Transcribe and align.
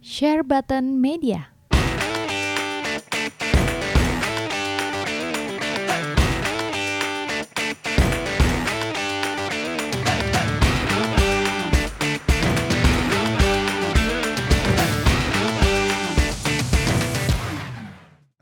Share 0.00 0.42
Button 0.42 1.00
Media. 1.00 1.48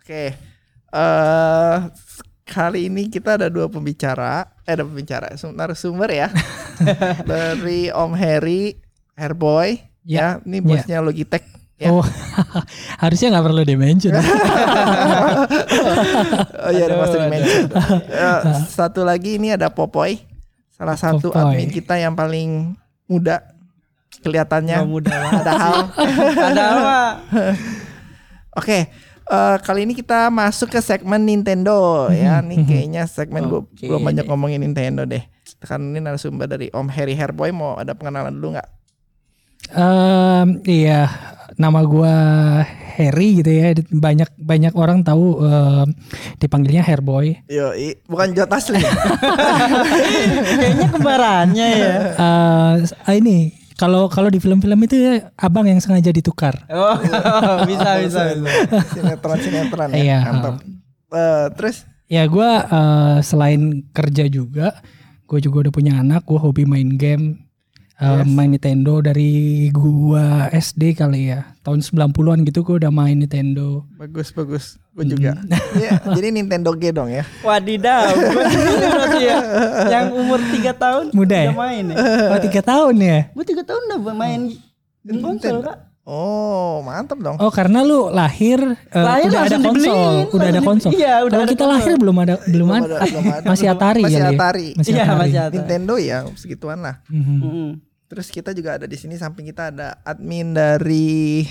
Oke, 0.01 0.39
eh 0.95 1.79
kali 2.47 2.87
ini 2.87 3.11
kita 3.11 3.35
ada 3.35 3.51
dua 3.51 3.67
pembicara, 3.67 4.47
eh 4.63 4.79
ada 4.79 4.87
pembicara, 4.87 5.35
sum- 5.35 5.59
narasumber 5.59 6.09
ya, 6.15 6.29
dari 7.31 7.91
Om 7.91 8.15
Harry, 8.15 8.79
Hairboy, 9.19 9.83
ya, 10.07 10.39
Ya, 10.39 10.47
ini 10.47 10.63
bosnya 10.63 11.03
Logitech. 11.03 11.43
Ya. 11.77 11.93
Oh, 11.93 12.01
harusnya 13.03 13.29
nggak 13.29 13.45
perlu 13.45 13.63
dimention. 13.63 14.15
Oh 16.57 16.71
iya, 16.71 16.89
ada 16.89 16.97
pasti 16.99 17.17
mention. 17.21 17.65
Eh, 18.09 18.39
satu 18.79 19.03
lagi 19.03 19.37
ini 19.37 19.53
ada 19.53 19.69
Popoy, 19.69 20.19
salah 20.73 20.97
satu 20.97 21.31
Popoy. 21.31 21.55
admin 21.55 21.71
kita 21.71 21.95
yang 21.95 22.17
paling 22.17 22.75
muda 23.07 23.45
kelihatannya. 24.19 24.77
Nggak 24.79 24.91
mudah 24.91 25.15
banget. 25.15 25.37
Padahal, 25.37 25.77
Ada 26.33 26.63
apa? 26.65 26.99
oke. 28.57 28.79
eh, 29.27 29.57
kali 29.61 29.81
ini 29.85 29.93
kita 29.93 30.31
masuk 30.31 30.71
ke 30.71 30.81
segmen 30.81 31.23
Nintendo 31.23 32.07
ya. 32.09 32.41
Nih 32.41 32.63
kayaknya 32.63 33.05
segmen 33.05 33.47
gue 33.47 33.61
belum 33.83 34.01
banyak 34.01 34.25
ngomongin 34.25 34.63
Nintendo 34.63 35.03
deh. 35.05 35.23
Kan 35.61 35.93
ini 35.93 35.99
narasumber 35.99 36.47
dari 36.47 36.71
Om 36.71 36.89
Harry 36.89 37.15
Hairboy 37.15 37.51
mau 37.51 37.75
ada 37.75 37.93
pengenalan 37.93 38.33
dulu 38.33 38.55
nggak? 38.55 38.69
Em, 39.69 40.49
iya, 40.65 41.11
nama 41.57 41.81
gua 41.83 42.15
Harry 42.97 43.41
gitu 43.41 43.51
ya. 43.51 43.73
Banyak 43.89 44.35
banyak 44.37 44.73
orang 44.73 45.03
tahu 45.03 45.41
em, 45.41 45.89
dipanggilnya 46.37 46.83
Hairboy. 46.83 47.41
Yo, 47.47 47.73
i- 47.73 47.99
bukan 48.05 48.33
Jot 48.33 48.51
asli. 48.51 48.81
Kayaknya 50.59 50.87
kembarannya 50.91 51.67
ya. 51.69 51.95
Eh, 52.17 52.75
ah, 52.89 53.15
ini 53.15 53.53
kalau 53.77 54.09
kalau 54.09 54.33
di 54.33 54.41
film-film 54.41 54.79
itu 54.85 54.97
ya, 54.97 55.13
abang 55.37 55.69
yang 55.69 55.81
sengaja 55.81 56.09
ditukar. 56.09 56.65
Oh, 56.69 56.97
bisa 57.69 58.01
bisa 58.01 58.21
bisa. 58.33 58.51
sinetron 58.93 59.39
sinetron 59.39 59.89
ya. 59.93 59.99
Iya. 60.01 60.19
Eh, 61.13 61.47
terus 61.55 61.85
Ya 62.07 62.23
gua 62.31 62.63
eh, 62.63 63.19
selain 63.21 63.83
kerja 63.91 64.31
juga, 64.31 64.79
gue 65.27 65.43
juga 65.43 65.67
udah 65.67 65.73
punya 65.75 65.99
anak. 65.99 66.23
Gue 66.23 66.39
hobi 66.39 66.63
main 66.63 66.95
game, 66.95 67.46
eh, 67.97 68.23
main 68.25 68.51
Nintendo 68.51 69.01
dari 69.01 69.33
gua 69.71 70.49
SD 70.49 70.95
kali 70.95 71.33
ya. 71.33 71.57
Tahun 71.61 71.81
90-an 71.81 72.47
gitu 72.47 72.63
gue 72.63 72.77
udah 72.79 72.93
main 72.93 73.17
Nintendo. 73.17 73.83
bagus 73.97 74.31
bagus. 74.31 74.79
Gue 74.93 75.05
juga. 75.05 75.37
Iya, 75.77 76.01
jadi 76.09 76.33
Nintendo 76.33 76.73
G 76.73 76.89
dong 76.89 77.13
ya. 77.13 77.25
Wadidaw, 77.45 78.17
berarti 78.97 79.23
ya. 79.25 79.39
Yang 79.93 80.07
umur 80.15 80.41
3 80.41 80.73
tahun 80.73 81.05
Muda 81.13 81.37
ya? 81.37 81.51
udah 81.53 81.59
main 81.59 81.85
ya. 81.93 81.97
Oh 82.33 82.39
tiga 82.41 82.61
tahun 82.65 82.95
ya? 82.97 83.19
Gue 83.33 83.45
3 83.45 83.61
tahun 83.61 83.83
udah 83.93 84.15
main 84.15 84.41
game 85.05 85.21
konsol 85.21 85.61
kak. 85.61 85.79
Oh, 86.07 86.87
mantap 86.87 87.19
dong. 87.19 87.35
Oh 87.37 87.51
karena 87.51 87.83
lu 87.83 88.07
lahir, 88.09 88.63
eh, 88.89 89.03
Lahir 89.03 89.27
udah 89.27 89.43
ada 89.43 89.59
konsol, 89.59 89.91
dibeliin, 89.91 90.27
udah 90.31 90.49
ada 90.49 90.63
konsol. 90.63 90.91
iya, 90.95 91.15
udah 91.19 91.35
Kalau 91.35 91.43
ada 91.43 91.51
kita 91.51 91.59
konsol. 91.61 91.75
lahir 91.75 91.95
belum 91.99 92.17
ada, 92.17 92.35
belum 92.47 92.69
ada, 92.71 92.87
ada, 92.87 93.07
belum 93.11 93.25
ada. 93.27 93.43
masih 93.45 93.67
Atari 93.67 94.03
Masih 94.07 94.15
kali 94.15 94.23
ya? 94.23 94.31
Atari. 94.33 94.69
Masih 94.73 94.93
Iya 94.93 95.03
Atari. 95.03 95.19
masih 95.19 95.41
ada. 95.43 95.53
Nintendo 95.53 95.95
ya 95.99 96.19
segituan 96.35 96.79
lah. 96.79 97.03
Mhm. 97.11 97.37
Mm-mm. 97.43 97.69
Terus 98.07 98.31
kita 98.31 98.55
juga 98.55 98.79
ada 98.79 98.87
di 98.87 98.95
sini 98.95 99.19
samping 99.19 99.51
kita 99.51 99.75
ada 99.75 99.99
admin 100.01 100.55
dari 100.55 101.43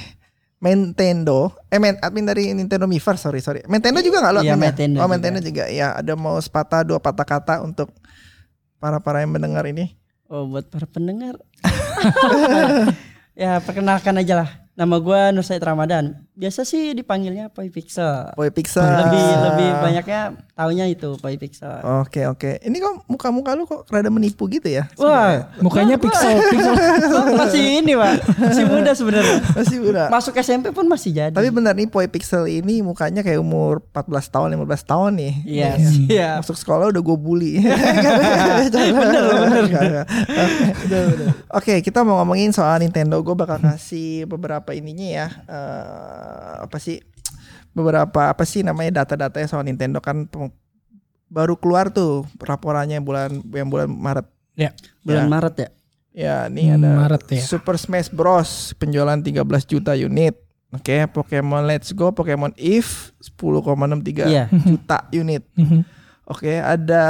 Nintendo, 0.55 1.51
eh 1.67 1.75
men, 1.75 1.99
admin 1.99 2.23
dari 2.23 2.49
Nintendo 2.49 2.87
Miiverse, 2.87 3.21
sorry 3.21 3.43
sorry. 3.43 3.59
Nintendo 3.67 3.99
juga 3.99 4.23
nggak 4.23 4.33
lo 4.33 4.39
Iya? 4.39 4.55
Nintendo 4.55 4.97
oh 4.97 5.03
juga. 5.03 5.13
Nintendo 5.13 5.39
juga. 5.43 5.63
Ya 5.67 5.91
ada 5.93 6.15
mau 6.15 6.39
sepatah 6.39 6.81
dua 6.81 6.97
patah 6.97 7.27
kata 7.27 7.59
untuk 7.59 7.91
para 8.79 9.03
para 9.03 9.19
yang 9.19 9.35
mendengar 9.35 9.67
ini. 9.67 9.99
Oh 10.25 10.47
buat 10.47 10.63
para 10.65 10.87
pendengar. 10.87 11.35
ya 13.35 13.59
perkenalkan 13.61 14.17
aja 14.17 14.43
lah. 14.43 14.64
Nama 14.75 14.99
gue 14.99 15.21
Nur 15.31 15.39
Said 15.39 15.63
Ramadan. 15.63 16.19
Biasa 16.35 16.67
sih 16.67 16.91
dipanggilnya 16.91 17.47
Poi 17.47 17.71
Pixel. 17.71 18.35
Boy 18.35 18.51
Pixel. 18.51 18.83
Lebih 18.83 19.23
lebih 19.23 19.69
banyaknya 19.79 20.21
taunya 20.51 20.83
itu 20.83 21.15
Poi 21.15 21.39
Pixel. 21.39 21.79
Oke 22.03 22.27
oke. 22.27 22.59
Ini 22.59 22.75
kok 22.83 23.07
muka-muka 23.07 23.55
lu 23.55 23.63
kok 23.63 23.87
rada 23.87 24.11
menipu 24.11 24.43
gitu 24.51 24.67
ya? 24.67 24.91
Wah, 24.99 25.47
Mukanya 25.63 25.95
pixel, 25.95 26.35
pixel. 26.51 26.75
masih 27.39 27.79
ini 27.79 27.95
pak, 27.95 28.19
masih 28.35 28.63
muda 28.67 28.91
sebenarnya. 28.91 29.37
Masih 29.55 29.77
muda. 29.79 30.03
Masuk 30.11 30.35
SMP 30.35 30.75
pun 30.75 30.83
masih 30.91 31.15
jadi. 31.15 31.31
Tapi 31.31 31.47
benar 31.55 31.71
nih 31.71 31.87
Boy 31.87 32.11
Pixel 32.11 32.43
ini 32.51 32.83
mukanya 32.83 33.23
kayak 33.23 33.39
umur 33.39 33.79
14 33.95 34.27
tahun, 34.27 34.47
15 34.59 34.91
tahun 34.91 35.11
nih. 35.15 35.33
Iya, 35.47 35.69
iya. 36.11 36.29
Masuk 36.43 36.59
sekolah 36.59 36.91
udah 36.91 36.99
gue 36.99 37.15
bully. 37.15 37.63
bener 38.75 39.21
loh, 39.23 39.37
bener. 39.47 39.63
Oke, 41.53 41.79
kita 41.79 42.03
mau 42.03 42.19
ngomongin 42.21 42.51
soal 42.51 42.83
Nintendo. 42.83 43.19
Gue 43.21 43.35
bakal 43.37 43.61
kasih 43.71 44.25
beberapa 44.27 44.64
ininya 44.71 45.05
ya. 45.05 45.27
Eh, 45.45 46.53
apa 46.63 46.77
sih? 46.79 47.03
Beberapa 47.71 48.31
apa 48.31 48.41
sih 48.41 48.63
namanya 48.63 49.03
data-datanya 49.03 49.45
soal 49.45 49.61
Nintendo 49.61 49.99
kan 49.99 50.25
baru 51.27 51.53
keluar 51.53 51.91
tuh 51.91 52.23
laporannya 52.39 52.97
bulan 52.99 53.43
yang 53.51 53.67
bulan 53.67 53.91
Maret. 53.91 54.25
Ya, 54.55 54.71
Bulan 55.01 55.27
Ya. 55.27 55.29
Maret 55.29 55.55
ya. 55.57 55.69
Ya, 56.15 56.35
ini 56.47 56.71
Hmm, 56.71 56.79
ada 56.79 56.89
Maret 56.97 57.23
ya. 57.29 57.43
Super 57.43 57.75
Smash 57.75 58.07
Bros 58.07 58.71
penjualan 58.73 59.19
13 59.19 59.43
juta 59.65 59.91
unit. 59.91 60.39
Oke, 60.71 61.03
Pokemon 61.05 61.67
Let's 61.67 61.91
Go, 61.91 62.09
Pokemon 62.09 62.55
Eve 62.55 62.87
10,63 63.19 64.23
Iya. 64.23 64.47
juta 64.71 65.03
unit. 65.09 65.43
Mhm. 65.53 65.83
Oke, 66.25 66.55
ada 66.55 67.03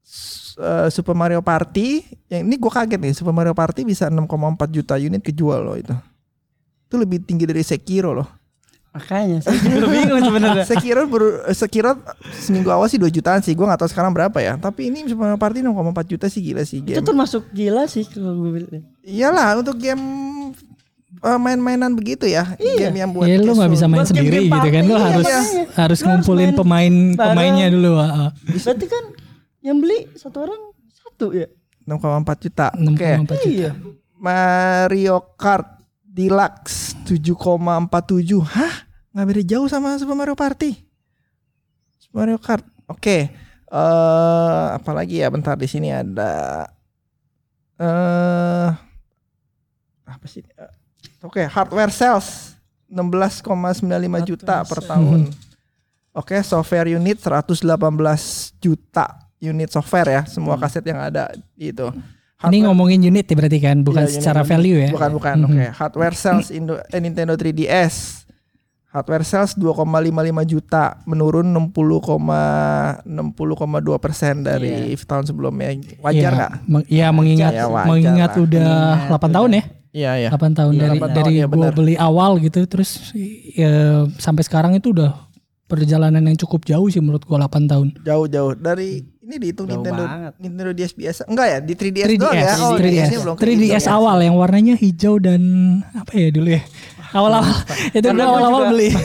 s- 0.00 0.54
eh, 0.54 0.86
Super 0.88 1.12
Mario 1.12 1.42
Party. 1.42 2.06
Yang 2.26 2.42
ini 2.44 2.54
gue 2.56 2.70
kaget 2.70 3.00
nih, 3.00 3.12
Super 3.12 3.30
Mario 3.30 3.52
Party 3.52 3.82
bisa 3.82 4.06
6,4 4.06 4.30
juta 4.68 4.94
unit 4.96 5.18
kejual 5.20 5.58
loh 5.60 5.74
itu. 5.74 5.90
Itu 6.92 7.00
lebih 7.00 7.24
tinggi 7.24 7.48
dari 7.48 7.64
Sekiro 7.64 8.12
loh. 8.12 8.28
Makanya 8.92 9.40
saya 9.40 9.56
juga 9.64 9.88
bingung 9.88 10.20
sebenarnya. 10.20 10.64
Sekiro 10.68 11.08
eh, 11.48 11.56
Sekiro 11.56 11.96
seminggu 12.36 12.68
awal 12.68 12.92
sih 12.92 13.00
2 13.00 13.08
jutaan 13.08 13.40
sih. 13.40 13.56
Gue 13.56 13.64
gak 13.64 13.80
tahu 13.80 13.88
sekarang 13.88 14.12
berapa 14.12 14.36
ya. 14.36 14.60
Tapi 14.60 14.92
ini 14.92 15.08
Mario 15.16 15.40
Party 15.40 15.64
6,4 15.64 16.12
juta 16.12 16.28
sih 16.28 16.44
gila 16.44 16.60
sih 16.68 16.84
Itu 16.84 17.00
game. 17.00 17.08
termasuk 17.08 17.48
gila 17.56 17.88
sih 17.88 18.04
kalau 18.04 18.36
gue 18.36 18.50
bilang. 18.52 18.84
Iyalah 19.00 19.56
untuk 19.56 19.80
game 19.80 20.04
eh, 21.24 21.38
main-mainan 21.40 21.96
begitu 21.96 22.28
ya. 22.28 22.52
Game 22.60 22.92
yang 22.92 23.16
buat 23.16 23.24
Ya 23.24 23.40
lu 23.40 23.56
nggak 23.56 23.72
bisa 23.72 23.88
main 23.88 24.04
Buat 24.04 24.12
sendiri 24.12 24.28
game-game 24.44 24.52
gitu 24.60 24.68
kan, 24.68 24.82
lu 24.84 24.92
party, 24.92 25.04
harus 25.08 25.24
iya, 25.24 25.32
harus. 25.32 25.48
Lu 25.48 25.80
harus 25.80 26.00
ngumpulin 26.04 26.50
main 26.52 26.56
pemain 26.60 26.94
bareng. 27.16 27.16
pemainnya 27.32 27.66
dulu. 27.72 27.92
ah, 27.96 28.04
ah. 28.04 28.30
Berarti 28.44 28.86
kan 28.92 29.04
yang 29.64 29.80
beli 29.80 29.98
satu 30.12 30.36
orang 30.44 30.60
satu 30.92 31.32
ya. 31.32 31.48
6,4 31.88 32.44
juta. 32.44 32.68
Oke. 32.76 33.08
6,4 33.24 33.24
juta. 33.24 33.34
Iya. 33.48 33.70
Mario 34.22 35.16
Kart 35.34 35.81
Deluxe 36.12 36.92
7,47. 37.08 38.44
Hah? 38.44 38.74
Nggak 39.16 39.26
beda 39.32 39.42
jauh 39.48 39.68
sama 39.72 39.96
Super 39.96 40.12
Mario 40.12 40.36
Party. 40.36 40.76
Super 41.96 42.28
Mario 42.28 42.36
Kart. 42.36 42.64
Oke. 42.84 43.32
Eh 43.72 44.66
apalagi 44.76 45.24
ya 45.24 45.32
bentar 45.32 45.56
di 45.56 45.64
sini 45.64 45.88
ada 45.88 46.68
eh 47.80 48.68
apa 50.04 50.26
sih? 50.28 50.44
Eh, 50.44 50.72
Oke, 51.24 51.46
hardware 51.46 51.94
sales 51.94 52.58
16,95 52.90 54.28
juta 54.28 54.60
per 54.66 54.80
tahun. 54.84 55.30
Oke, 56.12 56.36
software 56.44 56.92
unit 56.92 57.16
118 57.16 57.64
juta 58.60 59.06
unit 59.40 59.70
software 59.72 60.10
ya, 60.10 60.22
semua 60.28 60.60
kaset 60.60 60.84
yang 60.84 61.00
ada 61.00 61.32
itu. 61.56 61.88
Ini 62.44 62.58
ngomongin 62.64 63.00
unit 63.04 63.22
ya 63.22 63.34
berarti 63.34 63.58
kan, 63.58 63.76
bukan 63.80 64.02
Iya, 64.02 64.12
secara 64.12 64.40
unit. 64.40 64.50
value 64.50 64.78
ya. 64.78 64.90
Bukan 64.90 65.10
bukan. 65.12 65.34
Mhm. 65.36 65.46
Oke, 65.46 65.64
hardware 65.72 66.14
sales 66.14 66.48
Indo 66.48 66.74
eh, 66.76 66.98
Nintendo 66.98 67.34
3DS. 67.34 68.24
Hardware 68.88 69.24
sales 69.24 69.56
2,55 69.56 69.88
juta, 70.44 71.00
menurun 71.04 71.48
60,60,2 71.48 73.00
persen 73.98 74.42
dari 74.42 74.68
tahun 74.98 75.24
sebelumnya. 75.24 75.72
Wajar 75.98 76.12
Iya, 76.12 76.28
nggak? 76.30 76.52
meng- 76.66 76.88
Iya 76.88 77.06
mengingat 77.10 77.52
Ya, 77.52 77.64
wajar 77.66 77.88
mengingat 77.88 78.30
lah. 78.30 78.42
udah 78.42 78.70
8 79.08 79.30
tahun 79.32 79.50
ya. 79.52 79.62
Iya 79.92 80.12
iya. 80.18 80.28
8 80.28 80.52
tahun 80.52 80.72
Iya, 80.72 80.80
dari 80.82 80.98
8 80.98 81.00
tahun, 81.02 81.16
dari 81.18 81.32
iya, 81.34 81.46
gua 81.46 81.68
beli 81.70 81.94
awal 81.96 82.40
gitu 82.40 82.60
terus 82.64 83.12
ya, 83.52 83.72
sampai 84.16 84.40
sekarang 84.42 84.72
itu 84.72 84.88
udah 84.90 85.12
perjalanan 85.64 86.20
yang 86.22 86.36
cukup 86.38 86.64
jauh 86.64 86.88
sih 86.88 87.00
menurut 87.00 87.24
gua 87.24 87.40
8 87.40 87.64
tahun. 87.64 87.88
Jauh-jauh 88.00 88.56
dari 88.56 89.04
ini 89.22 89.34
dihitung 89.38 89.70
Jauh 89.70 89.78
Nintendo 89.78 90.02
banget. 90.02 90.32
Nintendo 90.42 90.72
DS 90.74 90.92
biasa. 90.98 91.22
Enggak 91.30 91.46
ya, 91.46 91.58
di 91.62 91.74
3DS, 91.78 92.08
3DS, 92.10 92.18
doang 92.18 92.34
ya. 92.34 92.52
Oh, 92.58 92.74
3DS, 92.74 92.90
DS-nya 92.90 93.18
belum 93.22 93.34
ke 93.38 93.42
3DS 93.46 93.62
hijau 93.62 93.78
ya. 93.78 93.90
awal 93.94 94.16
yang 94.18 94.34
warnanya 94.34 94.74
hijau 94.74 95.14
dan 95.22 95.42
apa 95.94 96.12
ya 96.18 96.28
dulu 96.34 96.48
ya. 96.50 96.62
Awal-awal 97.12 97.56
itu 97.92 98.08
awal-awal 98.08 98.62
beli. 98.72 98.88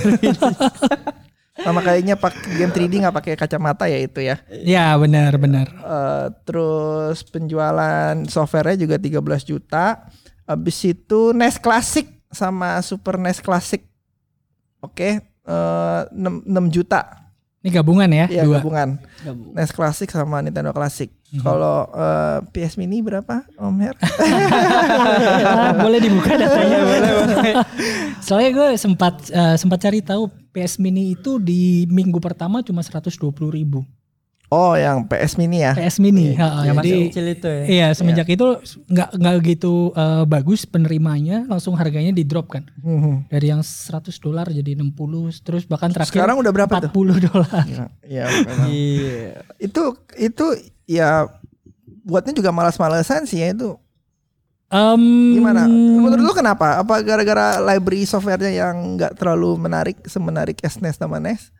Sama 1.65 1.83
kayaknya 1.83 2.15
pakai 2.15 2.55
game 2.55 2.71
3D 2.71 2.93
nggak 3.03 3.15
pakai 3.19 3.33
kacamata 3.35 3.91
ya 3.91 3.99
itu 3.99 4.23
ya. 4.23 4.39
ya 4.63 4.95
benar 4.95 5.35
benar. 5.35 5.67
Eh, 5.67 6.25
terus 6.47 7.27
penjualan 7.27 8.15
softwarenya 8.31 8.79
juga 8.79 8.95
13 8.95 9.43
juta. 9.43 10.07
Habis 10.47 10.77
itu 10.87 11.35
NES 11.35 11.59
Classic 11.59 12.07
sama 12.31 12.79
Super 12.79 13.19
NES 13.19 13.43
Classic. 13.43 13.83
Oke, 14.79 15.19
eh, 15.25 16.01
6, 16.07 16.47
6 16.47 16.71
juta. 16.71 17.26
Ini 17.67 17.75
gabungan 17.75 18.07
ya, 18.07 18.25
Iya, 18.31 18.47
dua. 18.47 18.63
gabungan. 18.63 18.95
Gabung. 19.19 19.51
NES 19.51 19.71
Classic 19.75 20.07
sama 20.07 20.39
Nintendo 20.39 20.71
Classic. 20.71 21.11
Mhm. 21.27 21.43
Kalau 21.43 21.83
eh, 21.91 22.39
PS 22.55 22.79
Mini 22.79 23.03
berapa, 23.03 23.43
Om 23.59 23.75
Her? 23.83 23.95
Ah, 25.43 25.75
boleh 25.75 25.99
dibuka 25.99 26.39
datanya 26.39 26.79
boleh, 26.79 27.11
boleh. 27.27 27.53
Soalnya 28.23 28.49
gue 28.55 28.67
sempat 28.79 29.27
eh, 29.27 29.55
sempat 29.59 29.83
cari 29.83 29.99
tahu 29.99 30.31
PS 30.55 30.79
Mini 30.79 31.11
itu 31.11 31.35
di 31.37 31.83
minggu 31.91 32.23
pertama 32.23 32.63
cuma 32.63 32.79
120 32.79 33.19
ribu. 33.51 33.83
Oh, 34.47 34.71
yang 34.73 35.03
PS 35.03 35.35
Mini 35.35 35.59
ya. 35.59 35.75
PS 35.75 35.99
Mini, 35.99 36.31
ha, 36.33 36.63
Yang 36.63 36.75
masih 36.75 36.87
jadi 36.87 37.03
kecil 37.11 37.25
itu 37.27 37.47
ya. 37.47 37.63
iya 37.67 37.87
semenjak 37.91 38.27
itu 38.27 38.47
nggak 38.87 39.09
nggak 39.13 39.35
gitu 39.45 39.91
eh, 39.91 40.23
bagus 40.23 40.63
penerimanya, 40.63 41.43
langsung 41.45 41.75
harganya 41.75 42.15
di 42.15 42.23
drop 42.23 42.47
kan 42.47 42.63
Mhm. 42.79 43.27
dari 43.27 43.47
yang 43.47 43.59
100 43.59 43.91
dolar 44.17 44.47
jadi 44.47 44.71
60, 44.73 44.95
terus 45.41 45.63
bahkan 45.63 45.91
terakhir 45.91 46.15
Sekarang 46.15 46.39
udah 46.39 46.51
berapa 46.53 46.79
tuh? 46.79 46.87
40 46.87 47.19
dolar. 47.19 47.63
Iya, 47.67 47.85
iya, 48.01 48.23
memang. 48.41 48.67
Iya. 48.67 49.19
itu 49.59 49.83
itu 50.15 50.45
ya 50.87 51.27
buatnya 52.01 52.31
juga 52.31 52.49
malas-malesan 52.49 53.27
sih 53.27 53.43
ya 53.43 53.51
itu. 53.51 53.75
Em, 54.67 55.03
Gimana? 55.33 55.67
Menurut 55.67 56.23
lu 56.23 56.33
kenapa? 56.33 56.79
Apa 56.79 56.99
gara-gara 56.99 57.59
library 57.61 58.03
softwarenya 58.03 58.51
yang 58.53 58.95
nggak 58.95 59.15
terlalu 59.15 59.55
menarik 59.57 59.99
semenarik 60.03 60.59
SNES 60.61 60.95
sama 60.97 61.19
NES? 61.19 61.51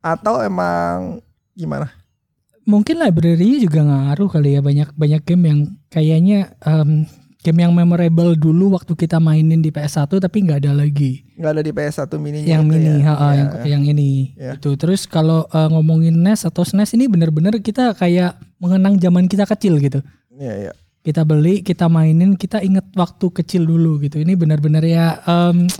Atau 0.00 0.40
emang 0.40 1.20
gimana? 1.52 1.92
Mungkin 2.66 2.98
library 2.98 3.62
juga 3.62 3.86
ngaruh 3.86 4.28
kali 4.28 4.58
ya 4.58 4.60
banyak 4.60 4.92
banyak 4.98 5.22
game 5.22 5.44
yang 5.46 5.60
kayaknya 5.88 6.52
em, 6.66 7.06
game 7.46 7.62
yang 7.62 7.70
memorable 7.70 8.34
dulu 8.34 8.74
waktu 8.74 8.98
kita 8.98 9.22
mainin 9.22 9.62
di 9.62 9.70
PS1 9.70 10.10
tapi 10.10 10.42
nggak 10.42 10.66
ada 10.66 10.74
lagi. 10.74 11.22
Nggak 11.38 11.52
ada 11.54 11.62
di 11.62 11.70
PS1 11.70 12.10
mini 12.18 12.38
yang 12.42 12.66
mini 12.66 13.06
ha, 13.06 13.14
ha, 13.14 13.26
yang 13.38 13.50
yang 13.62 13.82
ini. 13.86 14.34
Ya. 14.34 14.58
itu. 14.58 14.74
Terus 14.74 15.06
kalau 15.06 15.46
eh, 15.46 15.68
ngomongin 15.70 16.18
NES 16.18 16.50
atau 16.50 16.66
SNES 16.66 16.98
ini 16.98 17.06
bener-bener 17.06 17.62
kita 17.62 17.94
kayak 17.94 18.34
mengenang 18.58 18.98
zaman 18.98 19.30
kita 19.30 19.46
kecil 19.46 19.78
gitu. 19.78 20.02
Iya, 20.34 20.68
iya. 20.68 20.72
Kita 21.06 21.22
beli 21.22 21.62
kita 21.62 21.86
mainin 21.86 22.34
kita 22.34 22.58
inget 22.58 22.82
waktu 22.92 23.30
kecil 23.30 23.62
dulu 23.62 24.02
gitu 24.02 24.18
ini 24.18 24.34
bener-bener 24.34 24.82
ya 24.82 25.22
ngena 25.22 25.70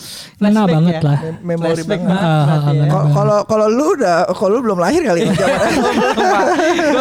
Flashback 0.62 0.70
banget 0.70 0.94
ya? 0.94 1.02
lah 1.02 1.19
Mem- 1.19 1.40
Memori 1.43 1.82
banget. 1.82 1.87
banget 1.90 2.14
Ah, 2.17 2.23
ah, 2.23 2.44
berarti 2.46 2.75
ya. 2.76 2.87
ah, 2.87 3.05
Kalau- 3.11 3.44
Kalau 3.44 3.67
lu 3.67 3.87
udah 3.93 4.17
kalau 4.31 4.50
lu 4.52 4.61
belum 4.62 4.78
lahir 4.78 5.02
kali 5.02 5.20
ya 5.20 5.32
Gua 5.34 5.50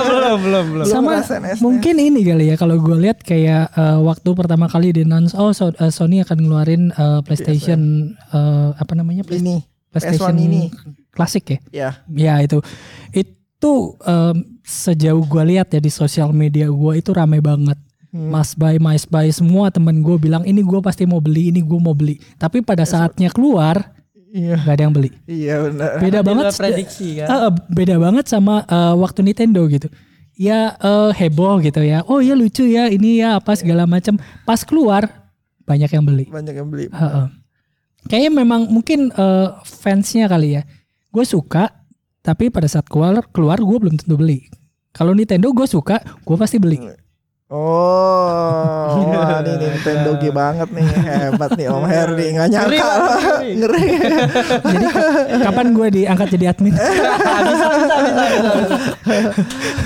belum, 0.09 0.37
belum, 0.41 0.65
belum. 0.73 0.85
Belum 0.85 0.85
sama 0.87 1.21
mungkin 1.59 1.95
ini 1.97 2.21
kali 2.23 2.45
ya 2.49 2.55
kalau 2.55 2.75
gue 2.77 2.97
lihat 2.99 3.21
kayak 3.21 3.69
eh, 3.71 3.97
waktu 3.99 4.29
pertama 4.31 4.65
kali 4.65 4.89
di 4.91 5.01
announce 5.01 5.33
oh 5.33 5.51
so- 5.51 5.71
eh, 5.71 5.89
Sony 5.89 6.19
akan 6.19 6.37
ngeluarin 6.39 6.83
eh, 6.91 7.19
PlayStation 7.21 7.79
eh, 8.31 8.69
apa 8.73 8.93
namanya 8.93 9.21
Play- 9.21 9.37
ini 9.37 9.61
PlayStation 9.91 10.33
PS1 10.33 10.41
ini. 10.43 10.61
klasik 11.09 11.45
ya 11.47 11.59
ya. 11.71 11.89
ya 12.09 12.33
itu 12.41 12.59
itu 13.11 13.73
em, 14.01 14.35
sejauh 14.61 15.23
gue 15.23 15.43
lihat 15.47 15.69
ya 15.69 15.79
di 15.79 15.87
sosial 15.87 16.29
media 16.31 16.67
gue 16.67 16.93
itu 16.95 17.09
rame 17.09 17.39
banget 17.39 17.77
Hmm. 18.15 18.31
Mas 18.31 18.55
Bay, 18.55 18.79
Mas 18.79 19.03
Bay, 19.03 19.27
semua 19.35 19.67
temen 19.67 19.99
gue 19.99 20.15
bilang 20.15 20.47
ini 20.47 20.63
gue 20.63 20.79
pasti 20.79 21.03
mau 21.03 21.19
beli, 21.19 21.51
ini 21.51 21.59
gue 21.59 21.75
mau 21.75 21.91
beli. 21.91 22.15
Tapi 22.39 22.63
pada 22.63 22.87
saatnya 22.87 23.27
keluar 23.27 23.91
Iya. 24.31 24.55
nggak 24.55 24.75
ada 24.79 24.83
yang 24.87 24.95
beli. 24.95 25.09
Iya 25.27 25.55
benar. 25.67 25.89
Beda 25.99 26.19
banget. 26.23 26.43
prediksi 26.55 27.19
kan. 27.19 27.27
Eh, 27.27 27.51
beda 27.75 27.95
banget 27.99 28.25
sama 28.31 28.63
eh, 28.63 28.95
waktu 28.95 29.19
Nintendo 29.19 29.67
gitu. 29.67 29.91
Ya 30.39 30.79
eh, 30.79 31.11
heboh 31.11 31.59
gitu 31.59 31.83
ya. 31.83 32.07
Oh 32.07 32.23
ya 32.23 32.39
lucu 32.39 32.63
ya 32.63 32.87
ini 32.87 33.19
ya 33.19 33.39
apa 33.39 33.51
segala 33.55 33.83
macam. 33.83 34.15
Pas 34.47 34.63
keluar 34.63 35.27
banyak 35.67 35.91
yang 35.91 36.03
beli. 36.07 36.31
Banyak 36.31 36.55
yang 36.55 36.67
beli. 36.71 36.87
Heeh. 36.87 37.27
Kayaknya 38.07 38.31
memang 38.31 38.71
mungkin 38.71 39.11
eh, 39.11 39.47
fansnya 39.63 40.31
kali 40.31 40.55
ya. 40.55 40.63
Gue 41.11 41.27
suka, 41.27 41.71
tapi 42.23 42.47
pada 42.47 42.67
saat 42.67 42.87
keluar 42.87 43.23
keluar 43.31 43.59
gue 43.59 43.75
belum 43.75 43.99
tentu 43.99 44.15
beli. 44.19 44.47
Kalau 44.95 45.11
Nintendo 45.11 45.51
gue 45.51 45.67
suka, 45.67 45.99
gue 45.99 46.35
pasti 46.39 46.59
beli. 46.59 46.79
Oh, 47.55 48.99
wah 49.15 49.39
ini 49.39 49.55
Nintendo 49.55 50.11
G 50.19 50.27
banget 50.27 50.67
nih, 50.75 50.87
hebat 51.07 51.55
nih 51.55 51.71
Om 51.71 51.87
Her 51.87 52.09
nih, 52.11 52.27
nggak 52.35 52.47
nyangka, 52.51 52.91
Ngeri, 53.39 53.51
ngeri. 53.63 53.85
Jadi 54.59 54.85
kapan 55.39 55.67
gue 55.71 55.87
diangkat 55.87 56.27
jadi 56.35 56.45
admin? 56.51 56.75
bisa, 56.75 56.83
bisa, 57.47 57.65
bisa, 57.79 57.95
bisa, 58.03 58.49
bisa. 58.59 59.31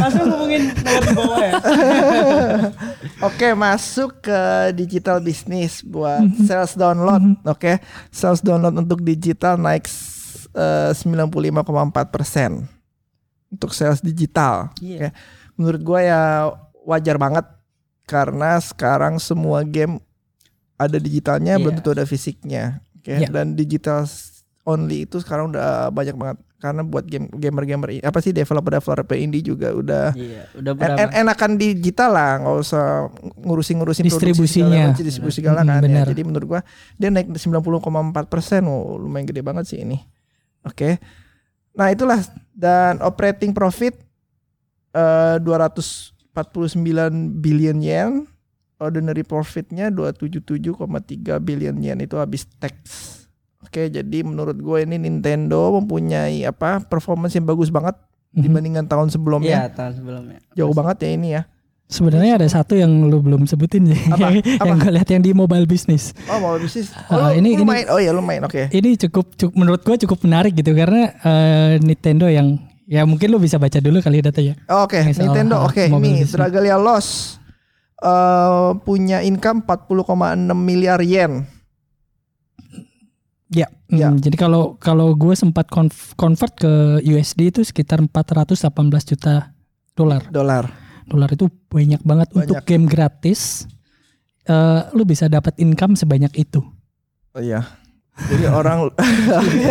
Langsung 0.01 0.25
ngomongin 0.33 0.73
nomor 0.81 1.03
di 1.05 1.13
bawah 1.13 1.39
ya. 1.45 1.53
Oke, 3.29 3.47
masuk 3.53 4.17
ke 4.25 4.73
digital 4.73 5.21
bisnis 5.21 5.85
buat 5.85 6.25
sales 6.49 6.73
download. 6.73 7.37
Oke, 7.45 7.77
sales 8.09 8.41
download 8.41 8.81
untuk 8.81 9.05
digital 9.05 9.61
naik 9.61 9.85
eh, 10.57 10.89
95,4 10.97 11.69
persen 12.09 12.65
untuk 13.53 13.77
sales 13.77 14.01
digital. 14.01 14.73
Iya. 14.81 14.97
Oke, 14.97 15.07
menurut 15.53 15.81
gua 15.85 15.99
ya 16.01 16.21
wajar 16.81 17.21
banget 17.21 17.58
karena 18.09 18.57
sekarang 18.57 19.21
semua 19.21 19.61
game 19.61 20.01
ada 20.81 20.97
digitalnya 20.97 21.53
yeah. 21.55 21.61
belum 21.61 21.77
iya. 21.77 21.79
tentu 21.85 21.91
ada 21.93 22.05
fisiknya 22.09 22.81
okay? 22.97 23.21
Iya. 23.21 23.29
yeah. 23.29 23.31
dan 23.31 23.53
digital 23.53 24.09
only 24.65 25.05
itu 25.05 25.21
sekarang 25.21 25.53
udah 25.53 25.93
banyak 25.93 26.17
banget 26.17 26.37
karena 26.59 26.83
buat 26.83 27.07
game 27.07 27.31
gamer-gamer 27.31 28.03
apa 28.03 28.19
sih 28.19 28.35
developer-developer 28.35 29.15
indie 29.15 29.39
juga 29.39 29.71
udah 29.71 30.11
iya, 30.11 30.43
udah 30.59 30.75
en 30.75 31.07
en 31.07 31.09
enakan 31.23 31.55
digital 31.55 32.11
lah 32.11 32.31
nggak 32.43 32.57
usah 32.59 33.07
ngurusin-ngurusin 33.47 34.03
distribusinya 34.03 34.91
segala, 34.91 34.99
distribusi 34.99 35.39
segala 35.39 35.63
kan 35.63 35.79
hmm, 35.79 35.95
ya. 35.95 36.03
jadi 36.03 36.21
menurut 36.27 36.47
gua 36.59 36.61
dia 36.99 37.07
naik 37.07 37.31
90,4 37.31 37.63
persen 38.27 38.67
oh, 38.67 38.99
lumayan 38.99 39.23
gede 39.23 39.39
banget 39.39 39.71
sih 39.71 39.79
ini 39.87 40.03
oke 40.67 40.75
okay. 40.75 40.93
nah 41.79 41.95
itulah 41.95 42.19
dan 42.51 42.99
operating 43.07 43.55
profit 43.55 43.95
eh, 44.91 45.39
uh, 45.39 45.47
200 45.47 46.18
49 46.33 47.41
billion 47.41 47.77
yen 47.81 48.29
ordinary 48.79 49.27
profitnya 49.27 49.91
277,3 49.91 50.79
billion 51.43 51.75
yen 51.83 51.99
itu 51.99 52.15
habis 52.15 52.47
tax. 52.57 52.75
Oke, 53.59 53.91
jadi 53.91 54.23
menurut 54.23 54.55
gue 54.55 54.77
ini 54.87 54.95
Nintendo 54.95 55.75
mempunyai 55.75 56.47
apa 56.47 56.79
performance 56.79 57.35
yang 57.35 57.45
bagus 57.45 57.67
banget 57.67 57.93
mm-hmm. 57.99 58.41
dibandingkan 58.41 58.85
tahun 58.87 59.07
sebelumnya. 59.11 59.67
ya, 59.67 59.69
tahun 59.69 59.99
sebelumnya. 59.99 60.39
Jauh 60.55 60.71
banget 60.71 60.97
ya 61.05 61.09
ini 61.11 61.29
ya. 61.35 61.43
Sebenarnya 61.89 62.37
ada 62.37 62.47
satu 62.47 62.77
yang 62.77 63.09
lu 63.09 63.17
belum 63.17 63.49
sebutin 63.49 63.89
ya, 63.89 63.97
yang 64.61 64.77
gue 64.77 64.93
lihat 64.93 65.09
yang 65.09 65.25
di 65.25 65.33
mobile 65.33 65.65
business. 65.65 66.13
Oh, 66.29 66.37
mobile 66.37 66.69
business. 66.69 66.93
Oh, 67.11 67.17
uh, 67.17 67.31
ini, 67.33 67.57
ini 67.57 67.65
main. 67.65 67.89
Oh 67.89 67.97
ya, 67.97 68.13
lu 68.13 68.21
main. 68.21 68.45
Oke. 68.45 68.69
Okay. 68.69 68.77
Ini 68.79 68.95
cukup, 69.09 69.33
cukup 69.33 69.53
menurut 69.57 69.81
gue 69.81 69.97
cukup 70.05 70.21
menarik 70.23 70.53
gitu 70.53 70.71
karena 70.77 71.17
uh, 71.25 71.81
Nintendo 71.81 72.29
yang 72.29 72.61
ya 72.89 73.05
mungkin 73.05 73.29
lu 73.29 73.37
bisa 73.37 73.55
baca 73.55 73.77
dulu 73.77 74.01
kali 74.01 74.19
datanya. 74.19 74.57
Oke, 74.81 74.97
soal 75.13 75.29
Nintendo. 75.29 75.61
Oke, 75.61 75.85
mobile 75.87 76.19
ini. 76.19 76.25
Dragalia 76.25 76.75
Loss 76.75 77.37
eh 77.99 78.69
punya 78.81 79.21
income 79.21 79.61
40,6 79.61 80.09
miliar 80.55 80.97
yen. 80.99 81.45
Ya. 83.49 83.65
Ya. 83.89 84.09
hmm, 84.09 84.21
Jadi 84.21 84.37
kalau 84.37 84.77
kalau 84.77 85.13
gue 85.13 85.33
sempat 85.33 85.65
conv- 85.67 86.13
convert 86.13 86.53
ke 86.53 86.71
USD 87.01 87.49
itu 87.49 87.61
sekitar 87.61 87.97
418 88.01 88.69
juta 89.05 89.53
dolar. 89.93 90.21
Dolar. 90.29 90.69
Dolar 91.05 91.29
itu 91.33 91.49
banyak 91.67 92.01
banget 92.01 92.29
untuk 92.31 92.61
Banyak. 92.61 92.65
game 92.65 92.85
gratis. 92.85 93.65
eh 94.45 94.81
lu 94.93 95.05
bisa 95.05 95.29
dapat 95.29 95.53
income 95.57 95.93
sebanyak 95.93 96.33
itu. 96.33 96.61
Oh 97.33 97.41
iya. 97.41 97.65
Jadi 98.17 98.45
orang 98.45 98.89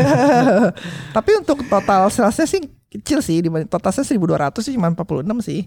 Tapi 1.17 1.31
untuk 1.35 1.67
total 1.67 2.07
salesnya 2.09 2.47
sih 2.47 2.63
kecil 2.89 3.21
sih 3.21 3.45
dibanding 3.45 3.69
total 3.69 3.93
sales 3.93 4.09
1200 4.09 4.65
sih 4.65 4.73
cuma 4.75 4.89
46 4.93 5.25
sih. 5.45 5.61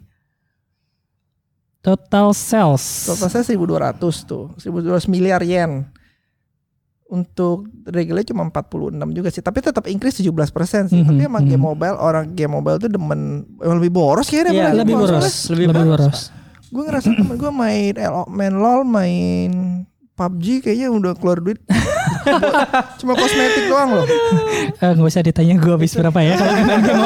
Total 1.82 2.30
sales. 2.38 3.10
Total 3.10 3.30
sales 3.30 3.50
1200 3.50 4.30
tuh. 4.30 4.54
1200 4.62 5.10
miliar 5.10 5.42
yen. 5.42 5.90
Untuk 7.12 7.68
regular 7.90 8.24
cuma 8.24 8.46
46 8.48 9.18
juga 9.18 9.30
sih. 9.34 9.42
Tapi 9.42 9.60
tetap 9.66 9.90
increase 9.90 10.22
17% 10.22 10.94
sih. 10.94 11.02
Mhm, 11.02 11.08
Tapi 11.10 11.22
emang 11.26 11.44
game 11.44 11.58
mhm. 11.58 11.68
mobile 11.74 11.98
orang 11.98 12.26
game 12.38 12.54
mobile 12.54 12.78
tuh 12.78 12.90
demen 12.90 13.44
emang 13.60 13.78
lebih 13.82 13.94
boros 13.94 14.30
kayaknya 14.30 14.54
Iya, 14.54 14.62
daripada 14.70 14.82
lebih 14.86 14.96
boros, 14.96 15.12
konsol. 15.12 15.50
Lebih 15.58 15.66
lebih 15.68 15.86
boros, 15.90 15.98
boros. 15.98 16.22
Gue 16.72 16.84
ngerasa 16.88 17.10
temen 17.12 17.36
gue 17.36 17.52
main 17.52 17.94
LO, 18.00 18.24
main 18.32 18.54
LOL, 18.56 18.82
main 18.88 19.52
PUBG 20.16 20.46
kayaknya 20.64 20.88
udah 20.94 21.14
keluar 21.18 21.42
duit. 21.42 21.60
Cuma 23.00 23.14
kosmetik 23.16 23.66
doang 23.68 23.90
loh. 23.98 24.06
Eh, 24.78 24.92
nggak 24.94 25.08
usah 25.08 25.24
ditanya 25.24 25.56
gue 25.58 25.74
habis 25.74 25.94
berapa 25.94 26.20
ya 26.22 26.34
kalau 26.38 26.54
mobile. 26.54 27.02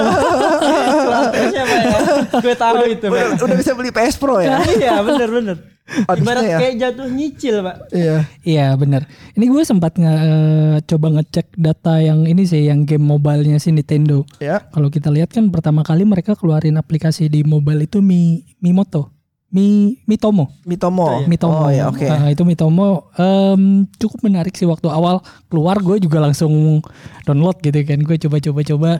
Kelasnya 1.05 1.47
siapa 1.51 1.75
ya? 1.75 1.97
Gue 2.41 2.55
tahu 2.55 2.75
itu, 2.87 3.05
Udah, 3.07 3.23
Pak. 3.35 3.43
udah 3.45 3.55
bisa 3.55 3.71
beli 3.73 3.91
PS 3.91 4.15
Pro 4.19 4.37
ya. 4.39 4.59
Iya, 4.75 4.99
bener 5.01 5.29
bener. 5.31 5.57
Ibarat 5.85 6.43
ya. 6.49 6.57
kayak 6.57 6.75
jatuh 6.81 7.07
nyicil, 7.13 7.55
Pak. 7.61 7.75
Iya. 7.93 8.17
Iya 8.41 8.67
benar. 8.73 9.05
Ini 9.37 9.45
gue 9.45 9.61
sempat 9.63 9.95
nge 9.95 10.11
eh, 10.11 10.75
coba 10.83 11.07
ngecek 11.21 11.47
data 11.55 12.01
yang 12.01 12.25
ini 12.25 12.43
sih 12.43 12.65
yang 12.65 12.83
game 12.83 13.05
mobilenya 13.05 13.61
si 13.61 13.69
Nintendo. 13.69 14.25
Ya. 14.41 14.65
Kalau 14.73 14.89
kita 14.89 15.13
lihat 15.13 15.29
kan 15.29 15.47
pertama 15.53 15.85
kali 15.85 16.03
mereka 16.03 16.33
keluarin 16.33 16.81
aplikasi 16.81 17.29
di 17.29 17.45
mobile 17.45 17.85
itu 17.85 18.01
Mi 18.01 18.41
Mimoto. 18.59 19.14
Mi 19.55 19.95
Mitomo. 20.03 20.51
Mitomo. 20.67 21.23
Mitomo. 21.23 21.63
Oh 21.63 21.71
ya 21.71 21.87
oke. 21.87 22.03
Nah, 22.03 22.27
itu 22.27 22.43
Mitomo 22.43 23.07
em, 23.15 23.87
cukup 23.95 24.27
menarik 24.27 24.51
sih 24.51 24.67
waktu 24.67 24.91
awal 24.91 25.23
keluar 25.47 25.79
gue 25.79 26.03
juga 26.03 26.19
langsung 26.19 26.83
download 27.23 27.63
gitu 27.63 27.79
kan. 27.87 28.03
Gue 28.03 28.19
coba-coba 28.19 28.59
coba. 28.67 28.91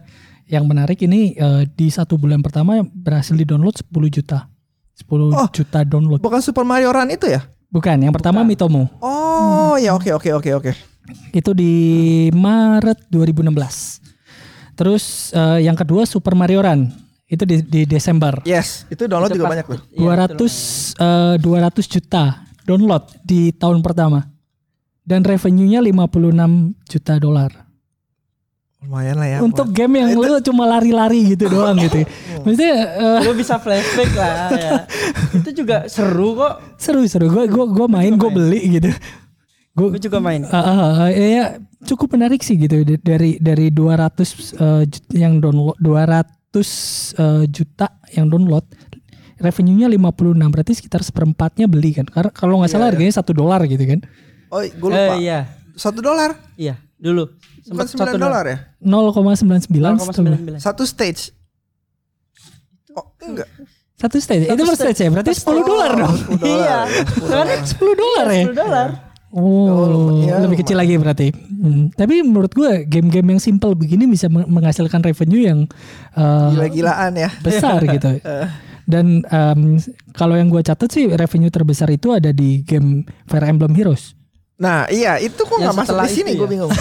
Yang 0.46 0.64
menarik 0.64 1.00
ini 1.04 1.34
eh, 1.34 1.66
di 1.68 1.90
satu 1.90 2.16
bulan 2.16 2.40
pertama 2.40 2.80
berhasil 2.86 3.36
di 3.36 3.44
download 3.44 3.76
10 3.76 3.92
juta. 4.08 4.48
10 4.96 5.12
Oh. 5.36 5.50
juta 5.52 5.84
download. 5.84 6.24
Bukan 6.24 6.40
Super 6.40 6.64
Mario 6.64 6.96
Run 6.96 7.12
itu 7.12 7.28
ya? 7.28 7.44
Bukan, 7.68 8.00
yang 8.00 8.16
pertama 8.16 8.40
Mitomo. 8.48 8.88
Oh 9.04 9.76
ya 9.76 9.92
oke 9.92 10.08
oke 10.16 10.32
oke 10.32 10.50
oke. 10.56 10.72
Itu 11.36 11.52
di 11.52 11.74
Maret 12.32 13.12
2016. 13.12 14.00
Terus 14.76 15.36
eh, 15.36 15.68
yang 15.68 15.76
kedua 15.76 16.08
Super 16.08 16.32
Mario 16.32 16.64
Run. 16.64 16.88
Itu 17.36 17.44
di, 17.44 17.60
di 17.60 17.82
Desember. 17.84 18.40
Yes, 18.48 18.88
itu 18.88 19.12
download 19.12 19.36
juga 19.36 19.52
Cepat. 19.52 19.54
banyak 19.60 19.66
tuh. 19.68 19.80
Iya, 19.92 20.40
200 20.40 21.04
eh, 21.04 21.36
200 21.44 21.94
juta 22.00 22.24
download 22.64 23.04
di 23.28 23.52
tahun 23.52 23.84
pertama. 23.84 24.24
Dan 25.06 25.22
revenue-nya 25.22 25.84
56 25.86 26.90
juta 26.90 27.14
dolar. 27.22 27.52
Lumayan 28.82 29.18
lah 29.18 29.28
ya. 29.28 29.38
Untuk 29.42 29.70
game 29.74 30.02
yang 30.02 30.14
lu 30.14 30.38
cuma 30.42 30.66
lari-lari 30.70 31.36
gitu 31.36 31.50
doang 31.50 31.78
gitu. 31.78 32.06
Maksudnya 32.46 32.76
eh, 32.98 33.20
Lu 33.26 33.34
bisa 33.34 33.58
flashback 33.58 34.12
lah 34.14 34.34
ya. 34.54 34.72
Itu 35.34 35.50
juga 35.54 35.86
seru 35.90 36.38
kok. 36.38 36.78
seru-seru. 36.78 37.30
Gue 37.30 37.46
gua 37.50 37.66
gua 37.66 37.88
main, 37.90 38.14
gue 38.14 38.30
beli 38.30 38.82
gitu. 38.82 38.90
Gue 39.76 39.98
Gue 39.98 40.02
juga 40.02 40.22
main. 40.22 40.46
Ah, 40.50 40.58
ah, 40.58 40.92
ah, 41.06 41.10
ya 41.12 41.60
cukup 41.86 42.18
menarik 42.18 42.42
sih 42.42 42.56
gitu 42.58 42.82
dari 43.02 43.38
dari 43.42 43.68
200 43.74 43.78
eh, 43.78 44.84
jut- 44.90 45.12
yang 45.14 45.42
download 45.42 45.78
200 45.82 46.45
eh, 46.62 47.44
juta 47.50 47.88
yang 48.12 48.30
download 48.30 48.64
revenue-nya 49.36 49.92
56 49.92 50.16
berarti 50.48 50.72
sekitar 50.74 51.02
seperempatnya 51.02 51.68
beli 51.68 51.92
kan 51.92 52.06
karena 52.06 52.32
kalau 52.32 52.62
nggak 52.62 52.72
salah 52.72 52.88
harganya 52.88 53.12
satu 53.12 53.32
dolar 53.32 53.60
gitu 53.66 53.84
kan 53.84 54.00
Oh, 54.48 54.62
gue 54.62 54.88
lupa. 54.88 55.18
Eh, 55.18 55.26
iya. 55.26 55.52
Satu 55.76 56.00
dolar, 56.00 56.32
Iya, 56.56 56.80
dulu. 56.96 57.28
bukan 57.68 57.84
sembilan 57.84 58.16
dolar 58.16 58.46
ya? 58.48 58.58
0,99 58.80 59.60
setelah- 59.60 59.98
0,99. 60.00 60.62
Satu 60.62 60.84
stage. 60.86 61.36
Oh 62.96 63.12
enggak. 63.20 63.50
satu 63.96 64.20
stage 64.20 64.44
itu 64.46 64.64
per 64.64 64.76
stage 64.76 65.00
ya 65.02 65.10
berarti 65.10 65.32
10 65.34 65.64
dolar 65.64 65.92
dong 65.98 66.16
10 66.16 66.36
dolar. 66.38 66.48
Iya. 66.48 66.78
Kan 67.26 67.48
10 67.60 67.96
dolar 67.96 68.26
ya 68.30 68.44
10 68.46 68.56
dolar. 68.56 68.88
Oh, 69.36 70.24
iya, 70.24 70.40
lebih 70.40 70.64
kecil 70.64 70.80
lagi 70.80 70.96
berarti. 70.96 71.28
Hmm, 71.30 71.92
Tapi 71.92 72.24
menurut 72.24 72.50
gue 72.50 72.88
game-game 72.88 73.36
yang 73.36 73.42
simple 73.44 73.76
begini 73.76 74.08
bisa 74.08 74.26
meng- 74.26 74.48
menghasilkan 74.48 75.04
revenue 75.04 75.44
yang 75.44 75.60
eh, 76.16 76.48
Gila-gilaan 76.56 77.12
ya. 77.14 77.30
besar 77.44 77.84
gitu. 77.96 78.16
Dan 78.86 79.20
em, 79.22 79.76
kalau 80.14 80.34
yang 80.34 80.48
gue 80.48 80.62
catat 80.62 80.88
sih 80.88 81.10
revenue 81.10 81.50
terbesar 81.50 81.90
itu 81.90 82.10
ada 82.10 82.32
di 82.32 82.62
game 82.62 83.04
Fire 83.26 83.44
Emblem 83.44 83.74
Heroes. 83.74 84.16
Nah 84.56 84.88
iya 84.88 85.20
itu 85.20 85.36
kok 85.36 85.52
nggak 85.52 85.76
masuk 85.76 86.00
di 86.00 86.12
sini 86.16 86.32
itu 86.32 86.40
gue 86.40 86.48
ya? 86.48 86.52
bingung. 86.56 86.72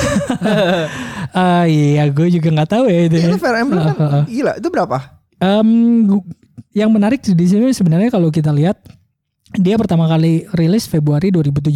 Ah 1.35 1.67
iya, 1.67 2.07
gue 2.07 2.31
juga 2.31 2.55
nggak 2.55 2.71
tahu 2.71 2.85
ya 2.87 3.01
itu. 3.05 3.17
Iya 3.19 3.25
ya. 3.25 3.31
itu 3.33 3.39
Fire 3.41 3.59
Emblem 3.59 3.83
kan 3.83 3.97
Ah, 3.97 3.99
ah, 3.99 4.15
ah. 4.15 4.25
gila 4.25 4.53
itu 4.55 4.69
berapa? 4.71 4.99
Gu- 6.07 6.29
yang 6.71 6.91
menarik 6.91 7.19
di 7.19 7.47
sini 7.49 7.71
sebenarnya 7.71 8.11
kalau 8.11 8.31
kita 8.31 8.55
lihat 8.55 8.79
dia 9.55 9.75
pertama 9.75 10.07
kali 10.07 10.47
rilis 10.53 10.87
Februari 10.87 11.31
2017. 11.31 11.75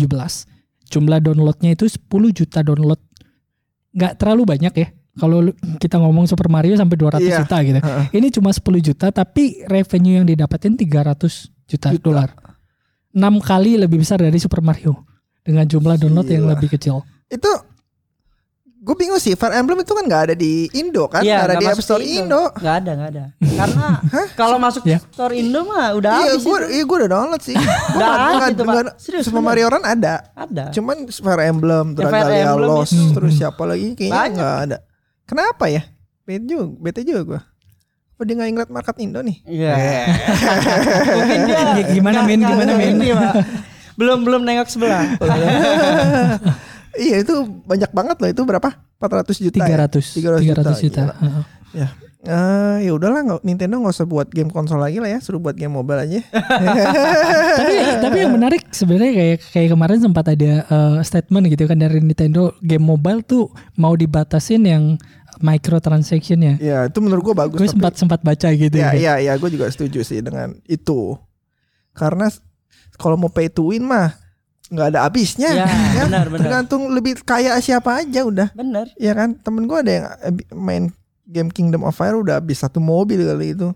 Jumlah 0.89 1.21
downloadnya 1.21 1.77
itu 1.77 1.85
10 1.85 2.09
juta 2.33 2.61
download. 2.61 3.01
Nggak 3.93 4.13
terlalu 4.17 4.43
banyak 4.45 4.75
ya. 4.75 4.89
Kalau 5.19 5.51
kita 5.77 5.99
ngomong 5.99 6.25
Super 6.25 6.47
Mario 6.47 6.79
sampai 6.79 6.95
200 6.95 7.21
Iya. 7.21 7.43
juta 7.43 7.57
gitu. 7.61 7.79
Ini 8.15 8.27
cuma 8.31 8.51
10 8.51 8.79
juta 8.81 9.07
tapi 9.11 9.67
revenue 9.67 10.23
yang 10.23 10.27
didapetin 10.27 10.79
300 10.79 11.51
juta, 11.67 11.91
dolar. 11.99 12.31
6 13.11 13.21
kali 13.43 13.75
lebih 13.77 13.99
besar 13.99 14.23
dari 14.23 14.39
Super 14.39 14.63
Mario 14.63 15.03
dengan 15.43 15.67
jumlah 15.67 15.99
download 15.99 16.29
yang 16.29 16.47
Gila. 16.47 16.53
lebih 16.55 16.69
kecil. 16.71 17.03
Itu 17.27 17.51
gue 18.79 18.95
bingung 18.95 19.19
sih 19.19 19.35
Fire 19.35 19.53
Emblem 19.53 19.79
itu 19.79 19.91
kan 19.91 20.01
nggak 20.01 20.23
ada 20.23 20.35
di 20.35 20.71
Indo 20.73 21.05
kan? 21.07 21.21
Iya, 21.21 21.35
nggak 21.37 21.47
ada 21.47 21.57
di 21.57 21.67
App 21.67 21.81
Store 21.81 21.99
ke 21.99 22.09
Indo. 22.15 22.43
Nggak 22.55 22.75
ada, 22.79 22.91
nggak 22.95 23.11
ada. 23.11 23.25
Karena 23.37 23.87
kalau 24.41 24.57
masuk 24.57 24.83
Ya. 24.83 25.03
store 25.05 25.35
Indo 25.35 25.61
mah 25.63 25.93
udah 25.93 26.13
Iya 26.17 26.31
habis. 26.33 26.43
gue 26.43 26.57
itu. 26.57 26.69
iya 26.71 26.83
gue 26.83 26.97
udah 26.97 27.11
download 27.11 27.43
sih. 27.43 27.57
Gua 27.59 27.67
Nggak 27.67 27.75
nggak- 27.91 28.15
ada 28.15 28.31
nggak- 28.31 28.49
itu, 28.49 28.63
Pak. 28.63 28.73
nggak- 28.73 28.95
Serius, 28.97 29.25
Super 29.25 29.35
bener. 29.37 29.49
Mario 29.51 29.67
Run 29.69 29.85
ada. 29.85 30.15
Ada. 30.33 30.65
Cuman 30.71 30.97
Fire 31.09 31.43
Emblem, 31.45 31.87
Ya, 31.89 31.97
Dragalia 31.99 32.53
Lost, 32.55 32.93
itu. 32.93 33.05
terus 33.13 33.33
siapa 33.35 33.63
lagi 33.63 33.87
kayaknya 33.93 34.15
Banyak. 34.17 34.37
nggak 34.37 34.55
ada. 34.65 34.77
Kenapa 35.25 35.65
ya? 35.67 35.83
Bete 36.23 36.45
juga, 36.45 36.65
bete 36.79 37.01
juga 37.03 37.21
gue. 37.25 37.41
Apa 38.15 38.23
dia 38.23 38.35
nggak 38.35 38.49
ngeliat 38.49 38.71
market 38.71 38.97
Indo 38.99 39.21
nih? 39.21 39.37
Iya. 39.45 39.75
Mungkin 41.19 41.41
dia 41.45 41.61
G- 41.73 41.89
gimana, 41.93 42.19
nggak 42.23 42.39
Gimana, 42.39 42.73
Pak. 42.73 43.35
Belum 43.95 44.19
belum 44.23 44.43
nengok 44.43 44.69
sebelah. 44.69 45.03
Iya 46.99 47.17
itu 47.23 47.35
banyak 47.65 47.91
banget 47.95 48.17
loh 48.19 48.29
itu 48.29 48.43
berapa? 48.45 48.71
400 48.99 49.45
juta. 49.49 49.63
300 49.63 50.19
Ya? 50.19 50.55
300 50.59 50.85
juta. 50.85 51.03
Gila. 51.07 51.15
Heeh. 51.23 51.45
Ya. 51.73 51.89
Eh, 52.19 52.91
ya 52.91 52.93
udahlah 52.99 53.23
nggak 53.23 53.41
Nintendo 53.47 53.79
nggak 53.79 53.95
usah 53.95 54.09
buat 54.11 54.27
game 54.27 54.51
konsol 54.51 54.83
lagi 54.83 54.99
lah 54.99 55.07
ya, 55.07 55.23
suruh 55.23 55.39
buat 55.39 55.55
game 55.55 55.71
mobile 55.71 56.03
aja. 56.03 56.19
tapi 57.63 57.75
tapi 58.03 58.17
yang 58.27 58.35
menarik 58.35 58.67
sebenarnya 58.75 59.13
kayak 59.15 59.39
kayak 59.55 59.69
kemarin 59.71 59.99
sempat 60.03 60.27
ada 60.35 60.53
eh, 60.67 60.99
statement 61.07 61.47
gitu 61.47 61.71
kan 61.71 61.79
dari 61.79 62.03
Nintendo 62.03 62.51
game 62.59 62.83
mobile 62.83 63.23
tuh 63.23 63.55
mau 63.79 63.95
dibatasin 63.95 64.67
yang 64.67 64.85
microtransaction-nya. 65.39 66.59
ya 66.59 66.91
itu 66.91 66.99
menurut 66.99 67.23
gua 67.23 67.47
bagus. 67.47 67.63
Gue 67.63 67.71
sempat 67.71 67.95
sempat 67.95 68.21
baca 68.27 68.49
gitu. 68.51 68.75
Ya, 68.75 68.91
kan. 68.91 68.99
iya, 68.99 69.15
iya, 69.23 69.33
gue 69.39 69.51
juga 69.55 69.71
setuju 69.71 70.03
sih 70.03 70.19
dengan 70.19 70.59
itu. 70.67 71.15
Karena 71.95 72.27
kalau 72.99 73.15
mau 73.15 73.31
pay 73.31 73.47
to 73.47 73.71
win 73.71 73.87
mah 73.87 74.19
nggak 74.69 74.87
ada 74.93 75.01
habisnya. 75.05 75.51
Ya, 75.59 75.67
benar, 76.05 76.27
benar. 76.29 76.45
Tergantung 76.45 76.89
lebih 76.89 77.19
kaya 77.21 77.57
siapa 77.59 78.01
aja 78.01 78.21
udah. 78.23 78.49
Bener. 78.53 78.93
Ya 78.95 79.13
kan, 79.13 79.35
temen 79.35 79.65
gue 79.65 79.79
ada 79.79 79.93
yang 79.93 80.07
ab- 80.07 80.49
main 80.53 80.85
game 81.25 81.49
Kingdom 81.49 81.83
of 81.83 81.93
Fire 81.93 82.15
udah 82.15 82.39
habis 82.39 82.59
satu 82.59 82.79
mobil 82.79 83.21
kali 83.21 83.53
itu. 83.53 83.69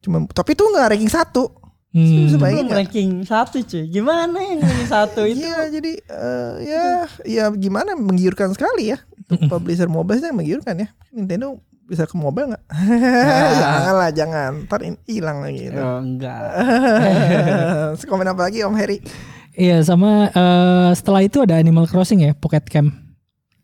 Cuma 0.00 0.24
tapi 0.28 0.52
itu 0.52 0.62
nggak 0.62 0.88
ranking 0.92 1.08
satu. 1.08 1.52
Hmm. 1.92 2.24
Nggak? 2.24 2.72
ranking 2.72 3.20
satu 3.22 3.60
cuy. 3.60 3.84
Gimana 3.86 4.36
yang 4.36 4.60
ranking 4.60 4.88
satu 4.88 5.20
itu? 5.28 5.44
Iya, 5.44 5.58
jadi 5.68 5.92
eh, 6.00 6.52
ya, 6.64 6.84
ya 7.22 7.44
gimana 7.52 7.92
menggiurkan 7.92 8.52
sekali 8.52 8.96
ya. 8.96 8.98
Untuk 9.28 9.44
publisher 9.48 9.88
mobile 9.88 10.16
sih 10.16 10.32
menggiurkan 10.32 10.80
ya. 10.80 10.88
Nintendo 11.12 11.60
bisa 11.84 12.08
ke 12.08 12.16
mobile 12.16 12.48
nggak? 12.48 12.64
jangan 13.60 13.94
lah, 13.94 14.10
jangan. 14.10 14.50
Ntar 14.64 14.80
hilang 15.04 15.44
lagi. 15.44 15.68
itu. 15.68 15.76
Oh, 15.76 16.00
enggak. 16.00 16.40
Komen 18.08 18.24
apa 18.26 18.48
lagi 18.48 18.64
Om 18.64 18.72
Heri? 18.72 18.98
Iya 19.52 19.82
sama 19.82 20.28
eh, 20.28 20.90
setelah 20.92 21.20
itu 21.20 21.38
ada 21.38 21.54
Animal 21.54 21.84
Crossing 21.84 22.20
ya 22.20 22.32
Pocket 22.32 22.64
Camp 22.64 22.88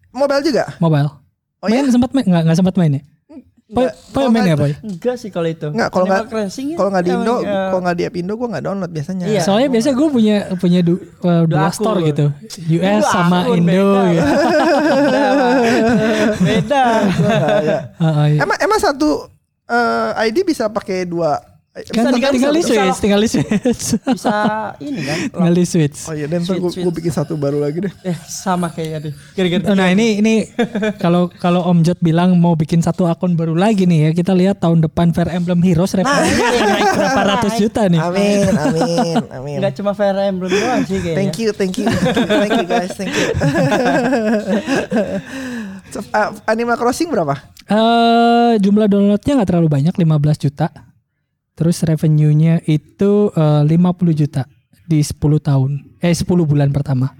Mobile 0.08 0.42
juga? 0.42 0.64
mobile. 0.78 1.10
Oh 1.58 1.66
main 1.66 1.84
ya? 1.84 1.90
sempat 1.90 2.10
main 2.12 2.24
nggak 2.24 2.42
nggak 2.44 2.58
sempat 2.58 2.74
main 2.74 2.92
ya? 2.92 3.02
Poy. 3.68 3.84
Poy 4.10 4.24
main 4.28 4.40
ya 4.42 4.48
nggak- 4.48 4.58
Poy? 4.58 4.72
Enggak 4.80 5.16
sih 5.16 5.28
kalau 5.28 5.44
itu. 5.44 5.68
Nggak, 5.68 5.88
kalau 5.90 6.04
nggak- 6.06 6.24
Crossing 6.26 6.66
ya 6.72 6.76
Kalau 6.76 6.88
nggak 6.88 7.04
di 7.04 7.12
Indo, 7.12 7.34
eh, 7.36 7.44
kalau 7.68 7.80
nggak 7.82 7.96
di 7.96 8.04
App 8.04 8.16
Indo 8.16 8.32
gue 8.34 8.48
nggak 8.48 8.64
download 8.64 8.88
biasanya. 8.90 9.24
Iya. 9.28 9.40
Soalnya 9.44 9.68
biasa 9.68 9.88
gue 9.92 10.08
punya 10.08 10.36
punya 10.56 10.80
du, 10.80 10.94
eh, 10.96 11.42
dua 11.44 11.60
akun. 11.62 11.74
store 11.74 12.00
gitu, 12.02 12.26
US 12.74 12.96
Dua 12.98 13.12
sama 13.12 13.38
akun, 13.44 13.56
Indo. 13.58 13.68
beda. 13.68 14.02
Gitu. 14.08 14.24
beda. 16.40 16.82
Beda. 17.12 17.52
Ya. 17.60 17.78
Ah, 17.96 18.04
ah, 18.18 18.26
iya. 18.26 18.40
Emang 18.40 18.58
emang 18.58 18.80
satu 18.80 19.28
eh, 19.66 20.10
ID 20.24 20.36
bisa 20.44 20.64
pakai 20.66 21.04
dua 21.04 21.36
Kan 21.80 22.02
bisa 22.02 22.10
tinggal, 22.10 22.32
tinggal 22.32 22.52
di 22.52 22.58
diganti, 22.58 22.58
bisa- 22.58 22.74
switch, 22.82 22.98
tinggal 22.98 23.20
di 23.20 23.28
switch, 23.28 23.84
Bisa 24.04 24.34
ini 24.78 25.00
kan. 25.00 25.18
tinggal 25.32 25.54
di 25.54 25.64
switch. 25.64 25.98
Oh 26.04 26.12
iya, 26.12 26.26
dan 26.26 26.40
gue 26.40 26.58
sweet. 26.66 26.90
bikin 26.90 27.12
satu 27.12 27.34
baru 27.34 27.58
lagi 27.58 27.78
deh. 27.80 27.92
Eh 28.02 28.16
sama 28.20 28.66
kayak 28.68 28.98
deh. 29.00 29.12
Gara-gara 29.32 29.62
Oh, 29.64 29.74
Nah 29.74 29.88
ini 29.88 30.18
ini 30.18 30.34
kalau 31.02 31.30
kalau 31.30 31.62
Om 31.64 31.82
Jot 31.82 31.98
bilang 31.98 32.34
mau 32.34 32.52
bikin 32.52 32.78
satu 32.78 33.04
akun 33.04 33.32
baru 33.32 33.52
lagi 33.52 33.84
nih 33.84 33.98
ya 34.00 34.10
kita 34.12 34.32
lihat 34.32 34.58
tahun 34.58 34.82
depan 34.82 35.12
Fire 35.12 35.28
Emblem 35.28 35.60
Heroes 35.60 35.92
revenue 35.92 36.34
naik 36.58 36.90
berapa 36.92 37.20
ratus 37.28 37.52
juta 37.56 37.86
nih. 37.86 38.00
Amin, 38.00 38.48
amin, 38.64 39.14
amin. 39.30 39.56
Enggak 39.58 39.74
cuma 39.74 39.92
Fire 39.92 40.18
Emblem 40.18 40.48
doang 40.48 40.82
sih 40.82 40.98
kayaknya. 40.98 41.16
Thank 41.16 41.36
you, 41.36 41.48
thank 41.52 41.74
you, 41.76 41.86
thank 41.86 42.54
you 42.54 42.66
guys, 42.66 42.90
thank 42.92 43.12
you. 43.12 43.26
Uh, 46.10 46.30
Animal 46.44 46.76
Crossing 46.76 47.08
berapa? 47.08 47.34
Eh 47.64 48.52
jumlah 48.58 48.88
downloadnya 48.88 49.32
nggak 49.36 49.48
terlalu 49.48 49.68
banyak 49.68 49.92
15 49.92 50.04
juta. 50.40 50.68
Terus 51.58 51.82
revenue-nya 51.82 52.62
itu 52.70 53.34
eh, 53.34 53.62
50 53.66 54.14
juta 54.14 54.46
di 54.86 55.02
10 55.02 55.18
tahun. 55.42 55.70
Eh 55.98 56.14
10 56.14 56.22
bulan 56.46 56.70
pertama. 56.70 57.10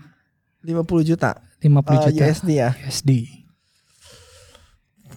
50 0.63 1.03
juta 1.03 1.43
50 1.59 1.75
uh, 1.75 2.07
juta 2.07 2.25
USD 2.31 2.51
ya. 2.55 2.71
USD. 2.87 3.11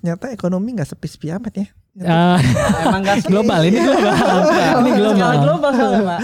Ternyata 0.02 0.34
ekonomi 0.34 0.74
nggak 0.74 0.90
sepi-sepi 0.90 1.30
amat 1.38 1.54
ya. 1.54 1.68
Ah, 2.08 2.40
Emang 2.88 3.04
enggak 3.04 3.28
global 3.28 3.68
ini 3.68 3.76
global. 3.84 4.16
ini 4.80 4.92
global. 4.96 5.20
Skala 5.20 5.44
global 5.44 5.72
soalnya, 5.76 6.02
Pak. 6.08 6.20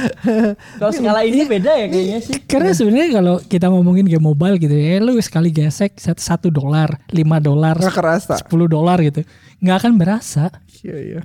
Kalau 0.80 0.92
skala 0.96 1.22
ini 1.28 1.44
beda 1.44 1.72
ya 1.76 1.88
kayaknya 1.92 2.20
sih. 2.24 2.40
Karena 2.48 2.72
sebenarnya 2.72 3.10
kalau 3.20 3.36
kita 3.44 3.68
ngomongin 3.68 4.08
game 4.08 4.24
mobile 4.24 4.56
gitu 4.64 4.72
ya, 4.72 5.04
lu 5.04 5.20
sekali 5.20 5.52
gesek 5.52 6.00
sat- 6.00 6.24
satu 6.24 6.48
dolar, 6.48 7.04
5 7.12 7.20
dolar. 7.44 7.76
10 7.84 8.48
dolar 8.48 8.98
gitu, 9.04 9.28
nggak 9.60 9.78
akan 9.84 9.94
berasa. 10.00 10.48
Iya 10.82 10.98
iya. 10.98 11.22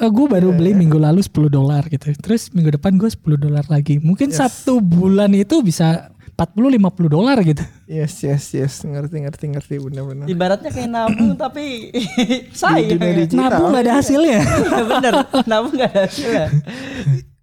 Gue 0.00 0.26
baru 0.28 0.48
beli 0.50 0.72
minggu 0.72 0.94
lalu 0.94 1.18
10 1.18 1.48
dolar 1.48 1.82
gitu. 1.84 2.14
Terus 2.14 2.48
minggu 2.50 2.70
depan 2.72 2.94
gue 2.94 3.06
10 3.06 3.18
dolar 3.36 3.66
lagi. 3.66 3.98
Mungkin 3.98 4.30
Yes. 4.30 4.38
satu 4.38 4.78
bulan 4.78 5.32
itu 5.32 5.58
bisa 5.60 6.08
40 6.30 6.70
50 6.70 7.10
dolar 7.10 7.34
gitu. 7.42 7.66
Yes, 7.84 8.22
yes, 8.22 8.54
yes. 8.54 8.74
Ngerti, 8.80 9.18
ngerti, 9.20 9.46
ngerti. 9.48 9.74
Bener-bener. 9.80 10.24
Ibaratnya 10.24 10.70
kayak 10.70 10.86
nabung 10.86 11.34
tapi 11.42 11.90
Di 11.90 12.46
sayang. 12.54 12.94
dunia 12.94 13.10
ya. 13.10 13.14
digital. 13.18 13.42
Nabung 13.50 13.70
gak 13.72 13.82
ada 13.82 13.92
hasilnya. 13.96 14.38
Iya, 14.46 14.82
Bener, 14.86 15.14
nabung 15.44 15.74
gak 15.74 15.90
ada 15.90 16.00
hasilnya. 16.06 16.46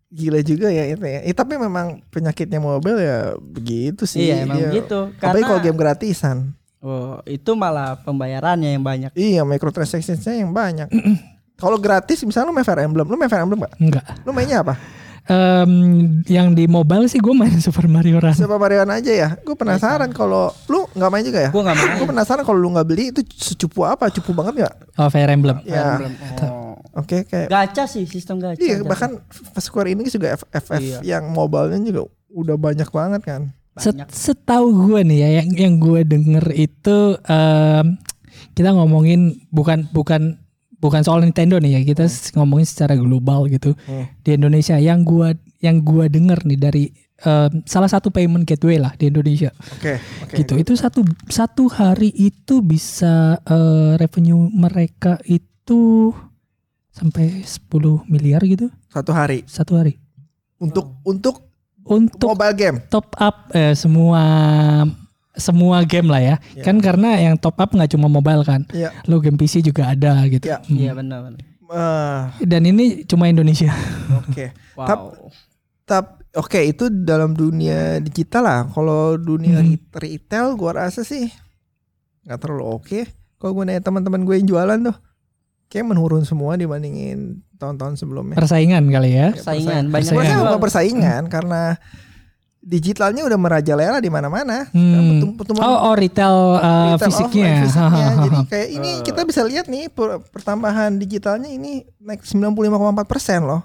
Gila 0.07 0.39
juga 0.41 0.71
ya 0.71 0.83
itu 0.87 1.03
ya. 1.03 1.19
Eh, 1.21 1.35
tapi 1.35 1.59
memang 1.59 1.99
penyakitnya 2.07 2.63
mobile 2.63 2.95
ya 2.97 3.17
begitu 3.35 4.07
sih. 4.07 4.31
Iya, 4.31 4.47
emang 4.47 4.63
begitu. 4.63 5.11
Apalagi 5.11 5.19
Karena- 5.19 5.47
kalau 5.49 5.59
game 5.59 5.75
gratisan. 5.75 6.37
Oh, 6.79 7.17
itu 7.25 7.51
malah 7.51 7.97
pembayarannya 7.99 8.77
yang 8.77 8.85
banyak. 8.85 9.11
Iya, 9.11 9.41
microtransactionsnya 9.43 10.39
yang 10.39 10.53
banyak. 10.53 10.87
kalau 11.55 11.77
gratis 11.77 12.21
misalnya 12.23 12.51
lu 12.51 12.55
main 12.55 12.63
Fire 12.63 12.83
Emblem, 12.83 13.07
lu 13.07 13.15
main 13.15 13.27
Fire 13.27 13.43
Emblem 13.43 13.59
gak? 13.61 13.73
Enggak. 13.79 14.05
Lu 14.23 14.31
mainnya 14.31 14.59
apa? 14.61 14.75
Em, 15.25 15.71
yang 16.29 16.53
di 16.53 16.69
mobile 16.69 17.09
sih 17.09 17.17
gue 17.17 17.33
main 17.33 17.57
Super 17.65 17.89
Mario 17.89 18.21
Run. 18.21 18.37
Super 18.37 18.61
Mario 18.61 18.85
aja 18.85 19.09
ya. 19.09 19.29
Gue 19.41 19.57
penasaran 19.57 20.13
kalau 20.13 20.53
lu 20.69 20.85
nggak 20.93 21.09
main 21.09 21.25
juga 21.25 21.39
ya? 21.41 21.49
Gua 21.49 21.65
nggak 21.65 21.75
main. 21.75 21.91
Gue 21.97 22.07
penasaran 22.13 22.43
kalau 22.45 22.59
lu 22.61 22.69
nggak 22.69 22.85
beli 22.85 23.09
itu 23.09 23.25
secupu 23.33 23.81
apa? 23.81 24.13
Cupu 24.13 24.37
banget 24.37 24.61
nggak? 24.61 24.73
Oh 25.01 25.09
Fire 25.09 25.31
Emblem. 25.33 25.57
Ya. 25.65 25.97
Emblem. 25.97 26.13
Oh. 26.45 26.77
Oke, 26.95 27.25
kayak 27.25 27.51
Gacha 27.51 27.91
sih, 27.91 28.07
sistem 28.07 28.39
gacha. 28.39 28.61
iya 28.61 28.79
Gacha. 28.79 28.87
bahkan 28.87 29.11
Square 29.59 29.91
Enix 29.91 30.15
juga 30.15 30.31
FF 30.31 30.79
Iya. 30.79 30.99
yang 31.03 31.27
mobile-nya 31.27 31.81
juga 31.81 32.07
udah 32.31 32.55
banyak 32.55 32.87
banget 32.87 33.21
kan. 33.25 33.41
Set, 33.75 33.91
Banyak. 33.91 34.07
setahu 34.07 34.67
gue 34.87 35.01
nih 35.03 35.19
ya 35.19 35.29
yang 35.43 35.49
yang 35.51 35.73
gue 35.75 36.07
denger 36.07 36.45
itu 36.55 37.19
em, 37.27 37.99
kita 38.55 38.71
ngomongin 38.71 39.43
bukan 39.51 39.91
bukan 39.91 40.39
bukan 40.77 41.01
soal 41.01 41.19
Nintendo 41.19 41.55
nih 41.55 41.71
ya 41.73 41.81
kita 41.83 42.05
s- 42.05 42.31
ngomongin 42.31 42.63
secara 42.63 42.93
global 42.93 43.47
gitu 43.47 43.73
Hmm. 43.83 44.05
di 44.19 44.33
Indonesia 44.33 44.75
yang 44.75 45.01
gua 45.01 45.31
yang 45.59 45.81
gua 45.81 46.05
denger 46.05 46.43
nih 46.43 46.59
dari 46.59 46.83
em, 47.17 47.63
salah 47.63 47.87
satu 47.87 48.09
payment 48.09 48.43
gateway 48.43 48.75
lah 48.75 48.91
di 48.93 49.07
Indonesia 49.07 49.49
Oke, 49.71 49.97
oke. 50.21 50.35
gitu 50.35 50.53
itu 50.57 50.73
satu 50.73 50.99
satu 51.25 51.67
hari 51.69 52.11
itu 52.11 52.59
bisa 52.59 53.15
eh, 53.41 53.93
revenue 53.95 54.47
mereka 54.47 55.15
itu 55.23 56.11
sampai 56.89 57.41
10 57.41 57.71
miliar 58.05 58.39
gitu 58.41 58.67
Satu 58.87 59.11
hari 59.11 59.43
satu 59.45 59.75
hari 59.75 59.99
untuk 60.57 60.99
untuk 61.01 61.43
untuk 61.83 62.27
mobile 62.29 62.55
game. 62.55 62.77
top 62.89 63.11
up 63.15 63.47
eh, 63.51 63.71
semua 63.73 64.21
semua 65.35 65.83
game 65.83 66.07
lah 66.07 66.19
ya. 66.19 66.35
Ya. 66.51 66.63
Kan 66.63 66.79
karena 66.79 67.15
yang 67.17 67.35
top 67.35 67.57
up 67.57 67.69
nggak 67.69 67.89
cuma 67.89 68.05
mobile 68.05 68.41
kan. 68.41 68.63
Iya. 68.69 68.91
Lo 69.05 69.17
game 69.17 69.35
PC 69.35 69.61
juga 69.61 69.89
ada 69.89 70.23
gitu. 70.25 70.43
Ya. 70.43 70.59
Hmm. 70.59 70.73
Iya 70.73 70.91
benar 70.91 71.19
benar. 71.23 71.39
Eh, 71.65 72.19
Dan 72.45 72.61
ini 72.63 72.85
cuma 73.03 73.25
Indonesia. 73.25 73.73
oke. 74.21 74.45
Wow. 74.75 74.85
Tap- 74.85 75.13
Tap 75.85 76.05
oke 76.33 76.59
itu 76.59 76.89
dalam 76.89 77.31
dunia 77.31 77.97
digital 77.99 78.41
lah. 78.41 78.61
Kalau 78.67 79.15
dunia 79.15 79.59
Hmm. 79.59 79.77
re- 79.91 80.09
retail 80.09 80.53
gua 80.53 80.81
rasa 80.81 81.01
sih 81.01 81.29
nggak 82.21 82.39
terlalu 82.39 82.65
oke. 82.65 82.99
Kalau 83.35 83.51
gue 83.53 83.63
nanya 83.63 83.79
teman-teman 83.79 84.23
gue 84.23 84.33
yang 84.33 84.47
jualan 84.47 84.79
tuh 84.81 84.97
kayak 85.67 85.85
menurun 85.85 86.23
semua 86.23 86.55
dibandingin 86.55 87.37
tahun-tahun 87.55 87.99
sebelumnya. 87.99 88.33
Persaingan 88.33 88.89
kali 88.89 89.13
ya. 89.13 89.29
Saingan 89.35 89.93
banyak 89.93 90.09
Gue 90.09 90.17
rasa 90.17 90.25
Persaingan. 90.25 90.41
bukan 90.41 90.61
persaingan 90.61 91.21
karena 91.27 91.61
digitalnya 92.65 93.21
udah 93.21 93.37
merajalela 93.37 94.01
di 94.01 94.09
mana-mana. 94.09 94.65
Hmm. 94.73 95.21
Pertum- 95.21 95.35
pertumbuhan 95.37 95.69
Oh, 95.69 95.77
oh 95.85 95.95
retail, 95.95 96.33
uh, 96.57 96.97
retail 96.97 97.07
fisiknya. 97.07 97.45
offline 97.45 97.61
fisiknya. 97.63 98.07
Jadi 98.25 98.39
kayak 98.49 98.69
ini 98.73 98.89
Eh. 98.91 99.03
kita 99.05 99.21
bisa 99.21 99.41
lihat 99.45 99.69
nih 99.69 99.85
per- 99.87 100.25
pertambahan 100.25 100.97
digitalnya 100.97 101.45
ini 101.47 101.85
naik 102.01 102.25
95,4 102.25 103.05
persen 103.05 103.45
loh 103.45 103.61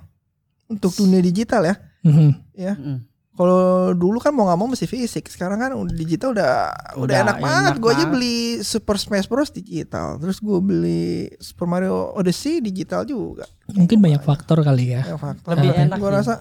untuk 0.66 0.92
dunia 0.92 1.18
digital 1.18 1.64
ya. 1.64 1.74
Mhm. 2.02 2.28
Ya. 2.52 2.76
Mm. 2.76 3.08
Kalau 3.30 3.96
dulu 3.96 4.20
kan 4.20 4.36
mau 4.36 4.44
nggak 4.44 4.58
mau 4.58 4.68
mesti 4.68 4.84
fisik. 4.84 5.24
Sekarang 5.26 5.56
kan 5.56 5.72
digital 5.88 6.36
udah 6.36 6.68
udah, 6.92 7.00
Udah 7.00 7.16
enak, 7.16 7.24
enak 7.24 7.36
banget. 7.40 7.72
Gue 7.80 7.90
aja 7.90 8.04
beli 8.04 8.36
Super 8.60 9.00
Smash 9.00 9.24
Bros 9.24 9.48
digital. 9.48 10.20
Terus 10.20 10.36
gue 10.38 10.58
beli 10.60 11.04
Super 11.40 11.64
Mario 11.64 12.12
Odyssey 12.12 12.60
digital 12.60 13.08
juga. 13.08 13.48
Mungkin 13.66 13.96
banyak 13.96 14.20
faktor 14.20 14.60
kali 14.60 14.92
ya. 14.92 15.08
Ya, 15.08 15.16
faktor. 15.16 15.56
Lebih 15.56 15.72
Gue 15.72 15.84
enak 15.88 15.98
sih. 15.98 16.12
rasa 16.12 16.34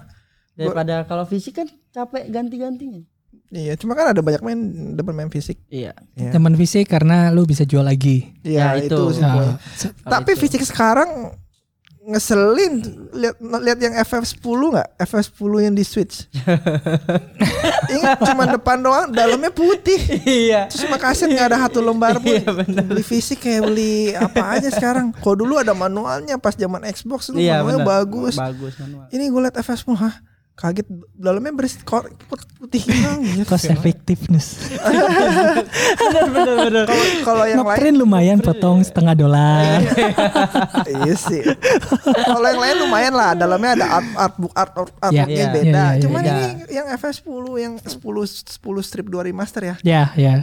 Daripada 0.60 0.96
kalau 1.04 1.24
fisik 1.24 1.56
kan 1.56 1.68
capek 1.90 2.28
ganti-gantinya. 2.28 3.00
iya. 3.50 3.74
Cuma 3.74 3.94
kan 3.94 4.12
ada 4.12 4.20
banyak 4.20 4.42
main 4.42 4.60
depan 4.94 5.16
main 5.16 5.30
fisik. 5.30 5.56
Iya. 5.68 5.96
Ya, 6.14 6.30
Teman 6.30 6.54
fisik 6.54 6.86
karena 6.86 7.30
lu 7.30 7.44
bisa 7.44 7.64
jual 7.64 7.82
lagi. 7.82 8.36
Iya, 8.42 8.76
Ya, 8.76 8.84
itu, 8.84 8.94
itu. 9.10 9.20
Nah, 9.20 9.56
Tapi 10.04 10.32
itu. 10.34 10.42
fisik 10.42 10.62
sekarang 10.62 11.32
ngeselin 12.02 12.82
lihat 13.14 13.38
lihat 13.38 13.80
yang 13.80 13.94
FF10 14.00 14.42
nggak 14.74 14.90
FF10 15.00 15.52
yang 15.62 15.76
di 15.76 15.84
Switch 15.84 16.26
Ingat 17.92 18.18
cuma 18.24 18.44
depan 18.46 18.78
doang 18.80 19.10
dalamnya 19.10 19.50
putih 19.50 20.00
Iya. 20.24 20.66
terus 20.66 20.84
cuma 20.84 20.98
kaset 20.98 21.28
nggak 21.28 21.48
ada 21.48 21.58
satu 21.62 21.80
lembar 21.80 22.18
pun 22.18 22.34
Iya, 22.34 22.50
bener. 22.50 22.82
beli 22.84 23.04
fisik 23.04 23.40
kayak 23.40 23.62
beli 23.64 23.94
apa 24.16 24.58
aja 24.58 24.70
sekarang 24.70 25.14
kalau 25.16 25.38
dulu 25.38 25.58
ada 25.58 25.74
manualnya 25.74 26.36
pas 26.36 26.54
zaman 26.54 26.82
Xbox 26.88 27.30
itu 27.30 27.40
Iya 27.40 27.62
manualnya 27.62 27.78
benar. 27.80 27.90
bagus 28.02 28.36
Bagus 28.36 28.74
manual. 28.78 29.06
ini 29.10 29.24
gue 29.26 29.42
liat 29.44 29.56
FF10 29.60 29.94
hah 29.96 30.14
kaget 30.60 30.84
dalamnya 31.16 31.56
bersih 31.56 31.80
kor- 31.82 32.12
put- 32.28 32.44
putih 32.60 32.84
hilang 32.84 33.24
gitu. 33.24 33.48
cost 33.50 33.66
effectiveness. 33.66 34.60
bener 36.02 36.26
bener 36.28 36.56
bener. 36.60 36.84
Kalau- 36.84 37.08
kalau 37.24 37.44
yang 37.48 37.60
lain 37.60 37.72
Ngeprint 37.72 37.98
lumayan 37.98 38.38
potong 38.38 38.84
setengah 38.84 39.16
dolar. 39.16 39.80
iya 41.00 41.16
sih. 41.16 41.40
Kalau 42.04 42.44
yang 42.44 42.60
lain 42.60 42.76
lumayan 42.82 43.14
lah, 43.16 43.32
dalamnya 43.34 43.72
ada 43.74 43.88
art 43.94 44.08
artbook 44.20 44.54
art 44.54 44.72
art 44.76 44.92
artbooknya 45.02 45.26
Iya, 45.32 45.48
beda. 45.50 45.64
iya, 45.64 45.86
iya, 45.96 46.02
Cuman 46.04 46.22
iya. 46.22 46.32
ini 46.34 46.46
yang 46.70 46.88
FS10 46.92 47.44
yang 47.58 47.74
10 47.80 47.96
10 47.96 48.60
strip 48.84 49.08
2 49.08 49.28
remaster 49.32 49.62
ya. 49.64 49.76
Ya, 49.82 50.04
ya. 50.14 50.34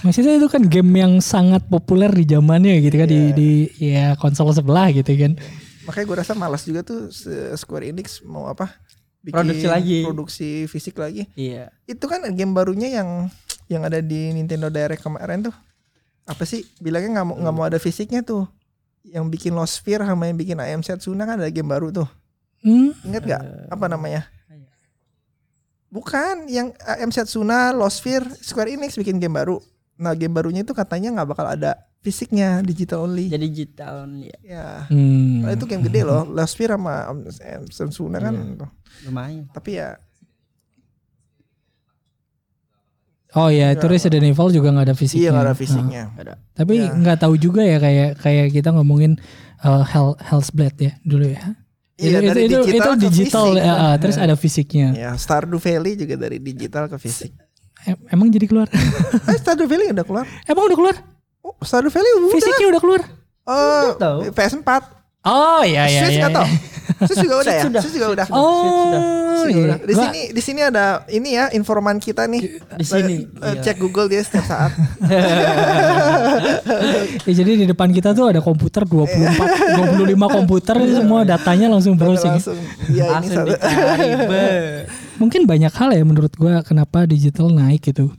Maksudnya 0.00 0.36
itu 0.36 0.48
kan 0.48 0.64
game 0.64 0.92
yang 0.94 1.12
sangat 1.20 1.64
populer 1.64 2.08
di 2.08 2.24
zamannya 2.24 2.80
gitu 2.80 2.96
kan 2.96 3.04
di 3.06 3.20
di 3.32 3.50
ya 3.78 4.12
konsol 4.16 4.52
sebelah 4.52 4.88
gitu 4.90 5.12
kan. 5.12 5.36
Makanya 5.84 6.04
gue 6.04 6.16
rasa 6.20 6.32
malas 6.32 6.64
juga 6.64 6.80
tuh 6.80 7.08
Square 7.54 7.84
Enix 7.86 8.20
mau 8.20 8.44
apa? 8.44 8.76
Bikin 9.22 9.34
Produksi 9.34 9.66
lagi. 9.66 9.98
Produksi 10.06 10.48
fisik 10.70 10.96
lagi. 10.98 11.26
Iya. 11.34 11.74
Itu 11.84 12.06
kan 12.06 12.22
game 12.32 12.54
barunya 12.54 12.88
yang 12.88 13.28
yang 13.68 13.82
ada 13.84 14.00
di 14.00 14.32
Nintendo 14.32 14.70
Direct 14.70 15.02
kemarin 15.02 15.50
tuh. 15.50 15.56
Apa 16.28 16.44
sih? 16.44 16.64
Bilangnya 16.78 17.20
nggak 17.20 17.26
mau 17.26 17.36
nggak 17.36 17.54
mau 17.54 17.64
ada 17.66 17.78
fisiknya 17.82 18.22
tuh. 18.22 18.46
Yang 19.02 19.24
bikin 19.32 19.52
Lost 19.56 19.80
Sphere 19.80 20.04
sama 20.04 20.28
yang 20.28 20.36
bikin 20.36 20.60
AM 20.60 20.84
Setsuna 20.84 21.24
kan 21.24 21.40
ada 21.40 21.48
game 21.48 21.68
baru 21.68 21.90
tuh. 21.90 22.08
Hmm, 22.62 22.90
Ingat 23.06 23.22
gak? 23.22 23.42
Apa 23.70 23.86
namanya? 23.86 24.26
Iya. 24.50 24.66
Bukan, 25.88 26.50
yang 26.50 26.74
AM 26.84 27.14
Setsuna, 27.14 27.70
Lost 27.70 28.02
Sphere, 28.02 28.26
Square 28.42 28.74
Enix 28.74 28.98
bikin 28.98 29.22
game 29.22 29.32
baru. 29.38 29.62
Nah, 29.98 30.14
game 30.14 30.34
barunya 30.34 30.62
itu 30.62 30.74
katanya 30.74 31.14
nggak 31.14 31.28
bakal 31.34 31.46
ada 31.46 31.88
fisiknya, 32.02 32.62
digital 32.62 33.06
only. 33.06 33.26
Jadi 33.30 33.46
digital 33.50 34.06
ya. 34.18 34.38
Ya. 34.42 34.66
hmm. 34.90 35.46
Nah, 35.46 35.50
itu 35.54 35.64
game 35.66 35.82
gede 35.86 36.02
loh. 36.06 36.26
Lost 36.28 36.54
Sphere 36.58 36.76
sama 36.76 37.08
AM 37.14 37.62
Setsuna 37.70 38.18
kan. 38.18 38.34
Iya. 38.34 38.66
Lumayan. 39.04 39.46
Tapi 39.50 39.70
ya 39.76 39.94
Oh 43.36 43.52
ya, 43.52 43.76
itu 43.76 43.84
Resident 43.84 44.24
Evil 44.24 44.48
juga 44.50 44.72
nggak 44.72 44.86
ada 44.88 44.96
fisiknya. 44.96 45.20
iya 45.20 45.30
nggak 45.30 45.44
ada 45.44 45.52
Nah, 45.52 45.60
fisiknya. 45.60 46.02
Ada. 46.16 46.32
tapi 46.56 46.74
Ya. 46.80 46.88
nggak 46.90 47.18
tahu 47.20 47.34
juga 47.36 47.60
ya 47.60 47.76
kayak 47.76 48.16
kayak 48.18 48.46
kita 48.50 48.72
ngomongin 48.72 49.20
uh, 49.60 49.84
Hell 49.84 50.16
Hell's 50.18 50.48
Blade 50.48 50.80
ya 50.80 50.92
dulu 51.02 51.28
ya. 51.28 51.44
Iya, 51.98 52.08
itu, 52.14 52.24
dari 52.24 52.40
itu, 52.40 52.56
digital 52.56 52.72
itu 52.88 52.88
ke 52.96 53.04
digital 53.04 53.46
fisik. 53.52 53.60
ya, 53.60 53.74
ah, 53.76 53.94
terus 53.98 54.16
ada 54.16 54.34
fisiknya. 54.34 54.88
Ya, 54.96 55.10
Stardew 55.12 55.58
Valley 55.58 55.92
juga 55.94 56.14
dari 56.16 56.38
digital 56.38 56.86
ke 56.86 56.96
fisik. 56.96 57.34
Em- 57.84 58.00
Emang 58.08 58.30
jadi 58.30 58.46
keluar? 58.46 58.70
Eh, 58.70 59.36
Stardew 59.36 59.66
Valley 59.66 59.90
udah 59.92 60.04
keluar. 60.04 60.24
Emang 60.46 60.64
udah 60.64 60.78
keluar? 60.78 60.96
Oh, 61.42 61.52
Stardew 61.60 61.90
Valley 61.90 62.10
udah. 62.16 62.28
Fisiknya 62.32 62.66
udah 62.70 62.80
keluar? 62.80 63.02
Oh, 63.44 63.88
tahu. 63.94 64.18
PS4. 64.30 64.70
Oh 65.20 65.60
iya 65.60 65.84
iya 65.84 66.00
Switch 66.00 66.16
iya. 66.16 66.30
nggak 66.30 66.48
Switch 67.00 67.20
juga 67.20 67.36
udah 67.38 67.52
ya. 67.52 67.62
Sudah. 67.62 67.80
Switch 67.80 67.94
juga 67.94 68.08
udah. 68.10 68.26
Sudah. 68.26 68.38
Oh 68.38 69.42
juga 69.44 69.60
iya. 69.70 69.76
Di 69.78 69.94
sini 69.94 70.20
di 70.30 70.42
sini 70.42 70.60
ada 70.62 70.84
ini 71.06 71.28
ya 71.32 71.44
informan 71.50 71.96
kita 71.98 72.24
nih. 72.24 72.42
Di 72.74 72.84
sini. 72.84 73.16
Eh, 73.24 73.54
Iya. 73.54 73.62
cek 73.62 73.76
Google 73.78 74.06
dia 74.06 74.20
setiap 74.20 74.44
saat. 74.44 74.72
Ya, 77.24 77.32
jadi 77.34 77.52
di 77.56 77.66
depan 77.66 77.90
kita 77.90 78.12
tuh 78.12 78.28
ada 78.28 78.40
komputer 78.40 78.84
24 78.84 79.36
25 79.96 80.16
komputer 80.38 80.76
semua 80.90 81.22
datanya 81.22 81.68
langsung 81.68 81.94
browsing. 81.94 82.34
langsung 82.34 82.56
ya 82.88 83.20
ini 83.20 83.28
satu. 83.28 83.52
Mungkin 85.20 85.44
banyak 85.44 85.72
hal 85.72 85.90
ya 85.92 86.02
menurut 86.02 86.32
gua 86.34 86.62
kenapa 86.62 87.04
digital 87.04 87.50
naik 87.50 87.82
gitu. 87.84 88.12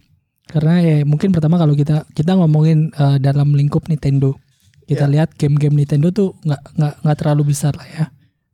Karena 0.46 0.82
ya 0.82 0.98
mungkin 1.04 1.30
pertama 1.30 1.56
kalau 1.56 1.74
kita 1.74 2.06
kita 2.12 2.34
ngomongin 2.34 2.90
eh, 2.92 3.18
dalam 3.20 3.54
lingkup 3.54 3.86
Nintendo. 3.88 4.36
Kita 4.84 5.06
Ya. 5.06 5.12
lihat 5.22 5.38
game-game 5.38 5.78
Nintendo 5.78 6.10
tuh 6.10 6.34
nggak 6.42 6.62
nggak 6.76 6.94
nggak 7.06 7.18
terlalu 7.18 7.54
besar 7.54 7.78
lah 7.78 7.86
ya. 7.88 8.06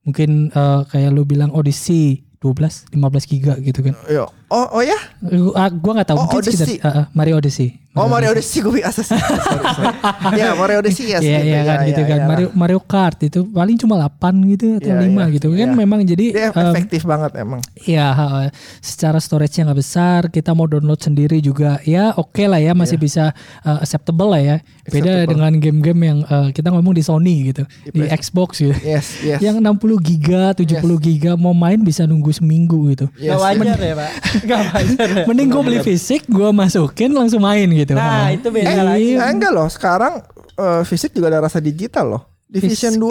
Mungkin 0.06 0.54
eh, 0.54 0.82
kayak 0.86 1.12
lu 1.12 1.26
bilang 1.26 1.52
Odyssey 1.52 2.24
12 2.40 2.94
15 2.94 3.26
giga 3.32 3.54
gitu 3.58 3.82
kan. 3.82 3.98
Yo, 4.06 4.30
Oh, 4.46 4.68
oh 4.72 4.82
ya? 4.82 4.96
Gua, 5.20 5.66
gua 5.74 5.92
nggak 5.96 6.08
tahu 6.08 6.18
Oh, 6.18 6.24
mungkin 6.24 6.42
sekitar 6.44 6.66
Odyssey. 6.68 6.78
uh, 6.80 6.88
uh, 6.88 7.06
Mario 7.12 7.36
Odyssey. 7.38 7.70
Oh 7.96 8.12
Mario 8.12 8.36
Odyssey 8.36 8.60
gue 8.60 8.84
Assassin's 8.84 9.24
Creed. 9.24 9.40
Sorry, 9.40 9.64
sorry. 9.72 10.36
Ya 10.36 10.52
Mario 10.52 10.84
Odyssey 10.84 11.06
ya. 11.10 11.18
Iya 11.18 11.40
iya 11.42 11.60
kan 11.64 11.78
gitu 11.88 12.02
kan 12.04 12.20
Mario 12.28 12.48
Mario 12.52 12.80
Kart 12.84 13.24
itu 13.24 13.48
paling 13.48 13.80
cuma 13.80 13.96
8 13.96 14.52
gitu 14.52 14.66
atau 14.78 14.92
Iya, 14.92 15.00
5 15.00 15.16
iya, 15.16 15.26
gitu 15.32 15.48
kan 15.50 15.64
iya. 15.64 15.72
memang 15.72 16.00
jadi 16.04 16.26
Dia 16.28 16.52
em, 16.52 16.68
efektif 16.70 17.08
banget 17.08 17.32
emang. 17.40 17.64
ya 17.82 18.12
ha, 18.12 18.52
secara 18.80 19.16
storage-nya 19.16 19.72
nggak 19.72 19.80
besar 19.80 20.28
kita 20.28 20.52
mau 20.52 20.68
download 20.68 21.00
sendiri 21.00 21.40
juga 21.40 21.80
ya 21.82 22.12
oke 22.14 22.44
lah 22.44 22.60
ya 22.60 22.76
masih 22.76 23.00
bisa 23.00 23.32
uh, 23.64 23.80
acceptable 23.80 24.28
lah 24.28 24.44
ya 24.44 24.56
beda 24.86 24.92
Iya. 24.92 25.00
Acceptable. 25.24 25.32
dengan 25.32 25.52
game-game 25.56 26.02
yang 26.04 26.20
uh, 26.28 26.48
kita 26.52 26.68
ngomong 26.70 26.92
di 26.92 27.02
Sony 27.02 27.48
gitu 27.48 27.64
di 27.88 28.04
Xbox 28.12 28.60
gitu 28.60 28.76
Yes, 28.84 29.24
yes. 29.24 29.40
yang 29.40 29.56
60 29.58 29.72
giga 30.04 30.52
70 30.52 30.84
giga 31.00 31.32
mau 31.34 31.56
main 31.56 31.80
bisa 31.80 32.04
nunggu 32.04 32.30
seminggu 32.30 32.92
gitu 32.92 33.08
yes. 33.16 33.40
Gak 33.40 33.56
wajar 33.56 33.80
ya 33.80 33.96
pak. 33.96 34.12
Gak 34.42 34.60
wajar. 34.68 35.08
ya. 35.08 35.24
mending 35.24 35.48
gue 35.48 35.62
beli 35.62 35.80
fisik 35.82 36.26
gue 36.26 36.50
masukin 36.52 37.12
langsung 37.12 37.40
main 37.40 37.68
gitu 37.68 37.94
Nah 37.94 38.30
itu 38.30 38.48
beda 38.48 38.68
Eh, 38.68 38.76
lagi. 38.78 39.10
Eh, 39.14 39.30
enggak 39.30 39.52
loh, 39.52 39.68
sekarang 39.68 40.20
eh, 40.54 40.82
fisik 40.84 41.12
juga 41.12 41.30
ada 41.30 41.40
rasa 41.42 41.60
digital 41.60 42.06
loh. 42.10 42.24
Division 42.46 42.96
2 42.96 43.10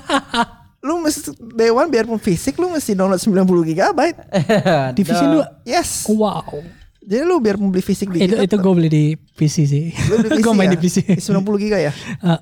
lu 0.84 1.00
mesti 1.00 1.32
day 1.50 1.68
one 1.68 1.88
biarpun 1.88 2.18
fisik 2.18 2.54
lu 2.54 2.68
mesti 2.68 2.92
download 2.92 3.16
90 3.16 3.40
GB. 3.72 4.00
Division 4.92 5.28
2 5.38 5.64
Yes. 5.66 6.04
wow 6.06 6.44
Jadi 7.00 7.20
lu 7.22 7.36
biarpun 7.36 7.68
beli 7.68 7.80
fisik 7.80 8.08
itu 8.08 8.16
digital. 8.18 8.40
itu 8.42 8.56
gue 8.58 8.72
beli 8.74 8.88
di 8.88 9.04
PC 9.14 9.56
sih 9.64 9.84
lu 10.08 10.20
beli 10.20 10.40
gue 10.42 10.52
main 10.52 10.68
ya? 10.68 10.72
di 10.72 10.78
PC 10.78 10.96
90 11.20 11.24
GB 11.58 11.74
ya? 11.74 11.92
Eh, 11.92 12.28
eh, 12.28 12.38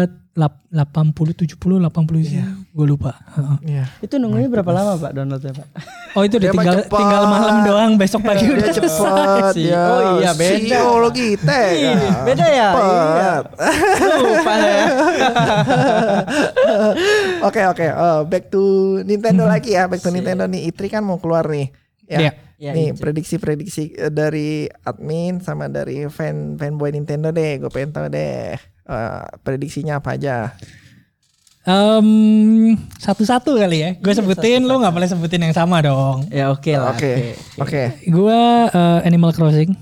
lap- 0.00 0.23
80 0.34 1.14
70 1.14 1.54
80 1.54 1.86
sih 2.20 2.42
gue 2.68 2.84
lupa 2.84 3.14
Heeh. 3.32 3.56
Iya. 3.70 3.84
Itu 3.98 4.18
nunggunya 4.18 4.48
berapa 4.48 4.68
lama 4.68 4.92
pak 4.96 5.10
downloadnya 5.12 5.52
pak? 5.54 5.66
oh 6.12 6.20
itu 6.20 6.36
udah 6.36 6.44
Dia 6.44 6.52
tinggal 6.52 6.74
cepet. 6.80 6.92
tinggal 6.92 7.22
malam 7.24 7.54
doang 7.62 7.90
besok 7.94 8.20
pagi 8.20 8.42
Dia 8.42 8.52
udah 8.52 8.68
cepet 8.68 8.90
sih. 9.52 9.64
ya. 9.68 9.80
Oh 9.84 10.00
iya, 10.18 10.30
beda. 10.32 10.58
CEO 10.58 10.88
lo 10.98 11.08
kita 11.08 11.56
Ih, 11.70 11.94
beda 12.24 12.44
ya? 12.44 12.68
Cepet. 12.68 13.42
Lupa 14.18 14.52
ya. 14.56 14.84
Oke 17.44 17.60
oke, 17.64 17.84
Eh, 17.84 18.20
back 18.24 18.44
to 18.48 18.62
Nintendo 19.02 19.44
lagi 19.44 19.72
ya, 19.72 19.86
back 19.86 20.00
to 20.00 20.10
Nintendo 20.10 20.44
nih. 20.44 20.66
Itri 20.66 20.88
kan 20.88 21.00
mau 21.00 21.16
keluar 21.16 21.46
nih. 21.46 21.68
Ya. 22.04 22.18
Iya. 22.20 22.32
Ya, 22.54 22.70
nih 22.70 22.94
prediksi-prediksi 22.94 23.92
eh, 23.92 24.08
dari 24.08 24.64
admin 24.80 25.36
sama 25.38 25.66
dari 25.66 26.06
fan 26.08 26.54
fanboy 26.54 26.90
Nintendo 26.90 27.28
deh. 27.28 27.58
Gue 27.58 27.68
pengen 27.68 27.90
tahu 27.92 28.06
deh 28.08 28.54
eh, 28.84 29.24
prediksinya 29.40 29.98
apa 29.98 30.14
aja. 30.14 30.52
Em, 31.64 32.76
satu-satu 33.00 33.56
kali 33.56 33.80
ya 33.80 33.90
gue 33.96 34.12
sebutin 34.12 34.60
lu 34.60 34.76
nggak 34.76 34.92
boleh 34.92 35.08
sebutin 35.08 35.48
yang 35.48 35.56
sama 35.56 35.80
dong 35.80 36.28
Ya 36.28 36.52
oke 36.52 36.68
lah. 36.76 36.92
Oke 36.92 37.40
oke. 37.56 38.04
gue 38.04 38.40
eh, 38.68 38.98
Animal 39.02 39.32
Crossing 39.32 39.72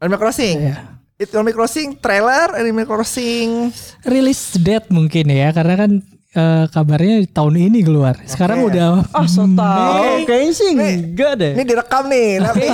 Animal 0.00 0.18
Crossing. 0.18 0.56
Iya. 0.66 0.76
Itu 1.14 1.36
Animal 1.36 1.54
Crossing 1.54 1.94
trailer, 1.94 2.56
Animal 2.56 2.88
Crossing. 2.88 3.70
rilis 4.02 4.56
date 4.56 4.88
mungkin 4.88 5.28
ya 5.28 5.52
karena 5.52 5.78
kan 5.78 5.90
eh, 6.32 6.64
kabarnya 6.66 7.28
tahun 7.28 7.54
ini 7.60 7.84
keluar 7.84 8.16
sekarang 8.24 8.64
Oke. 8.64 8.72
udah 8.72 9.04
Ah 9.12 9.28
so 9.28 9.44
tau. 9.52 10.24
Kayaknya 10.24 10.52
sih 10.52 10.68
enggak 10.72 11.32
deh. 11.36 11.52
Ini 11.54 11.62
direkam 11.62 12.08
nih. 12.08 12.40
Nanti 12.40 12.66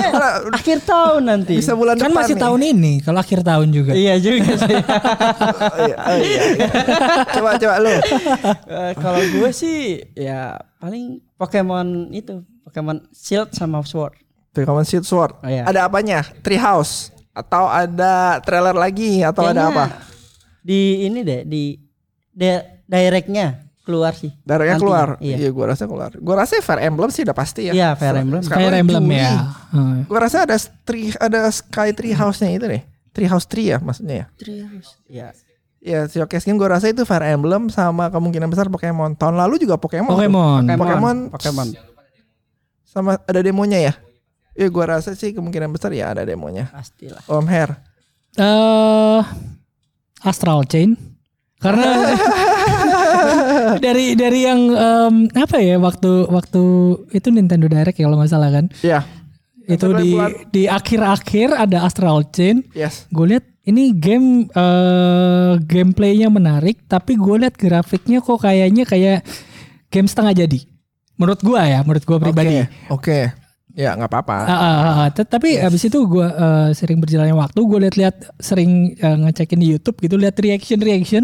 Akhir 0.49 0.77
tahun 0.81 1.21
nanti. 1.27 1.53
bisa 1.59 1.75
bulan 1.75 1.99
kan 1.99 2.07
depan 2.07 2.23
masih 2.23 2.35
nih. 2.35 2.43
tahun 2.43 2.61
ini 2.65 2.93
kalau 3.03 3.19
akhir 3.19 3.39
tahun 3.43 3.67
juga 3.69 3.91
Iya 3.91 4.15
juga 4.17 4.53
sih. 4.57 4.77
Oh, 5.59 5.77
iya, 5.85 5.95
oh, 5.97 6.17
iya, 6.17 6.41
iya. 6.55 6.67
coba 7.29 7.49
coba 7.55 7.75
lu. 7.79 7.91
Eh, 7.91 8.91
kalau 8.95 9.21
gue 9.21 9.49
sih 9.51 9.79
ya 10.13 10.55
paling 10.77 11.19
Pokemon 11.35 12.09
itu 12.11 12.41
Pokemon 12.63 13.05
Shield 13.11 13.51
sama 13.51 13.83
Sword. 13.83 14.15
Pokemon 14.51 14.83
Shield 14.83 15.03
Sword. 15.03 15.35
Oh, 15.39 15.49
iya. 15.49 15.67
Ada 15.67 15.85
apanya? 15.85 16.23
Treehouse 16.41 17.11
atau 17.29 17.67
ada 17.67 18.39
trailer 18.39 18.73
lagi 18.73 19.19
atau 19.21 19.45
ada 19.45 19.67
Kayaknya 19.67 19.73
apa? 19.73 19.85
Di 20.59 20.79
ini 21.05 21.19
deh 21.21 21.41
di 21.43 21.63
di- 22.29 22.78
directnya 22.89 23.69
keluar 23.85 24.13
sih. 24.13 24.33
Darahnya 24.41 24.75
Nanti. 24.75 24.83
keluar. 24.83 25.07
Iya. 25.17 25.35
Iya, 25.37 25.49
gua 25.49 25.65
rasa 25.73 25.85
keluar. 25.85 26.11
Gua 26.13 26.35
rasa 26.37 26.57
Fire 26.59 26.81
Emblem 26.81 27.09
sih 27.09 27.21
udah 27.21 27.33
pasti 27.33 27.69
ya. 27.69 27.73
Iya, 27.73 27.89
Fire 27.93 28.17
Emblem. 28.17 28.41
Sekarang 28.41 28.61
Fire 28.65 28.77
Emblem 28.77 29.03
Juli. 29.05 29.17
ya 29.17 29.31
Heeh. 29.73 29.97
Gua 30.05 30.19
rasa 30.21 30.37
ada 30.43 30.57
tree 30.83 31.09
ada 31.15 31.49
Sky 31.49 31.89
Tree 31.93 32.13
House-nya 32.13 32.49
itu 32.51 32.65
deh. 32.65 32.81
Tree 33.09 33.25
House 33.25 33.45
Tree 33.45 33.69
ya 33.69 33.77
maksudnya 33.77 34.15
ya. 34.15 34.25
Iya. 35.07 35.27
Ya, 35.79 35.99
showcase 36.05 36.43
game 36.43 36.59
gua 36.59 36.75
rasa 36.75 36.91
itu 36.91 37.01
Fire 37.01 37.23
Emblem 37.25 37.71
sama 37.71 38.09
kemungkinan 38.09 38.45
besar 38.45 38.67
Pokemon. 38.67 39.15
Tahun 39.15 39.33
lalu 39.33 39.57
juga 39.57 39.77
Pokemon. 39.77 40.11
tuh. 40.11 40.17
Pokemon 40.21 40.61
Pokemon. 40.75 41.17
Pokemon. 41.31 41.67
Sama 42.83 43.17
ada 43.21 43.39
demonya 43.39 43.79
ya. 43.79 43.93
Ya 44.53 44.67
gua 44.67 44.97
rasa 44.97 45.15
sih 45.15 45.31
kemungkinan 45.31 45.71
besar 45.71 45.93
ya 45.93 46.11
ada 46.11 46.21
demonya. 46.21 46.67
Pastilah. 46.69 47.23
Om 47.25 47.45
Her. 47.47 47.69
eh 48.35 49.21
Astral 50.21 50.67
Chain 50.67 50.93
karena 51.57 51.87
dari 53.85 54.13
dari 54.13 54.39
yang 54.41 54.61
em, 54.69 55.15
apa 55.31 55.57
ya 55.57 55.75
waktu 55.77 56.27
waktu 56.27 56.61
itu 57.09 57.27
Nintendo 57.29 57.65
Direct 57.65 57.95
ya 57.95 58.05
kalau 58.05 58.17
nggak 58.17 58.29
salah 58.29 58.49
kan 58.49 58.65
Iya. 58.79 59.03
itu 59.65 59.85
Nintendo 59.85 59.97
di 59.97 60.09
keluar. 60.09 60.29
di 60.49 60.63
akhir-akhir 60.65 61.47
ada 61.55 61.77
Astral 61.83 62.27
Chain 62.29 62.63
Yes. 62.71 63.05
gue 63.07 63.25
lihat 63.27 63.45
ini 63.63 63.91
game 63.91 64.49
eh 64.49 65.53
gameplaynya 65.61 66.27
menarik 66.27 66.85
tapi 66.85 67.13
gue 67.13 67.35
lihat 67.37 67.53
grafiknya 67.53 68.19
kok 68.19 68.39
kayaknya 68.39 68.83
kayak 68.83 69.21
game 69.87 70.05
setengah 70.05 70.33
jadi 70.37 70.59
menurut 71.15 71.39
gua 71.39 71.61
ya 71.63 71.79
menurut 71.81 72.01
gua 72.01 72.17
pribadi 72.17 72.63
Oke. 72.87 72.89
Oke. 72.89 73.19
Ya 73.77 73.93
nggak 73.93 74.11
apa-apa. 74.11 74.37
Ah, 74.41 74.51
ah, 74.51 74.75
ah. 74.97 75.07
Tet- 75.07 75.29
Tapi 75.29 75.55
abis 75.55 75.87
itu 75.87 76.03
gue 76.03 76.27
sering 76.73 76.99
berjalannya 76.99 77.31
waktu, 77.31 77.59
gue 77.61 77.79
lihat-lihat 77.85 78.15
sering 78.35 78.91
eh, 78.93 79.17
ngecekin 79.19 79.55
di 79.55 79.71
YouTube 79.71 79.95
gitu, 79.99 80.15
lihat 80.15 80.35
reaction 80.35 80.81
reaction, 80.81 81.23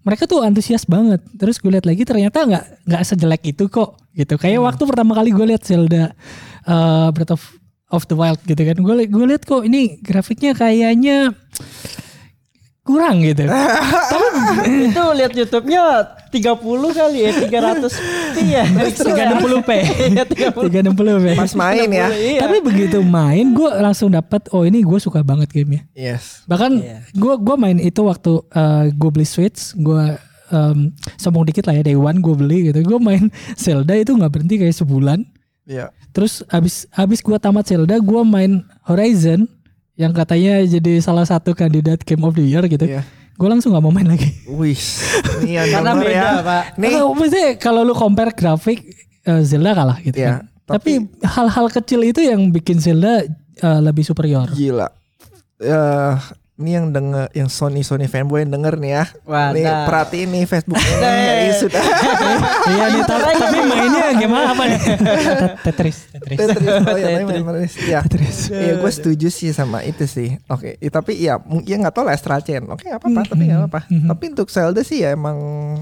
mereka 0.00 0.24
tuh 0.24 0.40
antusias 0.40 0.84
banget. 0.88 1.20
Terus 1.36 1.60
gue 1.60 1.70
lihat 1.72 1.86
lagi 1.86 2.02
ternyata 2.04 2.44
nggak 2.44 2.64
nggak 2.88 3.02
sejelek 3.04 3.42
itu 3.52 3.68
kok, 3.68 4.00
gitu. 4.16 4.34
Kayak 4.40 4.60
waktu 4.64 4.82
pertama 4.88 5.12
kali 5.16 5.30
gue 5.32 5.46
lihat 5.54 5.62
Zelda 5.64 6.12
eh, 6.66 7.08
Breath 7.12 7.34
of, 7.36 7.42
of 7.90 8.02
the 8.08 8.16
Wild 8.16 8.40
gitu 8.46 8.62
kan, 8.62 8.76
gue 8.78 8.94
gue 9.08 9.26
lihat 9.26 9.42
kok 9.44 9.62
ini 9.66 9.98
grafiknya 10.00 10.56
kayaknya 10.56 11.34
kurang 12.90 13.22
gitu. 13.22 13.46
itu 14.90 15.02
lihat 15.14 15.32
YouTube-nya 15.32 15.82
30 16.30 16.58
kali 16.90 17.18
ya 17.22 17.30
300 17.38 18.42
iya 18.42 18.62
360p, 18.66 19.70
Iya, 20.14 20.22
30. 20.26 20.94
360p. 20.94 21.26
Pas 21.38 21.52
main 21.54 21.88
ya. 21.90 22.06
Iya. 22.10 22.40
Tapi 22.46 22.56
begitu 22.62 22.98
main, 23.02 23.50
gue 23.50 23.70
langsung 23.78 24.10
dapat, 24.10 24.50
oh 24.50 24.62
ini 24.62 24.82
gue 24.82 24.98
suka 24.98 25.22
banget 25.22 25.50
gamenya. 25.50 25.82
Yes. 25.94 26.42
Bahkan 26.46 26.72
Iya. 26.78 26.98
gua 27.14 27.34
gua 27.38 27.56
main 27.58 27.78
itu 27.78 28.02
waktu 28.02 28.42
gue 28.94 29.10
beli 29.10 29.26
Switch, 29.26 29.74
gue 29.74 30.18
em, 30.50 30.90
sombong 31.14 31.46
dikit 31.46 31.66
lah 31.66 31.78
ya 31.78 31.82
day 31.82 31.98
one 31.98 32.18
gue 32.18 32.34
beli 32.34 32.70
gitu. 32.70 32.82
Gue 32.82 32.98
main 32.98 33.30
Zelda 33.62 33.94
itu 33.94 34.14
nggak 34.14 34.30
berhenti 34.30 34.58
kayak 34.58 34.74
sebulan. 34.74 35.22
Iya. 35.66 35.94
Terus 36.10 36.42
abis 36.50 36.90
abis 36.94 37.22
gue 37.22 37.38
tamat 37.38 37.66
Zelda, 37.66 37.98
gue 37.98 38.22
main 38.26 38.62
Horizon 38.82 39.46
yang 40.00 40.16
katanya 40.16 40.64
jadi 40.64 40.96
salah 41.04 41.28
satu 41.28 41.52
kandidat 41.52 42.00
Game 42.08 42.24
of 42.24 42.32
the 42.32 42.40
Year 42.40 42.64
gitu. 42.64 42.88
Iya. 42.88 43.04
Gue 43.36 43.48
langsung 43.52 43.76
nggak 43.76 43.84
mau 43.84 43.92
main 43.92 44.08
lagi. 44.08 44.32
Wih. 44.58 44.80
Ini 45.44 45.52
yang 45.60 45.68
karena 45.76 45.92
beda 45.92 46.12
ya. 46.16 46.30
pak 46.40 46.62
Nih. 46.80 47.04
Maksudnya 47.04 47.48
kalau 47.60 47.84
lu 47.84 47.92
compare 47.92 48.32
grafik 48.32 48.80
eh, 49.28 49.42
Zelda 49.44 49.76
kalah 49.76 50.00
gitu. 50.00 50.16
Iya, 50.16 50.40
kan. 50.40 50.76
Tapi 50.80 50.92
hal-hal 51.20 51.66
kecil 51.68 52.00
itu 52.08 52.24
yang 52.24 52.48
bikin 52.48 52.80
Zelda 52.80 53.28
eh, 53.60 53.80
lebih 53.84 54.08
superior. 54.08 54.48
Gila. 54.56 54.88
Eh, 55.60 56.14
ini 56.60 56.70
yang 56.72 56.86
denger, 56.88 57.32
yang 57.32 57.48
Sony 57.48 57.80
Sony 57.80 58.04
fanboy 58.04 58.44
yang 58.44 58.52
denger 58.52 58.76
nih 58.76 58.92
ya. 58.92 59.04
Mantap. 59.22 59.52
Nih 59.52 59.64
perhatiin 59.64 60.28
nih 60.28 60.44
Facebooknya 60.44 60.96
nih 61.40 61.52
sudah. 61.56 61.80
iya 62.70 62.86
nih 62.90 63.02
ta- 63.02 63.32
tapi 63.34 63.58
mainnya 63.62 64.04
gimana 64.14 64.52
apa 64.52 64.62
nih? 64.66 64.80
Tetris, 65.62 65.96
Tetris. 66.14 66.36
Tetris, 66.38 66.68
oh 66.82 66.94
iya, 66.94 67.06
main- 67.18 67.40
main 67.40 67.42
Tetris. 67.56 67.74
Ya, 67.82 68.00
Tetris. 68.02 68.38
Iya, 68.48 68.72
gue 68.76 68.90
setuju 68.90 69.28
sih 69.28 69.50
sama 69.50 69.80
itu 69.82 70.04
sih. 70.04 70.36
Oke, 70.46 70.76
ya, 70.76 70.90
tapi 70.90 71.12
ya 71.16 71.34
mungkin 71.38 71.80
nggak 71.80 71.92
tahu 71.92 72.04
lah 72.04 72.14
Astral 72.14 72.40
Chain. 72.40 72.68
Oke, 72.68 72.84
nggak 72.84 73.00
apa-apa, 73.00 73.20
tapi 73.26 73.42
nggak 73.42 73.60
apa-apa. 73.62 73.80
Tapi 73.88 74.24
untuk 74.30 74.48
Zelda 74.48 74.82
sih 74.82 75.00
ya 75.00 75.10
emang 75.10 75.38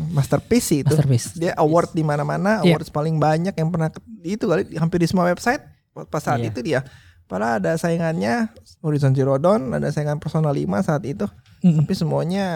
masterpiece 0.08 0.64
sih 0.64 0.78
itu. 0.80 0.94
Masterpiece. 0.94 1.34
Dia 1.34 1.52
award 1.54 1.90
di 1.90 2.00
mana-mana, 2.00 2.62
Iya. 2.62 2.72
awards 2.72 2.88
paling 2.88 3.18
banyak 3.18 3.52
yang 3.52 3.68
pernah 3.68 3.90
itu 4.20 4.44
kali 4.44 4.62
hampir 4.74 4.98
di 4.98 5.08
semua 5.08 5.26
website. 5.26 5.60
Pas 6.06 6.22
saat 6.22 6.38
Iya. 6.38 6.48
itu 6.48 6.60
dia. 6.62 6.80
Padahal 7.28 7.60
ada 7.60 7.76
saingannya 7.76 8.48
Horizon 8.80 9.12
Zero 9.12 9.36
Dawn, 9.36 9.68
ada 9.70 9.92
saingan 9.92 10.16
Persona 10.16 10.48
5 10.48 10.64
saat 10.80 11.04
itu. 11.04 11.28
Mm. 11.60 11.84
Tapi 11.84 11.92
semuanya 11.92 12.46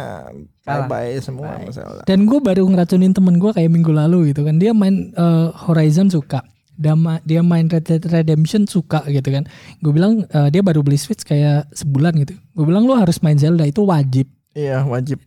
Kalah. 0.65 0.89
bye-bye 0.89 1.21
semua 1.21 1.61
sama 1.61 1.71
Zelda. 1.71 2.03
Dan 2.09 2.25
gue 2.25 2.41
baru 2.41 2.65
ngeracunin 2.65 3.13
temen 3.13 3.37
gue 3.37 3.53
kayak 3.53 3.69
minggu 3.69 3.93
lalu 3.93 4.33
gitu 4.33 4.49
kan. 4.49 4.57
Dia 4.57 4.73
main 4.73 5.13
eh, 5.13 5.49
Horizon 5.69 6.09
suka. 6.09 6.41
Dia, 6.73 6.97
ma- 6.97 7.21
dia 7.21 7.45
main 7.45 7.69
Red 7.69 7.85
Dead 7.85 8.01
Redemption 8.01 8.65
suka 8.65 9.05
gitu 9.13 9.29
kan. 9.29 9.45
Gue 9.85 9.93
bilang 9.93 10.25
eh, 10.25 10.49
dia 10.49 10.65
baru 10.65 10.81
beli 10.81 10.97
Switch 10.97 11.21
kayak 11.21 11.69
sebulan 11.77 12.17
gitu. 12.25 12.33
Gue 12.57 12.65
bilang 12.65 12.89
lo 12.89 12.97
harus 12.97 13.21
main 13.21 13.37
Zelda 13.37 13.69
itu 13.69 13.85
wajib. 13.85 14.25
Iya, 14.57 14.89
wajib. 14.89 15.21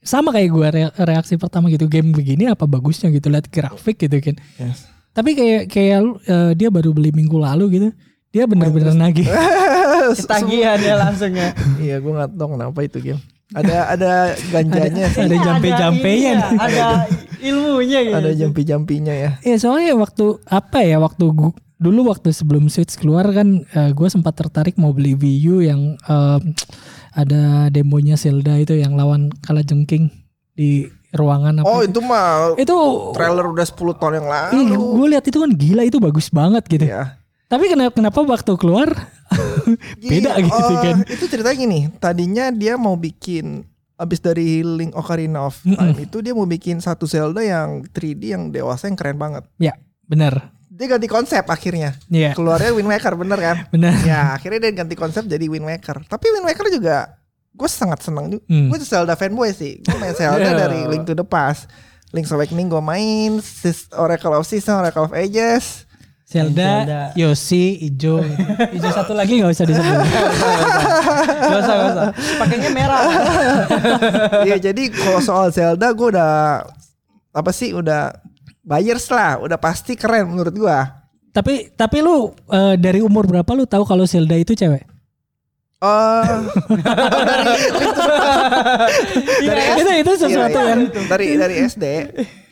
Sama 0.00 0.32
kayak 0.32 0.48
gue 0.48 0.68
reaksi 1.04 1.36
pertama 1.36 1.68
gitu. 1.68 1.84
Game 1.84 2.16
begini 2.16 2.48
apa 2.48 2.64
bagusnya 2.64 3.12
gitu. 3.12 3.28
Lihat 3.28 3.52
grafik 3.52 4.00
gitu 4.00 4.16
kan. 4.24 4.40
Yes. 4.56 4.88
Tapi 5.12 5.36
kayak 5.36 5.62
kayak 5.68 6.00
eh, 6.24 6.52
dia 6.56 6.72
baru 6.72 6.94
beli 6.96 7.12
minggu 7.12 7.36
lalu 7.36 7.66
gitu. 7.76 7.88
Dia 8.30 8.46
bener-bener 8.46 8.94
nagih. 8.94 9.26
Ketagihan 10.18 10.78
ya 10.78 10.94
langsung 10.94 11.34
ya. 11.34 11.50
Iya, 11.84 11.96
gue 11.98 12.12
nggak 12.14 12.30
tahu 12.38 12.48
kenapa 12.54 12.78
itu 12.86 12.98
game. 13.02 13.22
Ada 13.50 13.98
ada 13.98 14.12
ganjanya. 14.54 15.10
Ada 15.10 15.26
Ini 15.26 15.36
jampe-jampenya 15.42 16.30
ininya, 16.38 16.50
nih. 16.54 16.58
Ada 16.62 16.84
ilmunya 17.42 17.98
gitu. 18.06 18.16
Ada 18.22 18.30
jampi-jampinya 18.38 19.14
ya. 19.14 19.30
Ya 19.42 19.56
soalnya 19.58 19.98
waktu 19.98 20.38
apa 20.46 20.86
ya 20.86 21.02
waktu 21.02 21.24
gua, 21.34 21.50
dulu 21.82 22.14
waktu 22.14 22.30
sebelum 22.30 22.70
Switch 22.70 22.94
keluar 22.94 23.26
kan 23.34 23.66
gue 23.66 24.08
sempat 24.12 24.38
tertarik 24.38 24.78
mau 24.78 24.94
beli 24.94 25.18
Wii 25.18 25.38
U 25.50 25.56
yang 25.66 25.98
em, 25.98 26.42
ada 27.10 27.66
demonya 27.74 28.14
Zelda 28.14 28.54
itu 28.54 28.78
yang 28.78 28.94
lawan 28.94 29.34
kalah 29.42 29.66
jengking 29.66 30.14
di 30.54 30.86
ruangan 31.10 31.62
apa. 31.62 31.66
Oh, 31.66 31.82
itu 31.82 31.98
mah 31.98 32.54
itu 32.54 32.76
trailer 33.18 33.50
udah 33.50 33.66
10 33.66 33.98
tahun 33.98 34.12
yang 34.22 34.26
Ih, 34.30 34.66
lalu. 34.70 34.78
gue 34.94 35.06
lihat 35.18 35.24
itu 35.26 35.38
kan 35.42 35.50
gila 35.50 35.82
itu 35.82 35.98
bagus 35.98 36.30
banget 36.30 36.62
gitu. 36.70 36.86
Iya. 36.86 37.18
Tapi 37.50 37.66
kenapa 37.66 37.98
kenapa 37.98 38.22
waktu 38.22 38.54
keluar 38.54 38.94
beda 39.98 40.38
Gini, 40.38 40.46
gitu 40.46 40.62
oh, 40.70 40.78
kan? 40.78 41.02
Itu 41.10 41.26
ceritanya 41.26 41.56
gini, 41.58 41.80
tadinya 41.98 42.54
dia 42.54 42.78
mau 42.78 42.94
bikin 42.94 43.66
abis 43.98 44.22
dari 44.22 44.62
Link 44.62 44.94
Ocarina 44.94 45.44
of 45.44 45.60
Time 45.60 45.98
itu 45.98 46.22
dia 46.24 46.32
mau 46.32 46.46
bikin 46.46 46.80
satu 46.80 47.04
Zelda 47.04 47.42
yang 47.42 47.84
3D 47.90 48.22
yang 48.38 48.42
dewasa 48.54 48.86
yang 48.86 48.94
keren 48.94 49.18
banget. 49.18 49.44
Ya 49.58 49.74
benar. 50.06 50.54
Dia 50.70 50.96
ganti 50.96 51.10
konsep 51.10 51.44
akhirnya. 51.44 51.98
Iya 52.08 52.32
Keluarnya 52.32 52.72
Wind 52.72 52.88
Waker 52.88 53.18
bener 53.18 53.38
kan? 53.42 53.56
benar. 53.74 53.98
ya 54.06 54.32
akhirnya 54.38 54.70
dia 54.70 54.72
ganti 54.86 54.94
konsep 54.94 55.26
jadi 55.26 55.44
Wind 55.50 55.66
Waker. 55.66 56.06
Tapi 56.06 56.26
Wind 56.32 56.46
Waker 56.46 56.70
juga 56.70 57.18
gue 57.50 57.68
sangat 57.68 58.00
senang 58.06 58.30
juga. 58.30 58.46
Hmm. 58.46 58.70
Gue 58.70 58.78
Zelda 58.80 59.18
fanboy 59.18 59.50
sih. 59.50 59.82
Gue 59.82 59.98
main 59.98 60.14
Zelda 60.14 60.54
dari 60.64 60.86
Link 60.86 61.02
to 61.04 61.18
the 61.18 61.26
Past. 61.26 61.66
Link's 62.14 62.30
Awakening 62.30 62.70
gue 62.70 62.82
main, 62.82 63.38
Oracle 63.94 64.34
of 64.34 64.42
Seasons, 64.42 64.82
Oracle 64.82 65.06
of 65.06 65.14
Ages. 65.14 65.89
Zelda, 66.30 66.86
Zelda. 66.86 67.02
Yoshi, 67.18 67.90
Ijo, 67.90 68.22
Ijo 68.76 68.88
satu 68.94 69.18
lagi 69.18 69.42
nggak 69.42 69.50
usah 69.58 69.66
disebut. 69.66 69.98
Gak 71.42 71.58
usah, 71.58 71.74
gak 71.74 71.88
usah. 71.90 72.06
Pakainya 72.38 72.70
merah. 72.70 73.02
Iya 74.46 74.56
jadi 74.70 74.82
kalau 74.94 75.18
soal 75.20 75.50
Zelda 75.50 75.90
gue 75.90 76.08
udah 76.14 76.62
apa 77.34 77.50
sih 77.50 77.74
udah 77.74 78.14
buyers 78.62 79.10
lah, 79.10 79.42
udah 79.42 79.58
pasti 79.58 79.98
keren 79.98 80.30
menurut 80.30 80.54
gua. 80.54 81.02
tapi 81.30 81.70
tapi 81.74 82.02
lu 82.02 82.30
eh, 82.50 82.74
dari 82.74 82.98
umur 83.02 83.22
berapa 83.26 83.50
lu 83.54 83.62
tahu 83.62 83.82
kalau 83.82 84.02
Zelda 84.06 84.34
itu 84.34 84.54
cewek? 84.54 84.82
Eh 85.80 86.26
dari 89.46 89.62
Dari 89.62 89.62
itu 89.78 89.90
itu 90.02 90.12
sesuatu 90.18 90.58
iya, 90.58 90.70
yang 90.74 90.80
dari 91.06 91.26
dari 91.38 91.54
SD 91.64 91.84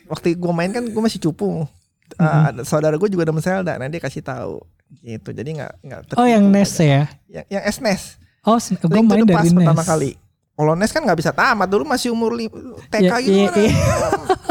waktu 0.07 0.35
gue 0.35 0.53
main 0.55 0.71
kan 0.71 0.83
gue 0.83 1.01
masih 1.01 1.19
cupu. 1.21 1.67
Eh, 2.11 2.41
ada 2.49 2.61
saudara 2.63 2.95
gue 2.95 3.05
juga 3.07 3.23
demen 3.23 3.39
Zelda, 3.39 3.75
nah 3.75 3.85
dia 3.85 3.99
kasih 3.99 4.19
tahu 4.19 4.63
gitu. 4.99 5.29
Jadi 5.29 5.49
nggak 5.55 5.71
nggak 5.81 5.99
Oh 6.15 6.25
yang 6.25 6.47
NES 6.47 6.71
ya? 6.79 7.05
yang 7.27 7.45
yang 7.47 7.63
SNES. 7.63 8.17
Oh 8.41 8.57
gue 8.57 8.89
Link 8.89 9.05
to 9.05 9.15
main 9.15 9.25
dari 9.27 9.45
NES. 9.45 9.55
pertama 9.55 9.83
kali. 9.83 10.11
Kalau 10.53 10.75
NES 10.75 10.91
kan 10.91 11.01
nggak 11.01 11.15
bisa 11.15 11.31
tamat 11.31 11.67
dulu 11.67 11.87
masih 11.87 12.11
umur 12.11 12.35
li- 12.35 12.51
TK 12.89 12.99
Ya, 13.01 13.15
gitu 13.21 13.31
iya, 13.31 13.47
mana, 13.47 13.59
iya. 13.61 13.73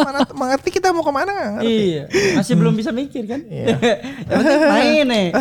mana 0.07 0.19
mengerti 0.33 0.69
kita 0.71 0.89
mau 0.89 1.03
ke 1.03 1.13
mana 1.13 1.29
nggak 1.29 1.51
ngerti. 1.59 1.75
iya. 1.85 2.05
Masih 2.33 2.55
belum 2.57 2.73
bisa 2.73 2.91
mikir 2.91 3.29
kan. 3.29 3.41
Iya. 3.45 3.67
Yang 4.29 4.39
penting 4.41 4.61
main 4.65 5.05
nih. 5.05 5.27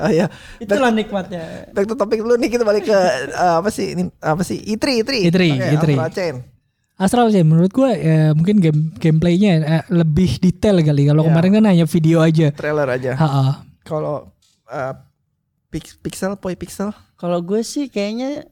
Oh, 0.00 0.10
iya. 0.10 0.26
Itulah 0.58 0.90
nikmatnya. 0.90 1.70
Back 1.70 1.86
to 1.86 1.94
topic 1.94 2.20
dulu 2.20 2.36
nih 2.36 2.50
kita 2.50 2.64
balik 2.64 2.84
ke 2.84 2.98
eh, 3.30 3.54
apa 3.56 3.68
sih 3.68 3.94
ini 3.94 4.12
apa 4.18 4.42
sih 4.42 4.60
Itri 4.60 5.00
Itri 5.00 5.24
Itri, 5.24 5.56
Oke, 5.56 5.72
Itri. 5.72 5.94
Astral 7.00 7.30
Chain 7.30 7.42
menurut 7.42 7.70
gue 7.70 7.90
ya, 7.90 8.30
mungkin 8.30 8.60
game 8.60 8.80
gameplaynya 8.94 9.50
eh, 9.58 9.84
lebih 9.88 10.36
detail 10.38 10.76
kali. 10.78 11.08
Kalau 11.08 11.22
Iya. 11.22 11.28
kemarin 11.28 11.50
kan 11.54 11.64
hanya 11.66 11.86
video 11.86 12.20
aja. 12.20 12.52
trailer 12.52 12.84
aja. 12.86 13.16
Kalau 13.80 14.28
eh, 14.66 14.92
pix- 15.68 15.96
pixel 15.96 16.36
poi 16.36 16.54
pixel 16.54 16.92
Kalau 17.14 17.40
gue 17.40 17.60
sih 17.62 17.86
kayaknya 17.86 18.44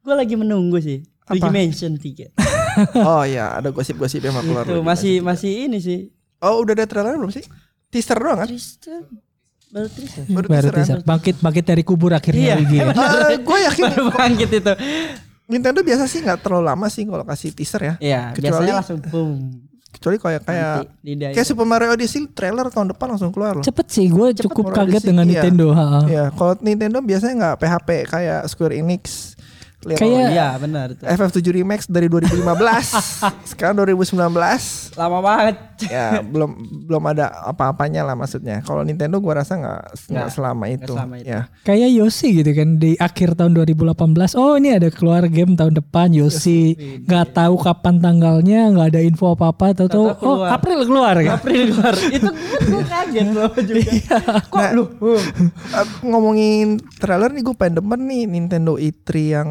gue 0.00 0.14
lagi 0.14 0.34
menunggu 0.34 0.78
sih. 0.78 1.02
Luigi 1.24 1.48
Mansion 1.48 1.96
3. 1.96 2.36
oh 3.02 3.24
ya 3.24 3.54
ada 3.54 3.70
gosip-gosip 3.70 4.20
yang 4.20 4.32
mau 4.32 4.42
keluar. 4.42 4.62
Itu 4.62 4.76
lagi. 4.76 4.84
masih 4.84 5.14
masih 5.20 5.52
ini 5.66 5.78
sih. 5.78 5.98
Oh 6.38 6.60
udah 6.60 6.74
ada 6.74 6.84
trailer 6.84 7.16
belum 7.16 7.30
sih? 7.30 7.42
Teaser 7.88 8.18
doang 8.18 8.38
kan? 8.38 8.46
Tristan. 8.46 9.02
Baru 9.68 9.88
Tristan. 9.88 10.24
Baru 10.28 10.46
Baru 10.46 10.68
teaser, 10.68 10.74
teaser. 10.76 10.98
Bangkit 11.02 11.36
bangkit 11.40 11.64
dari 11.64 11.82
kubur 11.82 12.12
akhirnya 12.12 12.54
Iya. 12.54 12.54
Luigi. 12.60 12.78
gue 13.48 13.58
yakin 13.64 13.82
Baru 13.90 14.04
bangkit 14.10 14.50
itu. 14.52 14.72
Nintendo 15.44 15.80
biasa 15.80 16.04
sih 16.04 16.20
nggak 16.20 16.40
terlalu 16.40 16.64
lama 16.64 16.86
sih 16.88 17.04
kalau 17.04 17.22
kasih 17.22 17.52
teaser 17.52 17.82
ya. 17.82 17.94
Iya, 17.98 18.20
Kecuali- 18.32 18.64
biasanya 18.64 18.74
langsung 18.80 18.98
boom. 19.02 19.40
Kecuali 19.94 20.16
kayak 20.18 20.42
kayak 20.42 20.74
kayak 21.30 21.46
Super 21.46 21.62
Mario 21.64 21.94
Odyssey 21.94 22.26
trailer 22.28 22.66
tahun 22.66 22.90
depan 22.90 23.14
langsung 23.14 23.30
keluar 23.30 23.54
loh. 23.54 23.62
Cepet 23.62 23.86
sih 23.88 24.06
gue 24.08 24.34
cukup 24.34 24.74
kaget 24.74 25.00
di 25.00 25.06
dengan 25.06 25.24
iya. 25.24 25.40
Nintendo. 25.40 25.66
Ha 25.70 25.86
Ya, 26.06 26.24
kalau 26.30 26.58
Nintendo 26.58 26.98
biasanya 26.98 27.34
nggak 27.36 27.56
PHP 27.58 27.88
kayak 28.08 28.40
Square 28.46 28.74
Enix. 28.74 29.36
Lihat 29.84 30.00
Kayak- 30.00 30.30
Iya, 30.32 30.48
benar 30.56 30.86
itu. 30.90 31.04
FF7 31.04 31.44
Remix 31.52 31.80
dari 31.84 32.08
2015 32.08 32.88
sekarang 33.52 33.76
2019 33.76 34.16
Lama 34.96 35.18
banget. 35.20 35.56
ya 35.94 36.20
belum 36.22 36.50
belum 36.86 37.04
ada 37.10 37.30
apa-apanya 37.48 38.06
lah 38.06 38.14
maksudnya 38.14 38.62
kalau 38.62 38.82
Nintendo 38.82 39.18
gua 39.18 39.42
rasa 39.42 39.58
nggak 39.58 39.82
nggak 40.10 40.28
selama 40.30 40.64
itu, 40.70 40.94
selama 40.94 41.14
itu. 41.20 41.28
ya 41.30 41.40
Kayak 41.64 41.90
Yoshi 41.96 42.28
gitu 42.42 42.50
kan 42.52 42.68
di 42.76 42.94
akhir 42.96 43.34
tahun 43.34 43.52
2018. 43.56 44.36
Oh 44.36 44.54
ini 44.58 44.76
ada 44.76 44.88
keluar 44.92 45.24
game 45.26 45.56
tahun 45.56 45.74
depan 45.80 46.12
Yoshi. 46.12 46.76
Nggak 47.04 47.34
tahu 47.34 47.54
kapan 47.56 47.98
tanggalnya, 48.00 48.60
nggak 48.74 48.86
ada 48.94 49.00
info 49.00 49.32
apa-apa. 49.32 49.72
Tahu 49.74 49.88
tahu 49.88 50.06
oh. 50.12 50.44
April 50.44 50.84
keluar 50.84 51.16
kan? 51.18 51.40
April 51.40 51.72
keluar. 51.72 51.94
itu 52.16 52.28
gue 52.68 52.82
kaget 52.84 53.28
loh 53.32 53.50
juga. 53.68 54.18
Kok 54.50 54.60
Nah, 54.60 54.70
lu? 54.72 54.84
Eh, 55.04 55.86
ngomongin 56.04 56.80
trailer 56.98 57.30
nih 57.32 57.42
gue 57.44 57.54
pengen 57.56 57.80
demen 57.80 58.00
nih 58.04 58.22
Nintendo 58.28 58.76
E3 58.76 59.08
yang 59.20 59.48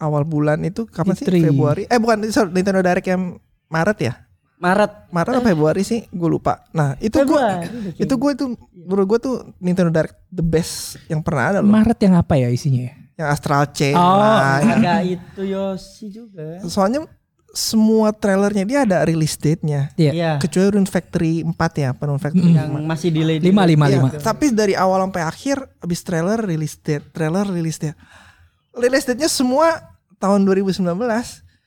awal 0.00 0.24
bulan 0.24 0.64
itu 0.64 0.88
kapan 0.88 1.14
sih 1.16 1.28
E3. 1.28 1.52
Februari 1.52 1.82
eh 1.84 1.98
bukan 2.00 2.24
sorry, 2.32 2.50
Nintendo 2.56 2.80
Direct 2.80 3.04
yang 3.04 3.36
Maret 3.68 3.98
ya 4.00 4.14
Maret. 4.60 5.08
Maret 5.08 5.32
atau 5.32 5.42
Februari 5.42 5.80
sih 5.80 6.04
gue 6.06 6.28
lupa 6.28 6.68
nah 6.70 6.92
itu 6.98 7.16
gue 7.18 7.44
itu 7.96 8.14
gue 8.14 8.32
tuh 8.34 8.48
menurut 8.70 9.06
gue 9.08 9.18
tuh 9.18 9.34
Nintendo 9.56 9.88
Direct 9.90 10.20
the 10.28 10.44
best 10.44 11.00
yang 11.06 11.18
pernah 11.18 11.44
ada 11.48 11.58
loh 11.58 11.68
Maret 11.68 11.96
yang 11.98 12.14
apa 12.14 12.36
ya 12.36 12.46
isinya? 12.46 12.84
ya? 12.84 12.92
yang 13.16 13.28
Astral 13.30 13.68
Chain 13.70 13.92
Oh, 13.92 14.16
lah, 14.16 14.60
yang- 14.60 14.80
Ada 14.80 14.94
itu 15.02 15.42
Yoshi 15.42 16.06
juga. 16.10 16.60
soalnya 16.64 17.04
semua 17.50 18.12
trailernya 18.12 18.62
dia 18.62 18.78
ada 18.80 19.02
release 19.02 19.34
date-nya 19.34 19.90
Iya. 19.94 20.12
Iya. 20.12 20.32
kecuali 20.38 20.70
Rune 20.70 20.86
Factory 20.86 21.42
4 21.42 21.50
ya 21.74 21.90
Rune 21.92 22.16
Factory 22.16 22.52
Yang 22.52 22.70
masih 22.80 23.08
delay. 23.10 23.36
Lima 23.36 23.64
lima 23.64 23.86
Iya, 23.86 23.98
lima. 23.98 24.08
tapi 24.14 24.48
dari 24.50 24.72
awal 24.72 25.02
sampai 25.02 25.22
akhir 25.22 25.56
habis 25.76 26.00
trailer 26.00 26.38
release 26.38 26.76
date 26.76 27.10
trailer 27.10 27.42
release 27.44 27.76
date 27.76 27.98
release 28.72 29.02
date-nya 29.02 29.26
semua 29.26 29.82
tahun 30.16 30.44
2019 30.44 30.94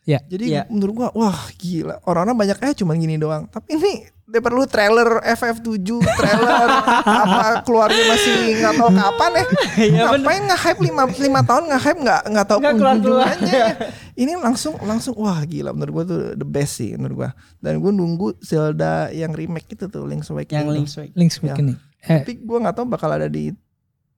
Ya. 0.04 0.20
jadi 0.22 0.44
Iya. 0.46 0.62
menurut 0.68 0.94
gua 0.94 1.10
wah 1.13 1.32
gila 1.54 1.96
orang-orang 2.04 2.36
banyak 2.38 2.58
eh 2.62 2.74
cuman 2.76 2.96
gini 2.98 3.16
doang 3.16 3.48
tapi 3.48 3.74
ini 3.74 3.94
dia 4.26 4.39
perlu 4.39 4.63
trailer 4.66 5.20
FF7 5.22 5.80
trailer 5.96 6.68
apa 7.24 7.62
keluarnya 7.62 8.04
masih 8.06 8.34
nggak 8.58 8.74
tahu 8.74 8.92
kapan 8.92 9.32
ya 9.32 9.46
Iya, 9.86 10.04
ngapain 10.10 10.44
nge-hype 10.44 10.82
lima, 10.82 11.04
lima 11.10 11.42
tahun 11.42 11.63
nge-hype 11.68 12.00
nggak 12.02 12.22
nggak 12.26 12.46
tahu 12.46 12.60
Nggak 12.60 12.74
keluar-keluar. 12.74 13.28
kunjungannya 13.32 13.54
ya. 13.54 13.68
ini 14.22 14.34
langsung 14.36 14.74
langsung 14.82 15.16
wah 15.16 15.39
gila 15.42 15.72
menurut 15.72 15.92
gua 15.94 16.06
tuh 16.06 16.22
the 16.34 16.46
best 16.46 16.74
sih 16.76 16.94
menurut 16.94 17.16
gua 17.18 17.30
dan 17.58 17.78
gua 17.78 17.92
nunggu 17.92 18.36
Zelda 18.39 19.08
yang 19.10 19.32
remake 19.32 19.72
itu 19.72 19.88
tuh 19.88 20.04
Link's 20.04 20.28
Awakening 20.28 20.52
Yang. 20.62 20.76
Link's 20.78 20.94
Awakening. 20.96 21.16
Link's 21.18 21.38
Awakening. 21.39 21.78
Eh, 22.02 22.20
tapi 22.20 22.34
gua 22.39 22.58
nggak 22.60 22.76
tahu 22.76 22.86
bakal 22.88 23.10
ada 23.10 23.26
di 23.26 23.56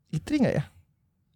E3 0.08 0.28
nggak 0.40 0.56
ya 0.56 0.64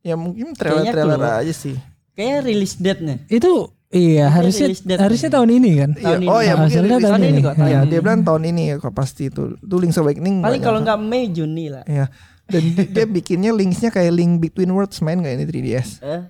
ya 0.02 0.16
mungkin 0.16 0.54
trailer-trailer 0.54 1.18
keluar. 1.18 1.42
aja 1.42 1.54
sih 1.54 1.78
Kayaknya 2.12 2.38
release 2.44 2.76
date-nya. 2.76 3.16
itu 3.28 3.52
iya 3.90 4.30
harusnya 4.30 4.70
harusnya 4.96 5.30
tahun 5.30 5.50
ini 5.52 5.70
kan? 5.76 5.90
Iya, 5.92 6.04
Tahun 6.04 6.20
ini. 6.20 6.28
oh 6.28 6.40
ya 6.40 6.54
Ah, 6.54 6.58
mungkin 6.60 6.82
tahun 6.84 7.02
tahun 7.02 7.20
ini 7.20 7.30
ini 7.30 7.42
kok, 7.42 7.54
Iya, 7.54 7.60
tahun 7.60 7.86
dia 7.86 7.96
ini. 7.96 8.04
bilang 8.04 8.22
tahun 8.22 8.44
ini 8.46 8.64
kok 8.78 8.94
pasti 8.94 9.24
itu. 9.28 9.44
Itu 9.56 9.76
Link's 9.76 9.98
Awakening. 9.98 10.36
Paling 10.40 10.62
kalau 10.62 10.80
nggak 10.80 11.00
Mei 11.00 11.26
Juni 11.28 11.68
lah. 11.68 11.84
Iya. 11.84 12.06
Dan 12.46 12.64
di- 12.68 12.86
dia 12.88 13.06
bikinnya 13.06 13.52
linksnya 13.52 13.90
kayak 13.90 14.10
Link 14.12 14.38
Between 14.40 14.70
Worlds 14.70 14.98
main 15.00 15.20
gak 15.20 15.32
ini 15.32 15.46
3DS? 15.46 16.02
Eh, 16.02 16.22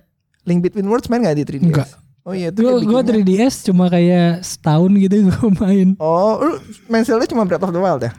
Link 0.44 0.60
Between 0.60 0.84
Worlds 0.84 1.08
main 1.08 1.20
gak 1.20 1.32
di 1.32 1.44
3DS? 1.44 1.64
Enggak. 1.64 1.88
Oh 2.20 2.32
iya 2.32 2.48
itu 2.48 2.60
Gue 2.60 2.76
gue 2.76 2.84
bikinnya- 3.00 3.40
3DS 3.40 3.64
cuma 3.64 3.88
kayak 3.88 4.40
setahun 4.42 4.92
gitu 4.94 5.16
gue 5.26 5.48
main. 5.58 5.88
Oh, 5.96 6.36
lu 6.38 6.60
main 6.86 7.00
Zelda 7.02 7.24
cuma 7.24 7.44
Breath 7.44 7.62
of 7.62 7.72
the 7.72 7.80
Wild 7.80 8.00
ya? 8.02 8.12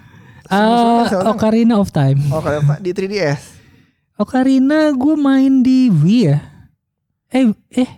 Ah, 0.48 1.06
nggak? 1.06 1.30
Ocarina 1.30 1.78
of 1.78 1.90
Time. 1.90 2.18
Oh, 2.28 2.42
kayak 2.42 2.66
di 2.80 2.90
3DS. 2.90 3.42
Ocarina 4.16 4.90
gue 4.92 5.16
main 5.16 5.62
di 5.62 5.88
Wii 5.88 6.22
ya. 6.26 6.38
Eh 7.30 7.46
eh 7.72 7.90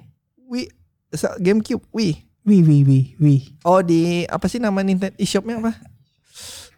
GameCube, 1.40 1.86
Wii. 1.94 2.14
Wii 2.44 2.62
Wii 2.64 2.82
Wii 2.84 3.04
Wii. 3.24 3.40
Oh 3.64 3.80
di 3.80 4.28
apa 4.28 4.52
sih 4.52 4.60
nama 4.60 4.84
Nintendo 4.84 5.16
eShopnya 5.16 5.64
apa? 5.64 5.72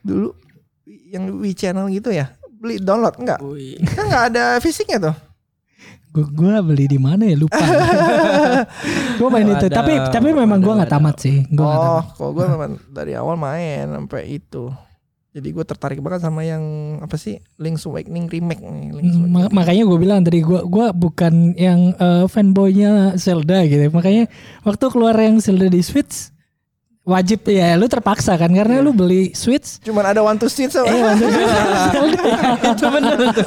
Dulu 0.05 0.29
yang 0.85 1.41
Wii 1.41 1.57
Channel 1.57 1.89
gitu 1.89 2.13
ya? 2.13 2.37
Beli 2.61 2.77
download 2.77 3.17
enggak? 3.17 3.41
wih. 3.41 3.81
Kan 3.81 4.05
enggak 4.09 4.23
ada 4.33 4.43
fisiknya 4.61 5.11
tuh. 5.11 5.15
Gue 6.15 6.23
gua 6.31 6.63
beli 6.63 6.87
di 6.87 6.95
mana 6.95 7.27
ya 7.27 7.35
lupa. 7.35 7.59
gue 9.19 9.27
main 9.27 9.51
itu. 9.51 9.67
Tapi 9.67 9.93
tapi 10.13 10.29
memang 10.31 10.61
gue 10.61 10.73
nggak 10.79 10.91
tamat 10.91 11.15
sih. 11.19 11.43
Gue 11.49 11.65
nggak 11.65 11.81
oh, 11.81 12.03
kalau 12.15 12.31
gue 12.31 12.45
memang 12.45 12.71
dari 12.87 13.11
awal 13.17 13.35
main 13.35 13.89
sampai 13.89 14.39
itu. 14.39 14.71
Jadi 15.35 15.51
gue 15.51 15.65
tertarik 15.67 15.99
banget 15.99 16.23
sama 16.23 16.47
yang 16.47 16.63
apa 17.03 17.19
sih 17.19 17.43
Link's 17.59 17.83
Awakening 17.83 18.31
remake 18.31 18.63
nih. 18.63 18.95
Link's 18.95 19.19
ma- 19.19 19.43
Awakening. 19.43 19.51
makanya 19.51 19.83
gue 19.83 19.97
bilang 19.99 20.19
tadi 20.23 20.39
gue 20.39 20.63
gua 20.63 20.95
bukan 20.95 21.51
yang 21.59 21.91
eh, 21.91 22.23
fanboynya 22.25 23.19
Zelda 23.19 23.67
gitu. 23.67 23.91
Makanya 23.91 24.31
waktu 24.63 24.85
keluar 24.87 25.11
yang 25.19 25.43
Zelda 25.43 25.67
di 25.67 25.83
Switch 25.83 26.31
wajib 27.05 27.45
ya 27.45 27.77
lu 27.77 27.85
terpaksa 27.85 28.33
kan 28.33 28.49
karena 28.49 28.81
lu 28.81 28.89
beli 28.89 29.29
Switch 29.31 29.77
Cuman 29.79 30.01
ada 30.03 30.19
one 30.19 30.35
to 30.35 30.49
switch 30.49 30.73
sama. 30.73 30.89
eh 30.89 31.05
untuk 31.05 31.29
Itu 32.73 32.85
bener 32.89 33.13
tuh. 33.29 33.45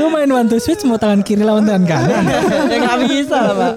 lu 0.00 0.08
main 0.08 0.24
one 0.26 0.48
to 0.48 0.56
switch 0.56 0.80
mau 0.82 0.96
tangan 0.96 1.20
kiri 1.20 1.44
lawan 1.44 1.62
tangan 1.62 1.84
kanan 1.84 2.24
ya 2.66 2.76
nggak 2.78 2.98
bisa 3.06 3.36
lah 3.38 3.54
pak. 3.54 3.74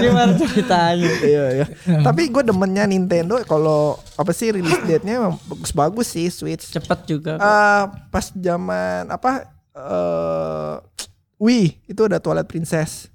Gimana 0.00 0.32
ceritanya? 0.34 1.10
Iya 1.20 1.44
iya. 1.54 1.66
Tapi 2.00 2.28
gue 2.28 2.42
demennya 2.42 2.88
Nintendo 2.88 3.36
kalau 3.44 4.00
apa 4.16 4.32
sih 4.32 4.48
release 4.48 4.80
date-nya 4.82 5.20
emang 5.20 5.36
bagus-bagus 5.44 6.08
sih 6.08 6.26
Switch. 6.28 6.72
Cepet 6.72 6.98
juga. 7.06 7.36
kok. 7.36 7.44
Eh 7.44 7.82
pas 8.08 8.24
zaman 8.30 9.04
apa 9.06 9.44
eh 9.74 10.74
Wii 11.38 11.86
itu 11.86 12.00
ada 12.02 12.18
Twilight 12.18 12.48
Princess 12.48 13.06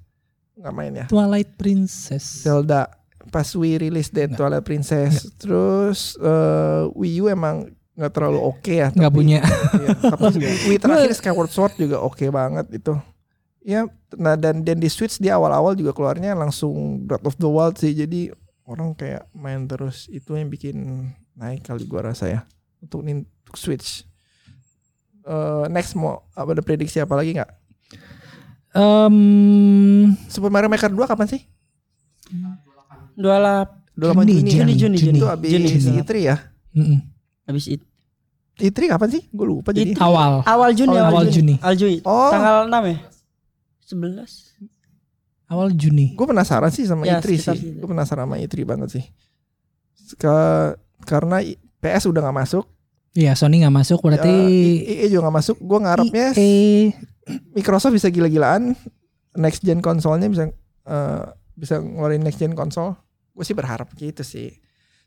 nggak 0.54 0.72
main 0.72 0.94
ya 0.94 1.06
Twilight 1.10 1.50
Princess 1.58 2.22
Zelda 2.40 2.86
pas 3.28 3.46
Wii 3.46 3.80
release 3.80 4.08
date 4.08 4.32
Twilight 4.32 4.62
Princess 4.62 5.28
terus 5.36 6.16
eh 6.16 6.82
Wii 6.90 7.20
U 7.20 7.28
emang 7.28 7.68
nggak 7.94 8.10
terlalu 8.10 8.42
oke 8.42 8.74
ya 8.74 8.90
nggak 8.90 9.06
tapi- 9.06 9.18
punya. 9.18 9.38
Iya, 9.78 9.88
tapi 10.02 10.42
Wii 10.68 10.78
terakhir 10.78 11.14
Skyward 11.14 11.48
Sword 11.48 11.74
juga 11.76 12.02
oke 12.02 12.26
banget 12.28 12.66
itu. 12.74 12.94
Ya 13.62 13.86
nah 14.14 14.34
dan 14.34 14.60
dan 14.60 14.76
di 14.76 14.90
Switch 14.90 15.16
dia 15.16 15.38
awal-awal 15.38 15.72
juga 15.72 15.94
keluarnya 15.94 16.34
langsung 16.34 17.00
Breath 17.02 17.24
of 17.24 17.38
the 17.38 17.46
Wild 17.46 17.78
sih 17.78 17.94
jadi 17.94 18.34
orang 18.66 18.92
kayak 18.92 19.30
main 19.30 19.64
terus. 19.64 20.10
Itu 20.10 20.34
yang 20.34 20.50
bikin 20.50 20.76
naik 21.34 21.64
kali 21.64 21.86
gua 21.86 22.10
rasa 22.10 22.26
ya 22.26 22.40
untuk 22.82 23.00
untuk 23.00 23.54
Switch. 23.54 24.02
Eh, 25.22 25.64
next 25.70 25.94
mau 25.94 26.26
apa 26.34 26.50
ada 26.50 26.60
prediksi 26.60 26.98
apa 26.98 27.14
lagi 27.14 27.32
nggak? 27.32 27.50
Em, 28.74 29.16
Super 30.26 30.50
Mario 30.50 30.66
Maker 30.66 30.90
2 30.90 31.06
kapan 31.06 31.30
sih? 31.30 31.46
Dua 33.14 33.38
lap. 33.38 33.68
28 33.94 34.26
Juni, 34.26 34.26
Juni? 34.26 34.50
Juni, 34.50 34.72
Juni, 34.74 34.96
Juni. 34.98 35.18
Itu 35.18 35.26
habis 35.26 35.50
Juni. 35.50 35.70
E3 35.96 36.10
ya? 36.18 36.36
mm-mm. 36.72 36.98
Habis 37.44 37.64
itu. 37.68 37.84
E3 38.56 38.78
kapan 38.88 39.08
sih? 39.08 39.22
Gue 39.28 39.46
lupa 39.48 39.70
jadi. 39.70 39.94
awal 39.96 40.42
Awal 40.42 40.70
Juni, 40.72 40.90
Oh, 40.90 40.98
awal, 41.00 41.10
awal 41.12 41.24
Juni. 41.24 41.32
Juni. 41.32 41.54
Awal 41.58 41.76
Juni. 41.76 41.96
Oh. 42.02 42.30
Tanggal 42.30 42.56
6 42.66 42.74
ya? 42.84 42.98
11. 43.84 44.54
awal 45.44 45.68
Juni 45.70 46.06
Gue 46.12 46.24
penasaran 46.24 46.66
sih 46.68 46.82
sama 46.82 47.04
Ya, 47.04 47.20
E3 47.20 47.26
sekitar 47.28 47.54
sih. 47.54 47.70
situ. 47.70 47.78
Gue 47.78 47.88
penasaran 47.88 48.24
sama 48.24 48.36
E3 48.36 48.54
banget 48.64 48.88
sih. 48.90 49.04
Ke- 50.14 50.74
karena 51.02 51.38
PS 51.78 52.08
udah 52.08 52.20
nggak 52.22 52.38
masuk, 52.40 52.64
Iya 53.12 53.36
Sony 53.36 53.60
nggak 53.60 53.70
masuk 53.76 54.02
berarti 54.02 54.26
ya, 54.26 55.04
EA 55.04 55.06
juga 55.06 55.28
nggak 55.28 55.36
masuk. 55.38 55.56
Gue 55.60 55.78
ngarepnya 55.78 56.26
EA 56.34 56.90
Microsoft 57.52 57.94
bisa 57.94 58.08
gila-gilaan 58.08 58.74
next 59.32 59.62
gen 59.62 59.78
konsolnya 59.78 60.26
bisa 60.26 60.50
eh, 60.82 61.24
bisa 61.54 61.78
ngeluarin 61.78 62.20
next 62.20 62.36
gen 62.36 62.52
konsol. 62.52 62.94
Gue 63.30 63.42
sih 63.42 63.52
berharap 63.52 63.90
gitu 63.92 64.20
sih. 64.20 64.54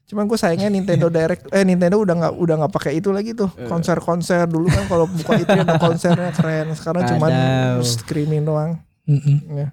Cuman 0.05 0.23
gue 0.23 0.35
sayangnya 0.35 0.67
Nintendo 0.69 1.11
Direct 1.13 1.47
eh 1.49 1.61
Nintendo 1.61 1.97
udah 1.97 2.15
nggak 2.17 2.33
udah 2.33 2.55
nggak 2.57 2.73
pakai 2.73 2.95
itu 2.95 3.09
lagi 3.09 3.31
tuh 3.31 3.51
konser-konser 3.65 4.45
dulu 4.45 4.67
kan 4.67 4.83
kalau 4.85 5.05
buka 5.05 5.35
itu 5.35 5.51
ada 5.51 5.75
konsernya 5.85 6.31
keren 6.31 6.71
sekarang 6.71 7.03
cuman 7.05 7.31
Kacau. 7.31 7.83
screaming 7.83 8.43
doang 8.43 8.79
Mm-mm. 9.03 9.37
ya. 9.53 9.69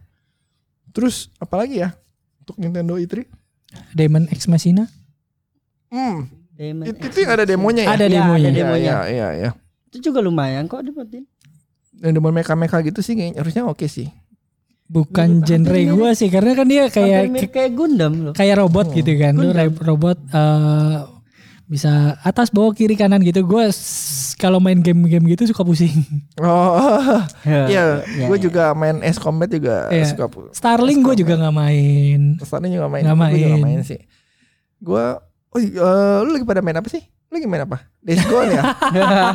Terus 0.91 1.31
apalagi 1.37 1.79
ya 1.79 1.95
untuk 2.39 2.55
Nintendo 2.57 2.95
E3? 2.95 3.27
Demon 3.91 4.27
X 4.29 4.47
Machina 4.47 4.87
Hmm, 5.87 6.27
Demon 6.53 6.85
itu, 6.85 6.99
X. 7.01 7.07
itu 7.09 7.19
yang 7.21 7.33
ada 7.33 7.45
demonya 7.45 7.83
ya? 7.85 7.91
ada 7.93 8.07
demonya 8.07 8.35
ada 8.41 8.49
Iya, 8.49 8.59
demonya. 8.61 8.83
iya, 8.83 8.99
iya, 9.09 9.29
iya. 9.37 9.51
Itu 9.89 10.03
juga 10.05 10.19
lumayan 10.19 10.67
kok 10.67 10.83
dapetin. 10.83 11.27
Dan 11.93 12.11
demo 12.13 12.27
mecha-mecha 12.29 12.83
gitu 12.83 12.99
sih 13.01 13.15
kayaknya 13.15 13.39
harusnya 13.39 13.63
oke 13.63 13.87
sih. 13.87 14.11
Bukan 14.87 15.29
Mirip- 15.39 15.47
genre 15.47 15.81
gua 15.91 16.11
sih 16.13 16.29
karena 16.29 16.53
kan 16.53 16.67
dia 16.67 16.85
kayak 16.87 17.29
mirip 17.29 17.51
kayak 17.51 17.73
Gundam 17.73 18.13
loh. 18.21 18.33
kayak 18.33 18.59
robot 18.59 18.93
gitu 18.93 19.13
kan 19.15 19.33
lu 19.33 19.49
Gundam. 19.49 19.59
re- 19.67 19.81
robot 19.83 20.19
eh, 20.27 20.97
bisa 21.65 21.91
atas 22.21 22.49
bawah 22.49 22.71
kiri 22.71 22.93
kanan 22.93 23.21
gitu 23.21 23.41
gue 23.41 23.65
kalau 24.37 24.61
main 24.61 24.77
game-game 24.79 25.25
gitu 25.27 25.49
suka 25.49 25.65
pusing 25.65 26.05
Oh, 26.37 27.17
iya, 27.49 27.65
Ya, 27.67 27.85
gue 28.05 28.37
ya. 28.37 28.43
juga 28.43 28.65
main 28.73 29.01
S 29.01 29.17
Combat 29.17 29.49
juga 29.49 29.89
Iya. 29.89 30.05
suka. 30.07 30.25
pu- 30.27 30.53
Starling 30.53 31.01
gue 31.01 31.15
juga 31.17 31.39
nggak 31.39 31.55
main 31.55 32.21
Kesannya 32.37 32.69
juga 32.71 32.87
main. 32.87 33.03
Nggak 33.03 33.17
Gue 33.17 33.39
juga 33.39 33.57
main. 33.57 33.65
main 33.65 33.81
sih. 33.81 34.01
Gue, 34.77 35.05
oh, 35.49 35.59
iya, 35.59 35.89
lu 36.21 36.31
lagi 36.31 36.45
pada 36.45 36.61
main 36.61 36.77
apa 36.77 36.87
sih? 36.87 37.01
Lu 37.35 37.43
lagi 37.43 37.51
main 37.51 37.67
apa? 37.67 37.83
Days 37.99 38.23
Gone 38.31 38.47
ya? 38.47 38.63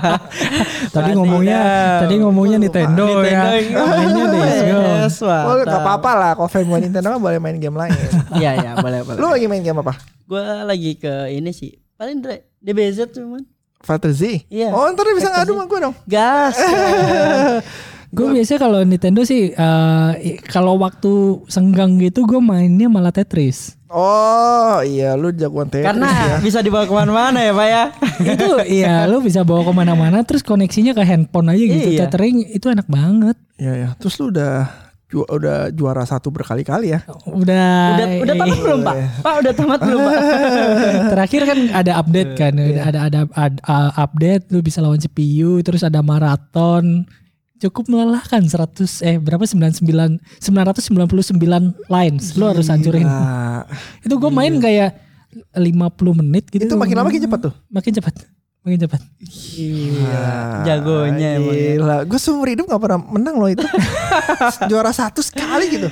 tadi 0.95 1.12
ngomongnya 1.19 1.59
tadi 1.99 2.15
ngomongnya 2.23 2.55
Nintendo, 2.63 3.19
ya 3.27 3.59
Days 3.59 3.67
Gone 3.75 4.88
Yes, 5.03 5.19
Oh, 5.19 5.59
gak 5.67 5.83
apa-apa 5.83 6.12
lah. 6.15 6.31
Kalau 6.39 6.47
fanboy 6.47 6.79
Nintendo 6.79 7.12
kan 7.12 7.19
boleh 7.19 7.43
main 7.43 7.59
game 7.59 7.75
lain. 7.75 7.91
Iya, 8.39 8.55
iya, 8.55 8.71
boleh, 8.79 9.03
boleh. 9.03 9.19
lu 9.19 9.27
lagi 9.35 9.51
main 9.51 9.59
game 9.59 9.83
apa? 9.83 9.99
Gue 10.23 10.39
lagi 10.63 10.95
ke 10.95 11.27
ini 11.27 11.51
sih. 11.51 11.75
Paling 11.99 12.23
Dre, 12.23 12.47
DBZ 12.63 13.12
cuman. 13.12 13.43
Z? 14.15 14.47
Iya. 14.47 14.71
Oh, 14.71 14.88
ntar 14.95 15.12
bisa 15.12 15.27
ngadu 15.27 15.59
sama 15.59 15.67
gue 15.67 15.79
dong. 15.83 15.95
Gas. 16.07 16.55
gue 18.10 18.28
biasanya 18.28 18.60
kalau 18.60 18.80
Nintendo 18.82 19.22
sih 19.22 19.50
eh, 19.50 20.12
i- 20.19 20.39
kalau 20.39 20.78
waktu 20.78 21.12
senggang 21.45 21.98
gitu 21.98 22.24
gue 22.24 22.39
mainnya 22.39 22.88
malah 22.88 23.12
Tetris 23.12 23.78
Oh, 23.88 24.78
iya, 24.80 25.13
lu 25.13 25.30
jagoan 25.32 25.65
Tetris 25.65 25.82
Karena 25.84 26.06
ya. 26.08 26.38
bisa 26.39 26.60
dibawa 26.60 26.86
ke 26.86 26.93
mana-mana 26.93 27.39
ya 27.39 27.50
Pak 27.52 27.67
ya. 27.67 27.84
itu 28.24 28.50
iya 28.72 28.95
lu 29.04 29.17
bisa 29.19 29.41
bawa 29.41 29.62
ke 29.62 29.74
mana-mana 29.74 30.22
terus 30.22 30.41
koneksinya 30.41 30.91
ke 30.91 31.02
handphone 31.02 31.50
aja 31.50 31.63
gitu 31.63 31.89
Iya. 31.91 32.06
tethering 32.06 32.45
itu 32.48 32.65
enak 32.67 32.86
banget 32.86 33.34
Iya, 33.56 33.74
ya. 33.76 33.89
Terus 33.95 34.13
lu 34.17 34.30
udah 34.30 34.69
ju- 35.08 35.26
udah 35.26 35.69
juara 35.69 36.02
satu 36.04 36.30
berkali-kali 36.30 36.93
ya? 36.93 37.02
udah 37.26 37.98
Udah 37.98 38.08
udah 38.22 38.36
tamat 38.36 38.58
belum 38.60 38.80
Pak? 38.80 38.95
Pak 39.19 39.36
udah 39.39 39.54
tamat 39.54 39.80
belum 39.82 40.00
Pak? 40.00 40.13
terakhir 41.12 41.41
kan 41.43 41.60
ada 41.72 41.91
update 41.95 42.32
kan 42.36 42.54
Iya. 42.56 42.82
ada 42.86 43.00
ada 43.04 43.19
ad- 43.32 43.62
uh, 43.63 43.91
update 43.95 44.50
lu 44.50 44.62
bisa 44.62 44.80
lawan 44.80 44.98
CPU 44.98 45.62
terus 45.62 45.82
ada 45.82 46.02
maraton 46.02 47.10
cukup 47.60 47.91
melelahkan 47.91 48.41
100 48.41 49.04
eh 49.04 49.17
berapa 49.19 49.43
99 49.43 49.84
999 50.39 51.36
lines 51.91 52.24
lu 52.39 52.45
harus 52.48 52.72
hancurin 52.72 53.06
itu 54.02 54.15
gue 54.15 54.32
main 54.32 54.56
kayak 54.58 54.95
50 55.54 56.19
menit 56.24 56.48
gitu 56.50 56.65
itu 56.65 56.76
makin 56.80 56.95
lama 56.98 57.12
makin 57.12 57.22
cepat 57.22 57.39
tuh. 57.52 57.54
makin 57.69 57.91
cepat 57.93 58.13
makin 58.63 58.80
cepat 58.88 59.02
Iya. 59.60 60.28
Jagonya 60.67 61.39
emang. 61.39 61.56
ya. 61.56 61.76
Gila, 61.80 61.98
gue 62.08 62.19
seumur 62.19 62.48
hidup 62.48 62.67
gak 62.67 62.80
pernah 62.80 63.00
menang 63.00 63.36
loh 63.39 63.48
itu. 63.48 63.63
Juara 64.72 64.91
satu 64.91 65.19
sekali 65.24 65.80
gitu. 65.80 65.88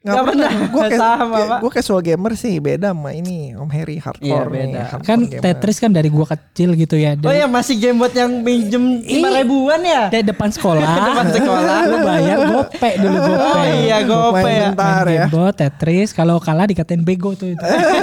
Nggak 0.00 0.24
pernah. 0.24 0.50
Gue 0.66 0.80
kayak, 0.82 0.96
Sama, 0.98 1.36
Pak. 1.44 1.58
gue 1.60 1.70
casual 1.72 2.00
gamer 2.00 2.32
sih 2.32 2.56
beda 2.56 2.88
sama 2.90 3.12
ini 3.12 3.52
Om 3.52 3.68
Harry 3.68 3.96
hardcore 3.96 4.24
Iya, 4.24 4.40
nih. 4.40 4.56
beda. 4.64 4.80
hardcore 4.86 5.04
kan 5.04 5.18
gamer. 5.22 5.42
Tetris 5.44 5.76
kan 5.76 5.90
dari 5.90 6.08
gua 6.08 6.26
kecil 6.26 6.72
gitu 6.72 6.96
ya 6.96 7.12
Oh 7.12 7.20
dari, 7.22 7.36
ya 7.36 7.46
masih 7.46 7.76
game 7.76 7.96
buat 7.96 8.10
yang 8.10 8.40
pinjem 8.40 8.80
lima 8.98 9.28
ribuan 9.34 9.80
ya? 9.80 10.08
dari 10.08 10.24
depan 10.24 10.48
sekolah 10.48 10.88
Depan 11.10 11.26
sekolah. 11.30 11.78
lu 11.84 11.96
bayar 12.00 12.36
gope 12.42 12.90
dulu 12.96 13.16
gope 13.18 13.44
Oh 13.44 13.64
iya 13.76 13.98
gope 14.02 14.32
Main 14.34 14.48
ya. 14.48 14.64
bentar 14.70 15.02
Main 15.02 15.12
ya. 15.12 15.20
Game 15.20 15.32
Boy, 15.36 15.50
Tetris 15.52 16.08
kalau 16.10 16.36
kalah 16.38 16.64
dikatain 16.64 17.02
bego 17.02 17.30
tuh 17.34 17.48
itu. 17.50 17.60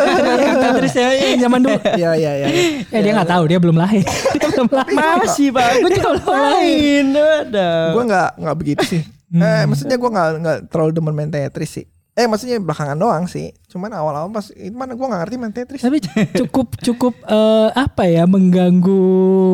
Tetris 0.63 0.93
ya 0.93 1.07
yang 1.33 1.41
zaman 1.41 1.59
dulu. 1.61 1.79
Iya 1.81 2.09
iya 2.13 2.31
iya. 2.35 2.47
Eh 2.93 3.01
dia 3.01 3.11
nggak 3.11 3.25
tahu 3.27 3.43
dia 3.47 3.57
belum 3.57 3.73
lahir. 3.75 4.05
dia 4.05 4.47
belum 4.47 4.69
lahir. 4.69 4.97
Masih 5.17 5.49
Pak. 5.49 5.81
Gue 5.81 5.91
juga 5.91 6.09
Belum. 6.13 7.17
Ada. 7.17 7.69
Gue 7.89 8.03
nggak 8.05 8.29
nggak 8.37 8.55
begitu 8.55 8.83
sih. 8.85 9.01
Hmm. 9.27 9.43
Eh 9.43 9.63
maksudnya 9.67 9.97
gue 9.99 10.09
nggak 10.09 10.29
nggak 10.39 10.57
terlalu 10.71 10.91
demen 10.95 11.13
main 11.15 11.31
Tetris 11.31 11.71
sih. 11.71 11.85
Eh 12.17 12.25
maksudnya 12.25 12.57
belakangan 12.57 12.97
doang 12.97 13.29
sih. 13.29 13.53
Cuman 13.69 13.93
awal-awal 13.93 14.33
pas 14.33 14.49
itu 14.55 14.73
mana 14.73 14.97
gue 14.97 15.05
nggak 15.05 15.21
ngerti 15.27 15.35
main 15.37 15.53
Tetris. 15.53 15.81
Tapi 15.83 15.99
cukup 16.39 16.67
cukup 16.79 17.13
eh, 17.27 17.69
apa 17.75 18.03
ya 18.07 18.23
mengganggu 18.25 19.03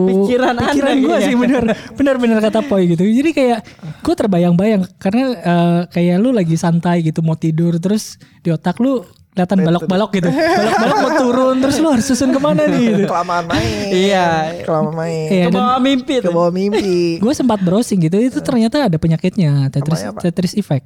Pikiran 0.07 0.55
Anda 0.55 0.71
pikiran 0.71 0.95
gue 0.95 1.09
kayaknya. 1.09 1.27
sih 1.27 1.35
bener 1.35 1.63
bener 1.97 2.15
bener 2.21 2.37
kata 2.39 2.61
Poi 2.69 2.85
gitu. 2.93 3.03
Jadi 3.03 3.29
kayak 3.33 3.59
gue 3.99 4.13
terbayang-bayang 4.15 4.85
karena 5.01 5.23
eh, 5.35 5.81
kayak 5.89 6.15
lu 6.21 6.29
lagi 6.29 6.55
santai 6.55 7.01
gitu 7.01 7.25
mau 7.25 7.35
tidur 7.35 7.81
terus 7.81 8.21
di 8.45 8.53
otak 8.53 8.77
lu 8.77 9.01
kelihatan 9.33 9.57
balok-balok 9.61 10.09
gitu. 10.13 10.29
Balok-balok 10.29 10.97
mau 10.99 11.11
turun 11.17 11.55
terus 11.57 11.75
lu 11.77 11.89
harus 11.89 12.05
susun 12.05 12.29
ke 12.29 12.37
mana 12.37 12.63
nih 12.63 12.85
gitu. 12.95 13.09
Kelamaan 13.09 13.45
main. 13.45 13.89
Iya. 13.89 14.27
Kelamaan 14.61 14.95
main. 14.95 15.27
Iya, 15.27 15.45
Ke 15.45 15.51
bawah 15.51 15.79
mimpi 15.79 16.13
Ke 16.15 16.23
tuh. 16.23 16.31
bawah 16.31 16.51
mimpi. 16.51 16.97
gue 17.23 17.33
sempat 17.33 17.59
browsing 17.59 17.99
gitu 17.99 18.15
itu 18.15 18.39
ternyata 18.39 18.85
ada 18.85 18.95
penyakitnya 18.95 19.67
Tetris 19.67 20.01
apa? 20.03 20.21
Tetris 20.21 20.53
Effect 20.53 20.85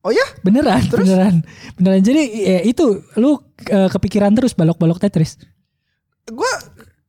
Oh 0.00 0.12
ya? 0.12 0.24
beneran 0.40 0.84
beneran 0.86 1.40
beneran 1.74 2.00
jadi 2.00 2.20
ya, 2.24 2.58
itu 2.62 2.84
lu 3.14 3.36
eh, 3.64 3.88
kepikiran 3.88 4.32
terus 4.32 4.52
balok-balok 4.52 4.96
Tetris 4.98 5.40
Gue 6.24 6.48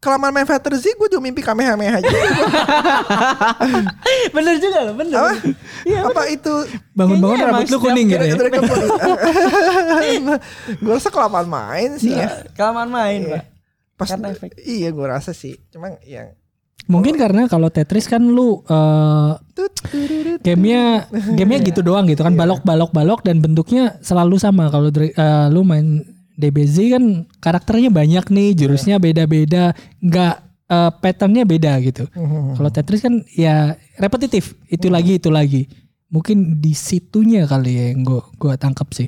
kelamaan 0.05 0.29
main 0.29 0.45
Fighter 0.45 0.77
Z 0.77 0.93
gue 0.93 1.09
juga 1.09 1.17
mimpi 1.17 1.41
Kamehameha 1.41 1.97
juga. 2.05 2.13
Bener 4.37 4.61
juga 4.61 4.77
loh, 4.85 4.93
bener. 4.93 5.17
Apa? 5.17 5.33
Apa 6.13 6.21
itu 6.29 6.53
bangun-bangun 6.93 7.37
rambut 7.41 7.67
lu 7.73 7.77
kuning 7.81 8.13
gitu 8.13 8.25
ya 8.25 8.35
gue 10.85 10.93
rasa 10.93 11.09
kelamaan 11.09 11.49
main 11.49 11.97
sih 11.97 12.13
ya. 12.13 12.45
Kelamaan 12.53 12.93
main 12.93 13.25
Pak. 13.25 13.43
Pas 13.97 14.13
Karena 14.13 14.29
efek. 14.29 14.61
iya 14.61 14.93
gue 14.93 15.05
rasa 15.09 15.33
sih. 15.33 15.57
Cuma 15.73 15.97
yang 16.05 16.37
Mungkin 16.85 17.17
karena 17.17 17.49
kalau 17.49 17.73
Tetris 17.73 18.05
kan 18.05 18.21
lu 18.21 18.61
eh, 18.61 19.31
gamenya 20.45 21.09
gamenya 21.33 21.59
gitu 21.65 21.81
doang 21.81 22.05
gitu 22.05 22.21
kan 22.21 22.37
balok 22.37 22.61
balok 22.61 22.93
balok 22.93 23.25
dan 23.25 23.41
bentuknya 23.41 23.97
selalu 24.05 24.37
sama 24.37 24.69
kalau 24.69 24.93
eh, 24.93 25.49
lu 25.49 25.65
main 25.65 26.05
DBZ 26.35 26.75
kan 26.91 27.03
karakternya 27.39 27.89
banyak 27.89 28.25
nih 28.27 28.53
jurusnya 28.53 28.97
beda-beda 28.97 29.71
nggak 29.99 30.33
eh, 30.67 30.89
patternnya 30.93 31.43
beda 31.43 31.79
gitu 31.79 32.03
kalau 32.53 32.67
Tetris 32.67 32.99
kan 32.99 33.23
ya 33.31 33.71
repetitif 33.95 34.51
itu 34.67 34.87
lagi 34.87 35.15
itu 35.15 35.27
lagi 35.27 35.63
mungkin 36.05 36.59
di 36.59 36.71
situnya 36.71 37.43
kali 37.43 37.71
ya 37.71 37.83
yang 37.89 38.01
gua 38.01 38.21
gua 38.35 38.53
tangkap 38.55 38.87
sih 38.91 39.07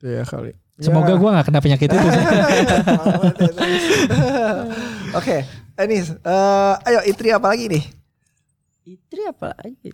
Iya 0.00 0.24
kali. 0.24 0.52
semoga 0.76 1.12
Ya. 1.12 1.16
gua 1.16 1.28
nggak 1.34 1.44
kena 1.46 1.60
penyakit 1.60 1.86
itu 1.86 2.06
sih. 2.08 2.24
Oke, 5.12 5.44
Anis, 5.76 6.12
eh 6.14 6.74
ayo 6.86 7.00
Itri 7.04 7.28
apa 7.30 7.46
lagi 7.50 7.66
nih? 7.68 7.84
Itri 8.86 9.22
apa 9.26 9.52
lagi? 9.54 9.90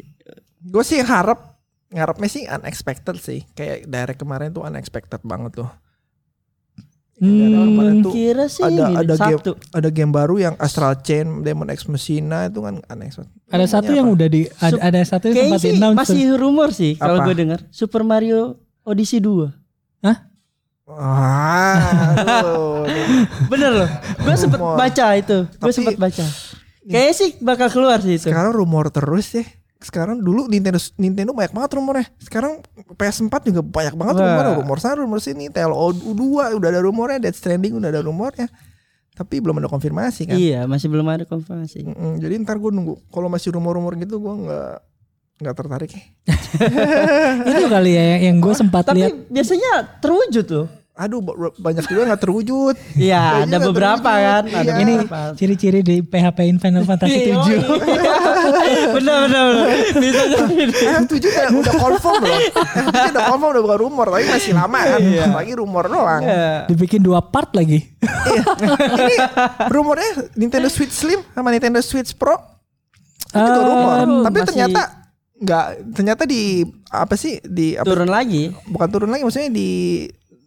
Gue 0.60 0.82
sih 0.82 1.00
harap 1.00 1.56
ngarepnya 1.88 2.28
sih 2.28 2.42
unexpected 2.46 3.16
sih. 3.18 3.40
Kayak 3.50 3.86
direct 3.86 4.18
kemarin 4.20 4.50
tuh 4.50 4.62
unexpected 4.62 5.20
banget 5.22 5.58
tuh. 5.58 5.70
Hmm, 7.16 8.04
tuh 8.04 8.12
Kira 8.12 8.44
sih 8.44 8.60
ada 8.60 8.92
ini 8.92 8.94
ada 9.00 9.14
game 9.16 9.40
satu. 9.40 9.56
ada 9.72 9.88
game 9.88 10.12
baru 10.12 10.36
yang 10.36 10.54
Astral 10.60 11.00
Chain, 11.00 11.40
Demon 11.40 11.72
X 11.72 11.88
Machina 11.88 12.52
itu 12.52 12.60
kan 12.60 12.84
unexpected. 12.92 13.32
ada 13.48 13.64
satu 13.64 13.90
yang 13.96 14.12
apa? 14.12 14.16
udah 14.20 14.28
di 14.28 14.42
ada, 14.60 15.00
satu 15.00 15.32
yang 15.32 15.48
sempat 15.48 15.60
sih 15.64 15.72
masih 15.80 16.22
rumor 16.36 16.76
sih 16.76 16.92
kalau 17.00 17.24
gue 17.24 17.32
dengar 17.32 17.64
Super 17.72 18.04
Mario 18.04 18.60
Odyssey 18.84 19.24
2. 19.24 19.48
Wah, 20.86 21.82
aduh, 22.14 22.86
Bener 23.50 23.72
loh. 23.74 23.90
Gue 24.22 24.34
sempet 24.38 24.60
baca 24.62 25.06
itu. 25.18 25.38
Gue 25.58 25.72
sempet 25.74 25.98
baca. 25.98 26.22
Kayaknya 26.86 27.14
sih 27.18 27.30
bakal 27.42 27.68
keluar 27.74 27.98
sih 27.98 28.14
itu. 28.14 28.30
sekarang 28.30 28.54
rumor 28.54 28.94
terus 28.94 29.34
ya. 29.34 29.42
Sekarang 29.76 30.18
dulu 30.24 30.48
Nintendo 30.48 30.80
Nintendo 30.96 31.36
banyak 31.36 31.52
banget 31.52 31.70
rumornya. 31.76 32.06
Sekarang 32.16 32.64
PS4 32.96 33.52
juga 33.52 33.60
banyak 33.60 33.94
banget 33.94 34.14
Wah. 34.16 34.24
rumor. 34.24 34.44
Rumor 34.64 34.78
sana, 34.80 34.96
rumor 35.04 35.20
sini. 35.20 35.52
TLO 35.52 35.92
2 35.92 36.56
udah 36.56 36.68
ada 36.72 36.80
rumornya, 36.80 37.18
Death 37.28 37.38
Stranding 37.38 37.76
udah 37.76 37.92
ada 37.92 38.00
rumornya. 38.00 38.48
Tapi 39.16 39.40
belum 39.40 39.60
ada 39.64 39.68
konfirmasi 39.72 40.28
kan. 40.28 40.36
Iya, 40.36 40.68
masih 40.68 40.92
belum 40.92 41.08
ada 41.08 41.24
konfirmasi. 41.24 41.88
Mm-mm, 41.88 42.20
jadi 42.20 42.36
ntar 42.44 42.60
gue 42.60 42.68
nunggu. 42.68 43.00
Kalau 43.08 43.32
masih 43.32 43.56
rumor-rumor 43.56 43.96
gitu 43.96 44.20
gue 44.20 44.34
nggak 44.44 44.72
nggak 45.36 45.54
tertarik 45.56 45.90
ya. 45.92 46.04
itu 47.52 47.64
kali 47.68 47.92
ya 47.92 48.04
yang, 48.16 48.20
yang 48.32 48.36
gue 48.40 48.54
sempat 48.56 48.88
Tapi 48.88 49.04
lihat 49.04 49.12
biasanya 49.28 50.00
terwujud 50.00 50.46
loh. 50.52 50.68
Aduh 50.96 51.20
ba- 51.20 51.36
banyak 51.52 51.84
juga 51.84 52.08
nggak 52.08 52.20
terwujud. 52.20 52.72
Iya, 52.98 53.44
ada 53.44 53.56
beberapa 53.60 54.00
terwujud. 54.02 54.24
kan. 54.24 54.42
Ada 54.50 54.70
Iya. 54.70 54.80
ini 54.80 54.94
ciri-ciri 55.34 55.80
di 55.80 56.00
PHP 56.00 56.38
in 56.46 56.56
Final 56.56 56.82
Fantasy 56.82 57.20
Iya, 57.28 57.36
7 57.36 57.36
oh 57.36 57.44
iya. 57.44 57.60
bener 58.96 59.16
bener 59.22 59.42
bener. 59.46 59.66
Bisa 59.94 60.22
jadi. 60.24 60.64
Tujuh 61.06 61.28
udah, 61.28 61.46
udah 61.54 61.74
confirm 61.76 62.20
loh. 62.22 62.40
Tujuh 62.82 63.10
udah 63.12 63.24
confirm 63.26 63.50
udah 63.52 63.62
bukan 63.62 63.78
rumor, 63.78 64.06
tapi 64.08 64.24
masih 64.26 64.52
lama 64.52 64.78
kan. 64.80 65.00
Lagi 65.34 65.52
rumor 65.54 65.84
doang. 65.86 66.22
Iya. 66.22 66.64
dibikin 66.66 67.00
dua 67.00 67.20
part 67.20 67.52
lagi 67.52 67.84
Ini 68.96 69.14
rumornya 69.68 70.08
Nintendo 70.32 70.66
Switch 70.66 70.92
Slim 70.92 71.20
sama 71.30 71.50
Nintendo 71.50 71.78
Switch 71.78 72.12
Pro 72.12 72.36
itu 73.26 73.36
juga 73.38 73.60
Um, 73.60 73.68
rumor. 73.68 73.96
Tapi 74.24 74.32
masih- 74.34 74.48
ternyata 74.48 74.80
nggak 75.36 75.64
ternyata 75.92 76.22
di 76.24 76.64
apa 76.88 77.14
sih 77.14 77.36
di 77.42 77.76
apa, 77.76 77.84
Turun 77.84 78.08
lagi. 78.08 78.48
bukan 78.64 78.88
turun 78.88 79.10
lagi 79.10 79.20
maksudnya 79.20 79.52
di 79.52 79.68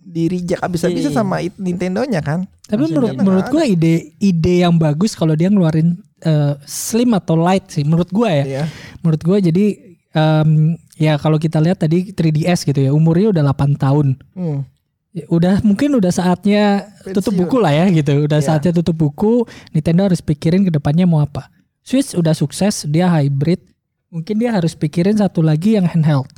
di 0.09 0.25
reject 0.27 0.57
abis-abisan 0.59 1.13
Iya. 1.13 1.15
sama 1.15 1.35
it- 1.39 1.55
Nintendo-nya 1.55 2.19
kan. 2.19 2.49
tapi 2.63 2.81
Masih 2.81 2.93
menurut 2.93 3.11
menurut 3.15 3.45
gue 3.47 3.63
ide 3.67 3.93
ide 4.19 4.55
yang 4.59 4.75
bagus 4.75 5.13
kalau 5.13 5.33
dia 5.33 5.47
ngeluarin 5.47 5.93
eh, 6.19 6.53
slim 6.63 7.13
atau 7.13 7.33
light 7.33 7.65
sih 7.67 7.81
menurut 7.81 8.09
gue 8.09 8.25
ya 8.27 8.45
Iya. 8.45 8.63
menurut 8.99 9.17
gue 9.19 9.37
jadi 9.43 9.65
em, 10.11 10.49
ya 10.95 11.15
kalau 11.15 11.37
kita 11.37 11.57
lihat 11.57 11.79
tadi 11.79 12.09
3DS 12.09 12.61
gitu 12.63 12.79
ya 12.79 12.91
umurnya 12.91 13.29
udah 13.31 13.43
8 13.47 13.73
tahun 13.75 14.07
Hmm. 14.33 14.61
Ya, 15.09 15.25
udah 15.27 15.53
mungkin 15.63 15.89
udah 15.95 16.09
saatnya 16.11 16.85
tutup 17.07 17.33
buku 17.35 17.57
lah 17.57 17.71
ya 17.71 17.89
gitu 17.89 18.13
udah 18.23 18.37
Iya. 18.37 18.45
saatnya 18.47 18.71
tutup 18.75 18.93
buku 18.99 19.41
Nintendo 19.71 20.05
harus 20.05 20.19
pikirin 20.19 20.61
ke 20.61 20.69
depannya 20.69 21.05
mau 21.05 21.17
apa 21.19 21.49
Switch 21.81 22.13
udah 22.13 22.33
sukses 22.33 22.85
dia 22.85 23.09
hybrid 23.09 23.57
mungkin 24.07 24.37
dia 24.37 24.49
harus 24.51 24.73
pikirin 24.73 25.13
satu 25.15 25.41
lagi 25.41 25.73
yang 25.73 25.85
handheld 25.85 26.29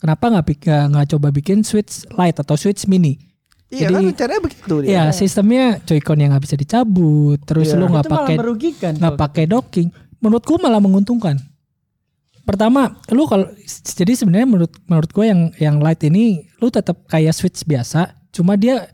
kenapa 0.00 0.24
nggak 0.26 0.44
nggak 0.88 1.06
coba 1.08 1.28
bikin 1.30 1.60
Switch 1.60 2.08
Lite 2.10 2.40
atau 2.40 2.56
Switch 2.56 2.84
Mini 2.84 3.20
Iya 3.70 3.86
Jadi- 3.86 3.94
kan 3.94 4.02
rencananya 4.04 4.42
begitu 4.42 4.74
dia. 4.82 4.90
ya 4.90 5.02
sistemnya 5.12 5.78
Joy-Con 5.80 6.18
yang 6.18 6.34
nggak 6.34 6.42
bisa 6.42 6.56
dicabut 6.56 7.38
terus 7.40 7.70
Iya. 7.70 7.78
lu 7.78 7.86
nggak 7.86 8.08
pakai 8.08 8.34
merugikan. 8.34 8.92
nggak 8.92 9.14
pakai 9.14 9.44
docking 9.46 9.88
menurutku 10.18 10.58
malah 10.58 10.78
menguntungkan 10.78 11.38
pertama 12.42 12.98
lu 13.08 13.24
kalau 13.24 13.46
jadi 13.86 14.12
sebenarnya 14.12 14.48
menurut 14.48 14.72
menurut 14.84 15.10
gue 15.12 15.24
yang 15.24 15.40
yang 15.56 15.76
light 15.78 16.02
ini 16.02 16.42
lu 16.58 16.66
tetap 16.68 17.06
kayak 17.06 17.30
switch 17.30 17.62
biasa 17.62 18.10
cuma 18.30 18.58
dia 18.58 18.90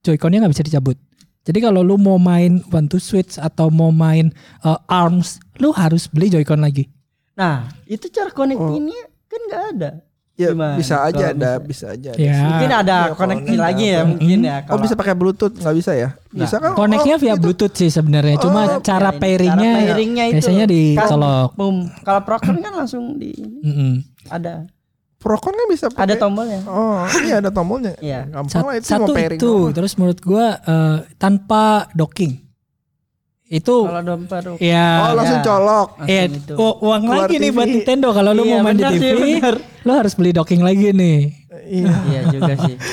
joyconnya 0.00 0.38
nggak 0.40 0.54
bisa 0.54 0.62
dicabut 0.64 0.94
jadi 1.42 1.58
kalau 1.60 1.82
lu 1.82 1.98
mau 1.98 2.14
main 2.14 2.62
one 2.68 2.86
to 2.86 3.02
switch 3.02 3.34
atau 3.36 3.66
mau 3.68 3.90
main 3.90 4.30
uh, 4.62 4.78
arms 4.86 5.42
lu 5.58 5.72
harus 5.72 6.06
beli 6.06 6.28
joycon 6.28 6.60
lagi 6.60 6.86
Nah, 7.32 7.64
itu 7.86 8.06
cara 8.06 8.28
connect 8.28 8.60
Oh. 8.60 8.76
ini 8.76 8.92
kan 9.24 9.40
nggak 9.42 9.64
ada. 9.72 9.90
Ya 10.34 10.48
Gimana 10.48 10.74
bisa 10.74 10.96
aja 10.98 11.12
kalau 11.28 11.36
ada, 11.36 11.50
bisa? 11.54 11.60
bisa 11.62 11.86
aja. 11.92 12.10
ada. 12.10 12.18
ya 12.18 12.36
Mungkin 12.42 12.70
ada 12.72 12.96
Iya, 12.98 13.12
koneksi 13.12 13.44
kalau 13.46 13.62
lagi 13.62 13.84
ya 13.86 14.00
mungkin 14.02 14.38
ya. 14.40 14.56
Oh 14.66 14.78
bisa 14.78 14.94
pakai 14.94 15.12
Bluetooth 15.12 15.54
nggak 15.54 15.76
bisa 15.76 15.92
ya? 15.92 16.08
Bisa 16.26 16.56
kan? 16.56 16.72
koneknya 16.72 17.14
Oh, 17.14 17.20
via 17.20 17.28
itu- 17.30 17.42
bluetooth 17.42 17.74
sih 17.74 17.88
sebenarnya 17.88 18.36
cuma 18.38 18.60
Oh, 18.66 18.80
cara 18.80 19.10
Ya, 19.10 19.18
pairingnya 19.18 19.70
cara 19.70 19.84
pairingnya 19.86 20.24
itu. 20.26 20.34
biasanya 20.34 20.64
dicolok 20.66 21.48
Boom. 21.52 21.76
Kalau 22.00 22.20
Procon 22.22 22.56
kan 22.58 22.72
langsung 22.74 23.04
di 23.14 23.32
ada 24.26 24.64
Procon 25.14 25.52
kan 25.52 25.66
bisa 25.68 25.86
pakai. 25.86 26.02
ada 26.02 26.14
tombolnya. 26.16 26.60
Oh 26.66 26.98
iya 27.22 27.38
ada 27.38 27.50
tombolnya. 27.50 27.94
Iya. 27.96 28.26
Gampang 28.26 28.50
Sat- 28.50 28.64
lah 28.64 28.74
itu 28.74 28.88
satu 28.88 29.02
mau 29.04 29.14
pairing 29.14 29.38
itu 29.38 29.46
doang. 29.46 29.70
terus 29.70 29.92
menurut 29.94 30.18
gua 30.18 30.46
eh, 30.58 30.96
tanpa 31.14 31.62
docking 31.92 32.40
itu 33.52 33.76
Kalau 33.84 34.00
dompet 34.00 34.42
ya 34.58 34.86
Oh 35.02 35.12
langsung 35.12 35.38
Ya. 35.38 35.44
colok. 35.44 35.88
ya 36.02 36.22
u- 36.54 36.78
uang 36.82 37.02
Keluar 37.04 37.18
lagi 37.22 37.36
nih 37.36 37.44
TV. 37.44 37.54
buat 37.54 37.68
Nintendo 37.68 38.08
kalau 38.10 38.30
lu 38.32 38.42
Iya, 38.42 38.52
mau 38.54 38.64
main 38.64 38.72
di 38.72 38.80
benar 38.80 38.92
sih, 38.92 39.00
TV 39.02 39.20
benar. 39.36 39.56
lu 39.78 39.92
harus 39.92 40.12
beli 40.14 40.30
docking 40.32 40.60
lagi 40.60 40.88
nih 40.90 41.18
Iya. 41.62 41.92
Iya 42.08 42.20
juga 42.30 42.52
sih. 42.58 42.76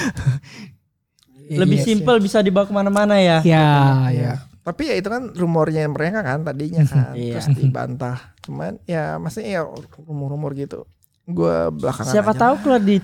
Lebih 1.51 1.77
Iya 1.77 1.83
sih. 1.83 1.95
simpel 1.95 2.15
bisa 2.19 2.39
dibawa 2.39 2.63
ke 2.63 2.73
mana-mana 2.73 3.15
ya. 3.17 3.39
ya 3.41 3.41
ya 3.41 3.67
Iya. 4.11 4.33
Tapi 4.59 4.81
ya 4.85 4.95
itu 4.95 5.07
kan 5.07 5.31
rumornya 5.31 5.87
mereka 5.87 6.21
kan 6.21 6.43
tadinya 6.43 6.83
kan 6.91 7.15
Iya. 7.15 7.39
terus 7.39 7.47
dibantah. 7.51 8.17
Cuman 8.39 8.77
ya 8.83 9.15
maksudnya 9.15 9.49
ya 9.49 9.61
rumor-rumor 9.97 10.53
gitu. 10.53 10.85
Gue 11.23 11.55
belakangan 11.71 12.11
Siapa 12.11 12.31
aja. 12.31 12.39
tahu 12.43 12.53
kalau 12.61 12.79
di 12.79 12.97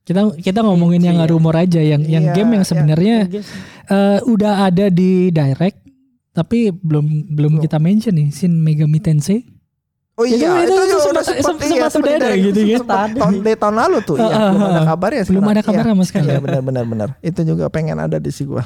kita 0.00 0.26
kita 0.34 0.60
ngomongin 0.60 1.04
yang 1.04 1.20
Iya. 1.20 1.28
rumor 1.28 1.54
aja 1.54 1.78
yang 1.78 2.02
yang 2.02 2.24
Iya, 2.26 2.34
game 2.34 2.50
yang 2.52 2.64
iya. 2.64 2.70
sebenarnya 2.72 3.16
eh, 3.86 4.18
udah 4.24 4.64
ada 4.64 4.88
di 4.88 5.28
direct 5.28 5.78
tapi 6.30 6.70
belum 6.70 7.06
belum 7.34 7.52
Belum. 7.58 7.62
kita 7.62 7.78
mention 7.78 8.14
nih 8.14 8.30
Shin 8.30 8.54
Megami 8.54 9.02
Tensei 9.02 9.42
Oh 10.14 10.28
Itu- 10.28 10.36
iya, 10.36 10.52
itu- 10.68 10.68
itu, 10.68 10.74
itu 10.76 10.84
juga 10.84 11.00
sempat- 11.00 11.24
sempat, 11.24 11.44
sempat- 11.48 11.64
iya, 11.64 11.84
sempat 11.88 12.10
udah 12.12 12.12
ada 12.20 12.28
gitu 12.36 12.60
kan. 12.60 12.78
sempat 12.84 13.08
tahun 13.16 13.34
dari 13.40 13.56
tahun 13.56 13.76
lalu 13.80 13.98
tuh, 14.04 14.16
iya, 14.20 14.36
belum 14.52 14.60
ada 14.68 14.76
ah. 14.76 14.84
kabarnya. 14.92 15.22
belum 15.24 15.44
ada 15.48 15.62
kabar 15.64 15.84
sama 15.88 16.04
sekali 16.04 16.28
Iya, 16.28 16.38
benar 16.44 16.60
benar 16.60 16.84
benar. 16.84 17.08
Itu 17.24 17.40
juga 17.40 17.64
pengen 17.72 17.96
ada 17.96 18.16
di 18.20 18.28
si 18.28 18.44
gua. 18.44 18.60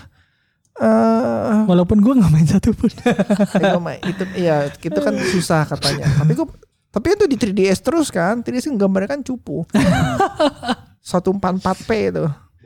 Eh, 0.75 1.55
walaupun 1.71 2.03
gua 2.03 2.19
nggak 2.19 2.33
main 2.35 2.49
satu 2.51 2.75
pun 2.75 2.91
eh, 3.07 3.99
itu 4.03 4.25
iya, 4.35 4.67
itu 4.67 4.99
kan 4.99 5.15
susah 5.31 5.63
katanya. 5.71 6.11
Tapi 6.19 6.35
gua 6.35 6.51
tapi 6.91 7.07
itu 7.15 7.25
di 7.31 7.37
3DS 7.39 7.79
terus 7.87 8.11
kan. 8.11 8.43
3DS 8.43 8.75
kan 8.75 8.77
gambarnya 8.79 9.15
kan 9.15 9.21
cupu. 9.23 9.63
144p 11.07 11.89
itu. 12.11 12.25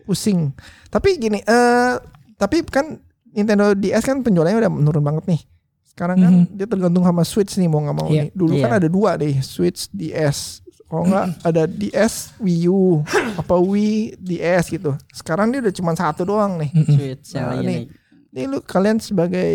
Pusing. 0.08 0.56
Tapi 0.88 1.20
gini, 1.20 1.44
eh 1.44 1.92
tapi 2.40 2.64
kan 2.64 2.96
Nintendo 3.30 3.72
DS 3.72 4.02
kan 4.02 4.20
penjualannya 4.20 4.58
udah 4.58 4.72
menurun 4.72 5.04
banget 5.04 5.24
nih. 5.26 5.40
Sekarang 5.84 6.16
kan 6.16 6.32
Mhm. 6.32 6.54
dia 6.54 6.66
tergantung 6.66 7.02
sama 7.02 7.22
Switch 7.22 7.54
nih 7.54 7.66
mau 7.66 7.80
nggak 7.80 7.96
mau 7.96 8.08
Iya. 8.08 8.22
nih. 8.22 8.28
Dulu 8.32 8.52
kan 8.56 8.70
Iya. 8.70 8.78
ada 8.78 8.88
dua 8.88 9.10
nih, 9.14 9.34
Switch 9.40 9.90
DS. 9.90 10.62
Kalau 10.84 11.04
nggak 11.04 11.26
ada 11.44 11.62
DS 11.66 12.14
Wii 12.38 12.64
U 12.66 13.04
apa 13.36 13.54
Wii 13.54 14.16
DS 14.16 14.72
gitu. 14.72 14.96
Sekarang 15.12 15.52
dia 15.52 15.60
udah 15.60 15.74
cuma 15.74 15.92
satu 15.92 16.24
doang 16.24 16.56
nih. 16.56 16.70
Switch 16.72 17.34
yang 17.34 17.52
Nah, 17.52 17.60
nih. 17.60 17.84
Ini 18.28 18.44
lu 18.46 18.60
kalian 18.60 18.96
sebagai 18.96 19.48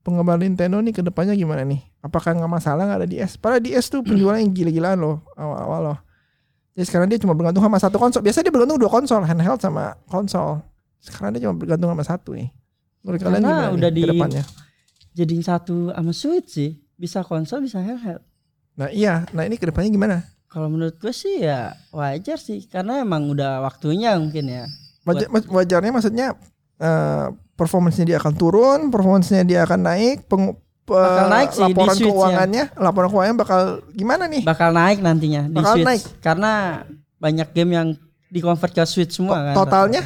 penggemar 0.00 0.36
Nintendo 0.36 0.76
nih 0.78 0.92
ke 0.92 1.00
depannya 1.00 1.32
gimana 1.32 1.64
nih? 1.64 1.80
Apakah 2.00 2.36
nggak 2.36 2.50
masalah 2.50 2.84
nggak 2.84 3.00
ada 3.00 3.08
DS? 3.08 3.38
Padahal 3.38 3.62
DS 3.62 3.88
tuh 3.88 4.04
penjualannya 4.04 4.50
gila-gilaan 4.50 5.00
loh 5.00 5.24
awal-awal 5.32 5.80
loh. 5.82 5.98
Jadi 6.74 6.84
sekarang 6.84 7.06
dia 7.06 7.16
cuma 7.16 7.32
bergantung 7.32 7.62
sama 7.62 7.78
satu 7.78 7.96
konsol. 7.96 8.20
Biasanya 8.20 8.50
dia 8.50 8.52
bergantung 8.52 8.76
dua 8.76 8.90
konsol, 8.90 9.22
handheld 9.22 9.62
sama 9.62 9.94
konsol. 10.04 10.60
Sekarang 10.98 11.32
dia 11.32 11.46
cuma 11.46 11.54
bergantung 11.54 11.88
sama 11.88 12.04
satu 12.04 12.34
nih. 12.34 12.50
Menurut 13.04 13.20
kalian 13.20 13.34
Karena 13.38 13.52
gimana 13.60 13.68
udah 13.70 13.84
nih 13.84 13.94
di- 13.94 14.02
ke 14.02 14.10
depannya? 14.10 14.44
Jadi 15.12 15.34
satu 15.40 15.76
sama 15.90 16.10
Switch 16.10 16.48
sih. 16.50 16.70
Bisa 16.94 17.20
konsol 17.20 17.60
bisa 17.60 17.78
handheld. 17.78 18.22
Nah 18.72 18.88
iya, 18.88 19.28
nah 19.30 19.42
ini 19.42 19.54
ke 19.54 19.66
depannya 19.66 19.86
gimana? 19.88 20.16
Kalau 20.46 20.66
menurut 20.66 20.96
gue 20.96 21.10
sih 21.10 21.38
ya 21.40 21.74
wajar 21.90 22.34
sih 22.36 22.64
karena 22.64 22.98
emang 22.98 23.28
udah 23.28 23.60
waktunya 23.60 24.14
mungkin 24.14 24.46
ya. 24.46 24.64
Wajar, 25.04 25.28
mas- 25.28 25.44
wajarnya 25.44 25.90
maksudnya 25.90 26.26
eh, 26.76 27.26
performance-nya 27.52 28.04
dia 28.04 28.18
akan 28.18 28.32
turun, 28.32 28.80
performance-nya 28.88 29.42
dia 29.42 29.62
akan 29.62 29.80
naik, 29.84 30.24
peng, 30.24 30.54
pe- 30.80 30.94
Bakal 30.94 31.26
naik 31.28 31.48
sih 31.50 31.60
di 31.60 31.64
laporan 31.68 31.94
Switch 31.94 32.02
ya. 32.02 32.10
keuangannya, 32.10 32.64
laporan 32.76 33.08
keuangannya 33.08 33.36
bakal 33.36 33.60
gimana 33.90 34.24
nih? 34.24 34.42
bakal 34.42 34.70
naik 34.70 34.98
nantinya 34.98 35.42
di 35.44 35.52
Bakal 35.52 35.74
Switch 35.76 35.86
naik. 35.86 36.02
karena 36.18 36.52
banyak 37.16 37.48
game 37.52 37.70
yang 37.72 37.88
dikonvert 38.28 38.72
ke 38.72 38.82
Switch 38.84 39.12
semua 39.12 39.38
kan. 39.44 39.54
Totalnya? 39.56 40.02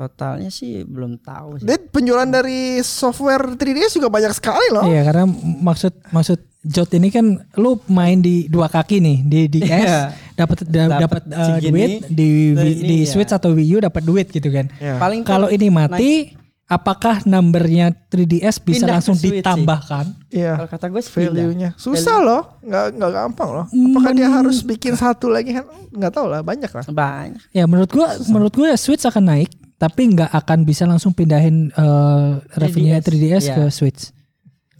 Totalnya 0.00 0.48
sih 0.48 0.80
belum 0.82 1.20
tahu 1.20 1.60
sih. 1.60 1.66
Dan 1.66 1.84
penjualan 1.86 2.24
dari 2.24 2.80
software 2.80 3.52
3DS 3.52 3.92
juga 3.92 4.08
banyak 4.08 4.32
sekali 4.32 4.72
loh. 4.72 4.80
Iya 4.82 5.04
karena 5.04 5.28
maksud 5.60 5.92
maksud 6.08 6.40
Jot 6.60 6.92
ini 6.92 7.08
kan 7.08 7.24
lu 7.56 7.80
main 7.86 8.20
di 8.20 8.44
dua 8.44 8.68
kaki 8.68 9.00
nih 9.00 9.18
di 9.22 9.40
di 9.48 9.60
S 9.60 9.72
Iya. 9.80 10.00
dapat 10.34 10.60
da- 10.62 10.92
Dapat 10.94 11.00
dapat 11.00 11.22
uh, 11.30 11.46
segini, 11.50 11.68
duit 11.70 11.90
di 12.06 12.28
ini 12.52 12.72
di 12.80 12.96
ya. 13.00 13.08
Switch 13.08 13.32
atau 13.32 13.52
Wii 13.52 13.76
U 13.76 13.78
dapat 13.80 14.02
duit 14.04 14.28
gitu 14.28 14.48
kan. 14.48 14.68
Ya. 14.76 14.96
Paling 14.96 15.20
Kalau 15.22 15.48
ini 15.48 15.68
mati 15.68 16.36
apakah 16.66 17.24
numbernya 17.24 17.96
3DS 18.06 18.60
bisa 18.60 18.84
Pindah 18.84 18.92
langsung 18.94 19.16
ditambahkan? 19.16 20.04
Iya. 20.28 20.54
kalau 20.54 20.68
kata 20.68 20.86
gue. 20.86 21.00
Value-nya 21.02 21.70
susah 21.74 22.20
loh, 22.20 22.42
nggak 22.60 22.84
nggak 22.92 23.10
gampang 23.10 23.50
loh. 23.50 23.64
Apakah 23.64 24.12
dia 24.12 24.28
harus 24.28 24.60
bikin 24.60 24.94
satu 24.94 25.26
lagi 25.26 25.56
kan? 25.56 25.64
Nggak 25.90 26.12
tahu 26.12 26.26
lah, 26.28 26.40
banyak 26.40 26.68
lah. 26.68 26.84
banyak. 26.86 27.40
Ya 27.50 27.64
menurut 27.64 27.88
gua 27.88 28.20
menurut 28.26 28.52
gua 28.52 28.76
Switch 28.76 29.02
akan 29.02 29.24
naik 29.26 29.50
tapi 29.80 30.12
nggak 30.12 30.28
akan 30.28 30.58
bisa 30.62 30.84
langsung 30.84 31.10
pindahin 31.10 31.72
uh, 31.72 32.36
revenue 32.54 33.00
3DS 33.00 33.48
Iya. 33.48 33.54
ke 33.56 33.62
Switch. 33.72 34.12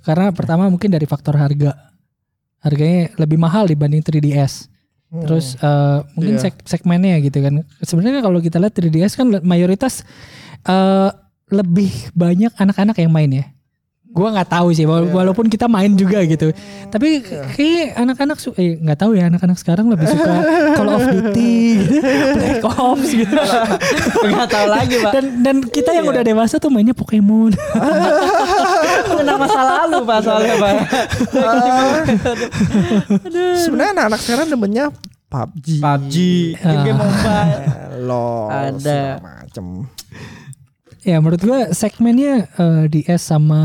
Karena 0.01 0.29
pertama 0.29 0.69
mungkin 0.69 0.93
dari 0.93 1.09
faktor 1.09 1.35
harga. 1.35 1.73
Harganya 2.61 3.09
lebih 3.17 3.41
mahal 3.41 3.65
dibanding 3.65 4.05
3DS. 4.05 4.69
Hmm. 5.09 5.25
Terus 5.25 5.57
uh, 5.59 6.05
mungkin 6.13 6.37
Iya. 6.37 6.53
seg- 6.53 6.65
segmennya 6.69 7.17
gitu 7.19 7.41
kan. 7.41 7.65
Sebenarnya 7.81 8.21
kalau 8.21 8.39
kita 8.39 8.61
lihat 8.61 8.77
3DS 8.77 9.17
kan 9.17 9.41
mayoritas 9.41 10.05
uh, 10.69 11.09
lebih 11.49 11.89
banyak 12.13 12.53
anak-anak 12.55 13.01
yang 13.01 13.09
main 13.11 13.31
ya. 13.33 13.45
Gua 14.11 14.29
nggak 14.29 14.51
tahu 14.51 14.69
sih 14.71 14.83
wala- 14.85 15.07
Iya. 15.07 15.15
walaupun 15.15 15.47
kita 15.47 15.65
main 15.65 15.95
juga 15.95 16.19
gitu. 16.25 16.51
Tapi 16.87 17.23
kayak 17.55 17.95
anak-anak 17.97 18.37
su- 18.37 18.55
eh 18.55 18.75
nggak 18.77 18.99
tahu 18.99 19.15
ya 19.15 19.27
anak-anak 19.27 19.55
sekarang 19.55 19.87
lebih 19.87 20.11
suka 20.13 20.35
Call 20.75 20.91
of 20.91 21.03
Duty, 21.05 21.55
gitu, 21.79 22.03
Black 22.35 22.65
Ops 22.67 23.09
gitu. 23.09 23.35
Enggak 24.27 24.49
tahu 24.49 24.67
lagi, 24.67 24.95
Pak. 24.99 25.13
Dan 25.13 25.25
dan 25.41 25.57
kita 25.63 25.91
yang 25.93 26.05
udah 26.05 26.21
dewasa 26.21 26.59
tuh 26.59 26.69
mainnya 26.69 26.91
Pokemon. 26.91 27.55
Kenang 29.11 29.39
masa 29.39 29.61
lalu, 29.63 29.99
Pak, 30.03 30.19
soalnya, 30.21 30.55
Pak. 30.59 30.75
Sebenarnya 33.57 33.91
anak-anak 33.95 34.21
sekarang 34.21 34.47
demennya 34.49 34.85
PUBG, 35.31 35.67
PUBG, 35.79 36.15
game 36.59 36.99
mobile. 36.99 37.63
LOL, 38.03 38.51
Ada. 38.51 39.23
macem. 39.23 39.87
Ya 41.03 41.17
menurut 41.17 41.41
gua 41.41 41.61
segmennya 41.71 42.49
eh, 42.53 42.85
DS 42.87 43.23
sama 43.27 43.61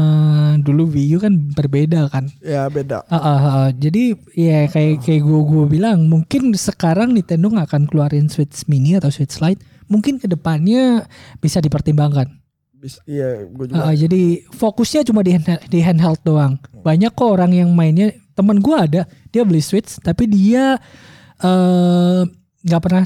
dulu 0.57 0.87
Wii 0.87 1.15
U 1.15 1.19
kan 1.19 1.33
berbeda 1.51 2.07
kan. 2.07 2.31
Ya 2.39 2.65
beda. 2.67 3.03
Ah, 3.05 3.17
ah, 3.17 3.39
ah. 3.39 3.67
jadi 3.69 4.15
ya 4.31 4.65
kayak 4.65 5.01
kayak 5.01 5.21
gue 5.21 5.39
gue 5.45 5.65
bilang 5.69 6.05
mungkin 6.05 6.51
sekarang 6.51 7.11
Nintendo 7.11 7.49
nggak 7.49 7.67
akan 7.67 7.83
keluarin 7.85 8.25
Switch 8.25 8.63
Mini 8.65 8.93
atau 8.93 9.09
Switch 9.09 9.37
Lite 9.37 9.59
mungkin 9.85 10.15
ke 10.15 10.25
depannya 10.25 11.05
bisa 11.37 11.59
dipertimbangkan 11.59 12.25
Bis- 12.73 13.01
Iya, 13.03 13.45
gue 13.45 13.65
juga. 13.69 13.81
Ah, 13.81 13.93
jadi 13.93 14.23
fokusnya 14.47 15.03
cuma 15.03 15.19
di 15.19 15.33
hand- 15.33 15.65
di 15.65 15.79
handheld 15.79 16.21
doang 16.21 16.55
banyak 16.77 17.11
kok 17.11 17.29
orang 17.31 17.51
yang 17.51 17.69
mainnya 17.69 18.09
temen 18.31 18.57
gue 18.57 18.73
ada 18.73 19.01
dia 19.27 19.41
beli 19.41 19.59
Switch 19.59 19.99
tapi 19.99 20.25
dia 20.25 20.77
eh, 21.37 22.21
nggak 22.61 22.81
pernah 22.81 23.03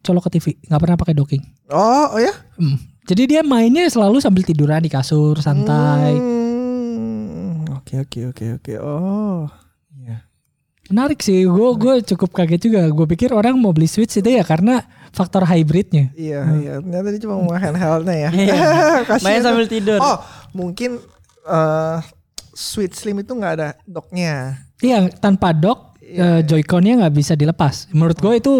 colok 0.00 0.26
ke 0.26 0.30
TV 0.32 0.46
nggak 0.62 0.80
pernah 0.80 0.96
pakai 0.96 1.14
docking 1.14 1.42
Oh, 1.68 2.10
oh 2.10 2.18
ya? 2.18 2.34
Hmm. 2.58 2.89
Jadi 3.04 3.22
dia 3.26 3.40
mainnya 3.40 3.86
selalu 3.86 4.18
sambil 4.18 4.42
tiduran 4.42 4.80
di 4.80 4.88
kasur 4.88 5.38
santai 5.38 6.14
Hmm, 6.14 7.64
Oke, 7.76 7.96
oke, 7.98 8.20
oke, 8.30 8.46
oke. 8.60 8.72
Oh. 8.78 9.50
Iya. 9.90 10.22
Menarik 10.88 11.18
sih, 11.18 11.42
gue 11.42 11.68
gue 11.74 11.94
cukup 12.06 12.30
kaget 12.30 12.60
juga. 12.60 12.80
Gue 12.86 13.06
pikir 13.06 13.34
orang 13.34 13.58
mau 13.58 13.74
beli 13.74 13.90
Switch 13.90 14.14
itu 14.14 14.30
ya 14.30 14.46
karena 14.46 14.82
faktor 15.10 15.42
hybridnya. 15.42 16.14
Iya, 16.14 16.40
iya. 16.60 16.72
Ternyata 16.78 17.08
dia 17.10 17.20
cuma 17.22 17.42
mau 17.42 17.50
handheldnya 17.50 18.14
ya. 18.14 18.30
Iya. 18.30 18.62
Main 19.26 19.42
sambil 19.42 19.66
tidur. 19.66 19.98
Oh, 19.98 20.22
mungkin 20.54 21.02
eh 21.46 21.98
Switch 22.54 22.94
Slim 22.94 23.22
itu 23.22 23.32
nggak 23.34 23.52
ada 23.58 23.68
docknya. 23.86 24.60
Iya, 24.78 25.10
tanpa 25.18 25.50
dock 25.50 25.90
Iya. 26.00 26.22
eh, 26.22 26.40
Joy-Con-nya 26.42 27.06
nggak 27.06 27.14
bisa 27.14 27.34
dilepas. 27.34 27.86
Menurut 27.90 28.18
gue 28.18 28.34
itu 28.36 28.54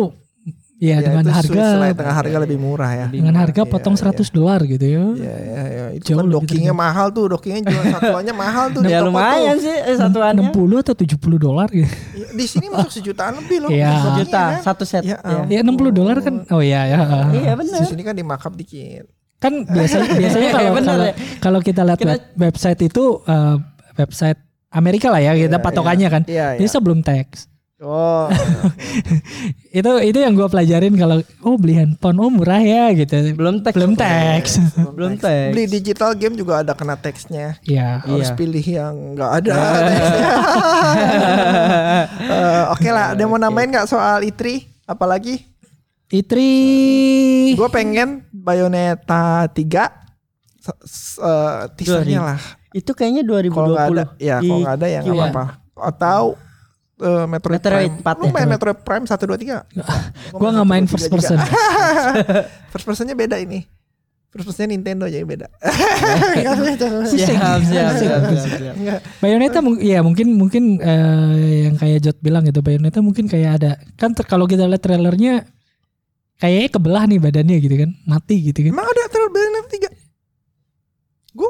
ya, 0.81 0.97
Ya, 0.97 1.05
dengan 1.05 1.23
itu 1.23 1.31
harga 1.31 1.63
Lite 1.77 1.93
dengan 1.95 2.15
harga 2.17 2.37
lebih 2.41 2.59
murah 2.59 2.91
ya. 2.91 3.07
dengan 3.07 3.35
harga 3.37 3.61
Iya, 3.61 3.69
potong 3.69 3.95
iya. 3.95 4.03
100 4.17 4.33
dolar 4.33 4.61
gitu 4.65 4.81
ya. 4.83 5.05
Iya, 5.13 5.35
iya, 5.39 5.63
iya. 5.69 5.85
Itu 5.93 6.05
Jauh 6.09 6.19
kan 6.19 6.27
dockingnya 6.27 6.73
mahal 6.73 7.07
tuh, 7.11 7.25
dockingnya 7.29 7.61
jual 7.63 7.85
satuannya 7.95 8.33
mahal 8.33 8.65
tuh. 8.71 8.81
di 8.81 8.89
ya 8.89 9.01
lumayan 9.01 9.55
tuh. 9.55 9.63
sih 9.63 9.77
eh, 9.77 9.95
satuannya. 9.95 10.49
60 10.49 10.83
atau 10.83 10.95
70 10.97 11.21
dolar 11.37 11.69
gitu. 11.69 11.85
Iya, 12.11 12.29
Di 12.33 12.47
sini 12.47 12.67
masuk 12.67 12.91
sejutaan 12.91 13.37
lebih 13.37 13.59
loh. 13.61 13.69
Iya. 13.69 13.93
dockingnya 13.93 14.17
Juta 14.19 14.43
kan. 14.43 14.63
satu 14.65 14.85
set. 14.85 15.03
Ya, 15.03 15.21
Ya. 15.21 15.45
Ya 15.51 15.61
60 15.61 15.93
dolar 15.93 16.17
kan. 16.19 16.35
Oh 16.49 16.59
iya 16.59 16.81
ya. 16.87 16.99
Iya 17.31 17.53
Di 17.53 17.59
benar. 17.61 17.85
sini 17.85 18.01
kan 18.01 18.15
di 18.15 18.25
markup 18.25 18.55
dikit. 18.55 19.05
Kan 19.37 19.53
biasanya 19.69 20.09
biasanya 20.13 20.49
kalau 20.51 20.71
kalau 20.79 21.03
ya. 21.03 21.15
kalau 21.39 21.61
kita 21.61 21.81
lihat 21.83 21.99
Kita- 21.99 22.13
web- 22.15 22.29
website 22.41 22.81
itu 22.83 23.05
eh, 23.23 23.57
website 23.97 24.41
Amerika 24.71 25.11
lah 25.11 25.19
ya 25.19 25.35
kita 25.35 25.51
Iya, 25.51 25.61
patokannya 25.61 26.09
kan. 26.09 26.23
Iya, 26.25 26.47
iya. 26.57 26.69
sebelum 26.71 27.03
tax. 27.03 27.50
Oh, 27.81 28.29
itu 29.73 29.89
itu 30.05 30.19
yang 30.19 30.33
gue 30.33 30.45
pelajarin 30.45 30.93
kalau 30.95 31.17
oh 31.41 31.57
beli 31.57 31.73
handphone 31.75 32.19
oh 32.19 32.29
murah 32.29 32.61
ya 32.61 32.93
gitu 32.93 33.33
Belum 33.33 33.59
teks. 33.59 33.73
belum 33.73 33.97
tax 33.97 34.61
Belum 34.97 35.17
teks. 35.17 35.49
beli 35.51 35.65
digital 35.67 36.13
game 36.13 36.35
juga 36.35 36.61
ada 36.61 36.73
kena 36.73 36.95
teksnya. 36.95 37.57
ya 37.63 38.05
Harus 38.05 38.29
Iya. 38.29 38.37
pilih 38.37 38.61
yang 38.63 38.95
nggak 39.15 39.31
ada 39.35 39.55
teksnya. 39.89 40.29
Eh, 42.21 42.63
Oke 42.71 42.89
lah, 42.91 43.13
ada 43.13 43.19
yang 43.19 43.31
mau 43.31 43.39
nambahin 43.39 43.71
nggak 43.71 43.89
soal 43.89 44.21
E3? 44.21 44.61
Apalagi? 44.85 45.49
Itri 46.07 47.55
Gue 47.55 47.71
pengen 47.71 48.27
Bayonetta 48.29 49.47
3 49.47 49.89
se- 50.59 50.81
se- 50.85 51.17
eh, 51.17 51.61
teasernya 51.73 52.21
lah. 52.27 52.41
Itu 52.73 52.93
kayaknya 52.93 53.23
2020. 53.23 53.55
Kalau 53.55 53.69
nggak 53.71 53.89
ada, 53.89 54.05
ya 54.19 54.37
kalau 54.39 54.59
nggak 54.61 54.75
ada 54.75 54.87
ya 54.87 55.01
nggak 55.01 55.15
Q1. 55.15 55.23
apa-apa. 55.25 55.45
Atau 55.81 56.23
eh, 57.01 57.25
Metroid, 57.27 57.59
Metroid 57.59 57.93
Prime. 57.99 58.05
4 58.05 58.21
Lu 58.21 58.27
ya? 58.27 58.33
main 58.33 58.49
Metroid 58.49 58.79
Prime 58.85 59.05
1 59.05 59.17
2 59.17 60.37
3. 60.37 60.37
gue 60.37 60.49
nggak 60.53 60.69
main 60.69 60.85
first 60.87 61.09
person 61.09 61.39
first 62.73 62.87
personnya 62.87 63.17
beda 63.17 63.41
ini. 63.41 63.65
First 64.31 64.47
personnya 64.47 64.79
Nintendo 64.79 65.11
jadi 65.11 65.27
beda. 65.27 65.51
Siap, 66.47 66.57
siap, 67.11 67.61
siap, 67.67 67.93
siap, 67.99 68.21
siap. 68.79 69.01
Bayonetta 69.19 69.59
ya 69.83 70.07
mungkin 70.07 70.39
mungkin 70.39 70.79
eh, 70.79 71.67
yang 71.67 71.75
kayak 71.75 71.99
Jot 71.99 72.19
bilang 72.23 72.47
gitu 72.47 72.63
Bayonetta 72.63 73.03
mungkin 73.03 73.27
kayak 73.27 73.51
ada 73.59 73.71
kan 73.99 74.15
ter- 74.15 74.29
kalau 74.31 74.47
kita 74.47 74.71
lihat 74.71 74.85
trailernya 74.85 75.51
kayaknya 76.41 76.69
kebelah 76.73 77.05
nih 77.11 77.19
badannya 77.19 77.57
gitu 77.59 77.75
kan 77.75 77.91
mati 78.07 78.37
gitu 78.41 78.65
kan 78.65 78.73
Emang 78.73 78.87
ada 78.89 79.00
trailer 79.00 79.00
Bayonetta 79.00 79.00
3? 79.00 79.00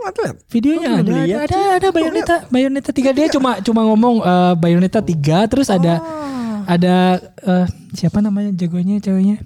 Gue 0.00 0.08
nggak 0.08 0.16
lihat. 0.16 0.36
videonya 0.48 0.88
Gua 0.88 0.96
ada 0.96 1.12
ada 1.12 1.36
ada, 1.44 1.58
ada 1.76 1.88
Bayonetta 1.90 2.36
Bayonetta 2.48 2.90
3 2.90 3.12
dia 3.12 3.26
cuma 3.28 3.60
cuma 3.60 3.80
ngomong 3.84 4.14
eh, 4.18 4.52
Bayonetta 4.56 5.00
3 5.00 5.12
terus 5.46 5.68
ada 5.68 6.00
Oh. 6.00 6.64
ada 6.66 7.18
eh, 7.42 7.66
siapa 7.92 8.18
namanya 8.18 8.52
jagonya 8.52 8.96
ceweknya 8.98 9.44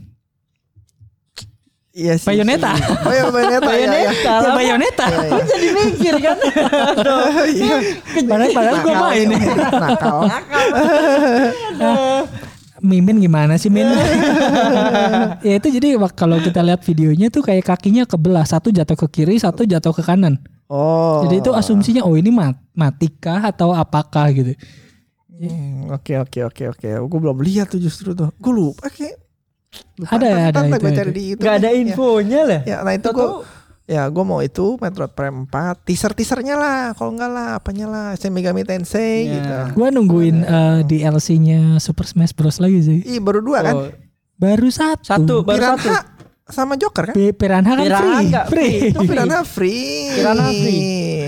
Iya 1.90 2.18
sih. 2.18 2.26
Bayonetta. 2.26 2.74
Oh 3.07 3.14
ya 3.14 3.30
Bayonetta. 3.30 3.70
ya, 3.70 3.86
ya. 3.86 3.94
Bayonetta 3.94 4.26
ya 4.26 4.42
lah. 4.42 4.55
Bayonetta 4.59 5.07
Iya, 5.07 5.22
iya. 5.22 5.42
Jadi 5.46 5.68
mikir 5.70 6.14
kan. 6.18 6.36
Iya. 7.46 7.76
padahal 8.26 8.50
padahal 8.50 8.76
gue 8.76 8.90
Nakal, 8.90 9.05
main 9.07 9.26
Nakal. 9.30 10.18
Mimin 12.85 13.16
gimana 13.16 13.57
sih 13.57 13.72
Min? 13.72 13.89
ya 15.49 15.57
itu 15.57 15.68
jadi 15.72 15.97
kalau 16.12 16.37
kita 16.37 16.61
lihat 16.61 16.85
videonya 16.85 17.32
tuh 17.32 17.41
kayak 17.41 17.64
kakinya 17.64 18.05
kebelah 18.05 18.45
satu 18.45 18.68
jatuh 18.68 18.93
ke 18.93 19.07
kiri 19.09 19.41
satu 19.41 19.64
jatuh 19.64 19.97
ke 19.97 20.05
kanan. 20.05 20.37
Oh. 20.68 21.24
Jadi 21.24 21.41
itu 21.41 21.51
asumsinya 21.57 22.05
oh 22.05 22.12
ini 22.16 22.28
mat 22.28 22.61
matikah 22.76 23.41
atau 23.49 23.72
apakah 23.72 24.28
gitu. 24.37 24.53
Hmm, 25.35 25.91
Oke 25.91 26.14
oke 26.20 26.41
oke 26.47 26.64
oke. 26.76 26.89
Gue 27.09 27.18
belum 27.20 27.39
lihat 27.43 27.72
tuh 27.72 27.80
justru 27.82 28.12
tuh. 28.14 28.30
Gue 28.39 28.53
lupa 28.55 28.87
kayak. 28.93 29.18
Lupa. 29.99 30.14
Ada, 30.14 30.28
Ntar- 30.30 30.39
ada, 30.55 30.61
itu, 30.62 30.76
gue 30.78 30.91
itu. 30.93 30.99
cari 31.01 31.11
di 31.12 31.22
itu. 31.35 31.41
Gak 31.43 31.55
ada 31.59 31.70
infonya 31.74 32.41
lah. 32.47 32.61
Ya, 32.62 32.76
ya 32.78 32.87
nah 32.87 32.93
itu 32.95 33.09
gue. 33.11 33.28
Ya 33.85 34.09
gue 34.09 34.24
mau 34.24 34.41
itu 34.41 34.80
Metroid 34.80 35.12
Prime 35.12 35.45
4 35.45 35.85
Teaser 35.85 36.12
teasernya 36.12 36.57
lah 36.57 36.78
Kalau 36.93 37.12
enggak 37.12 37.28
lah 37.28 37.49
apanya 37.55 37.85
lah 37.85 38.07
Shin 38.14 38.32
Megami 38.32 38.64
Tensei 38.64 39.28
Ya. 39.28 39.32
gitu 39.35 39.55
Gua 39.76 39.89
nungguin 39.89 40.41
eh, 40.41 40.78
DLC-nya 40.82 41.76
Super 41.76 42.05
Smash 42.05 42.32
Bros 42.32 42.57
lagi 42.57 42.80
sih. 42.80 42.99
Ih 43.05 43.20
baru 43.20 43.45
dua 43.45 43.61
kan 43.61 43.74
Oh, 43.76 43.89
Baru 44.35 44.66
satu. 44.68 45.05
Satu, 45.05 45.35
baru 45.43 45.76
satu. 45.76 45.85
Piranha 45.85 46.01
sama 46.45 46.76
Joker 46.76 47.09
kan 47.09 47.14
Pi- 47.14 47.32
Piranha 47.32 47.72
kan 47.72 47.80
Piranha 47.82 48.05
free. 48.12 48.26
nggak 48.26 48.47
free. 48.47 48.57
free. 48.68 48.80
Free. 48.91 49.09
Piranha 49.09 49.41
free 49.43 49.93
Piranha 50.12 50.49
free. 50.51 50.82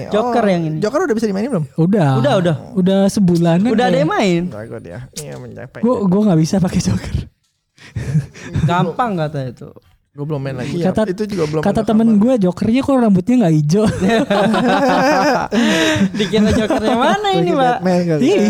Joker 0.07 0.45
yang 0.45 0.63
ini. 0.63 0.77
Joker 0.79 1.01
udah 1.03 1.15
bisa 1.15 1.27
dimainin 1.27 1.51
belum? 1.51 1.65
Udah. 1.75 2.11
Udah, 2.17 2.35
udah. 2.37 2.57
Udah 2.73 3.01
sebulanan. 3.07 3.65
Udah 3.67 3.85
ada 3.87 3.97
yang 3.97 4.09
main. 4.09 4.49
Enggak 4.49 4.65
gue 4.67 4.81
Iya 5.19 5.35
mencapai 5.37 5.81
Gue 5.81 5.95
gue 6.03 6.21
nggak 6.23 6.37
bisa 6.39 6.57
pakai 6.57 6.81
Joker. 6.83 7.17
Gampang 8.65 9.17
kata 9.19 9.41
itu. 9.47 9.69
Gue 10.17 10.25
belum 10.25 10.41
main 10.41 10.57
lagi. 10.57 10.81
ya. 10.81 10.97
Kata- 10.97 11.13
itu 11.13 11.29
juga 11.29 11.45
belum. 11.45 11.61
Kata 11.61 11.85
temen 11.85 12.17
gue 12.17 12.41
jokernya 12.41 12.81
kok 12.81 12.97
rambutnya 12.97 13.35
nggak 13.45 13.53
hijau. 13.53 13.85
Dikira 16.17 16.51
jokernya 16.57 16.97
mana 16.97 17.29
ini, 17.37 17.53
Pak? 17.53 17.77
Kali. 17.85 18.25
Iya. 18.25 18.41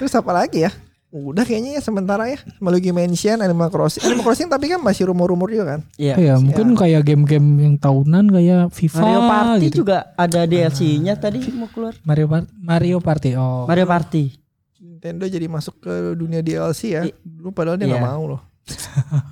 Terus 0.00 0.12
apa 0.16 0.32
lagi 0.32 0.64
ya? 0.64 0.72
Udah 1.12 1.44
kayaknya 1.44 1.76
ya 1.76 1.84
sementara 1.84 2.24
ya. 2.24 2.40
Melugi 2.56 2.88
Mansion, 2.88 3.44
Animal 3.44 3.68
Crossing. 3.68 4.00
Animal 4.00 4.24
Crossing 4.24 4.48
tapi 4.48 4.72
kan 4.72 4.80
masih 4.80 5.12
rumor-rumor 5.12 5.52
juga 5.52 5.76
kan. 5.76 5.80
Iya. 6.00 6.16
ya 6.16 6.34
mungkin 6.40 6.72
kayak 6.72 7.04
game-game 7.04 7.48
yang 7.60 7.74
tahunan 7.76 8.32
kayak 8.32 8.72
FIFA 8.72 9.04
Mario 9.04 9.20
Party 9.28 9.64
gitu. 9.68 9.76
juga 9.84 10.08
ada 10.16 10.40
DLC-nya 10.48 11.20
tadi 11.20 11.44
mau 11.52 11.68
keluar. 11.68 11.92
Mario 12.00 12.32
Par- 12.32 12.48
Mario 12.56 12.96
Party. 13.04 13.36
Oh. 13.36 13.68
Mario 13.68 13.84
Party. 13.84 14.40
Nintendo 14.80 15.28
jadi 15.28 15.44
masuk 15.52 15.84
ke 15.84 16.16
dunia 16.16 16.40
DLC 16.40 16.96
ya. 16.96 17.04
Dulu 17.20 17.52
padahal 17.52 17.76
dia 17.76 17.92
nggak 17.92 18.00
iya. 18.00 18.08
mau 18.08 18.24
loh. 18.24 18.40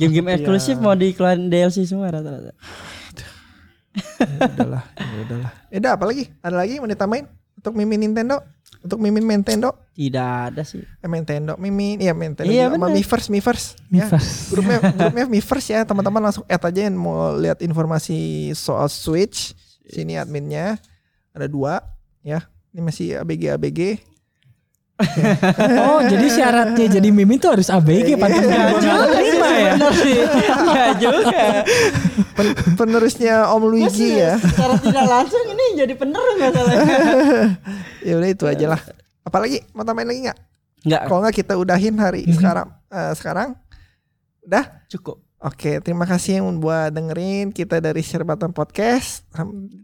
Game-game 0.01 0.35
eksklusif 0.37 0.77
mau 0.83 0.97
dikeluarin 0.99 1.49
DLC 1.49 1.87
semua 1.87 2.11
rata-rata. 2.11 2.53
Ya 3.97 4.47
udahlah, 4.47 4.85
ya 4.97 5.21
udahlah. 5.27 5.51
Eh, 5.71 5.81
apa 5.83 6.05
lagi? 6.07 6.25
Ada 6.41 6.57
lagi 6.57 6.79
mau 6.79 6.87
ditambahin 6.87 7.27
untuk 7.59 7.73
mimin 7.75 8.01
Nintendo? 8.01 8.41
Untuk 8.81 8.97
mimin 8.97 9.27
Nintendo? 9.27 9.77
Tidak 9.93 10.55
ada 10.55 10.63
sih. 10.65 10.81
Eh, 10.81 11.09
Nintendo, 11.11 11.59
mimin, 11.61 12.01
iya 12.01 12.17
Nintendo. 12.17 12.49
Iya. 12.49 12.73
Sama 12.73 12.89
bener. 12.89 12.97
Miiverse, 12.97 13.29
Miiverse. 13.29 13.67
Ya. 13.93 14.09
Miiverse. 14.09 14.33
Grupnya, 14.55 14.79
grupnya 14.97 15.27
Miiverse 15.29 15.69
ya, 15.75 15.81
teman-teman 15.85 16.23
langsung 16.25 16.45
add 16.49 16.65
aja 16.65 16.81
yang 16.89 16.97
mau 16.97 17.37
lihat 17.37 17.61
informasi 17.61 18.51
soal 18.57 18.89
Switch. 18.89 19.53
Sini 19.91 20.17
adminnya 20.17 20.79
ada 21.35 21.51
dua, 21.51 21.83
ya. 22.23 22.47
Ini 22.71 22.81
masih 22.81 23.07
ABG 23.21 23.53
ABG. 23.59 23.81
Oh, 25.81 26.01
jadi 26.03 26.27
syaratnya 26.29 26.87
jadi 26.91 27.09
mimin 27.09 27.37
tuh 27.37 27.57
harus 27.57 27.69
ABG 27.69 28.15
pantas 28.15 28.43
Iya, 28.43 28.59
gua 28.77 28.95
nggak 28.95 29.11
terima 29.11 29.49
ya. 29.49 29.73
Benar 29.75 29.93
sih. 29.95 30.15
Enggak 30.51 30.91
juga. 30.97 31.45
Pen- 32.31 32.57
penerusnya 32.77 33.35
Om 33.49 33.63
Luigi 33.67 34.09
ya. 34.15 34.37
Secara 34.37 34.77
tidak 34.77 35.07
langsung 35.07 35.45
ini 35.47 35.65
jadi 35.75 35.95
penerus 35.95 36.37
masalahnya. 36.37 36.97
Ya 38.01 38.17
udah 38.17 38.29
itu 38.29 38.45
aja 38.45 38.67
lah. 38.67 38.81
Apalagi 39.21 39.61
mau 39.71 39.85
tambahin 39.85 40.09
lagi 40.09 40.21
nggak? 40.25 40.39
Enggak, 40.81 41.03
Kalau 41.05 41.21
nggak 41.21 41.37
kita 41.37 41.53
udahin 41.55 41.97
hari 41.97 42.25
sekarang. 42.31 42.69
Eh, 42.89 43.13
sekarang, 43.13 43.49
udah. 44.43 44.65
cukup. 44.89 45.21
Oke, 45.41 45.81
terima 45.81 46.05
kasih 46.05 46.45
yang 46.45 46.61
buat 46.61 46.93
dengerin 46.93 47.49
kita 47.49 47.81
dari 47.81 48.05
Share 48.05 48.29
Button 48.29 48.53
Podcast. 48.53 49.25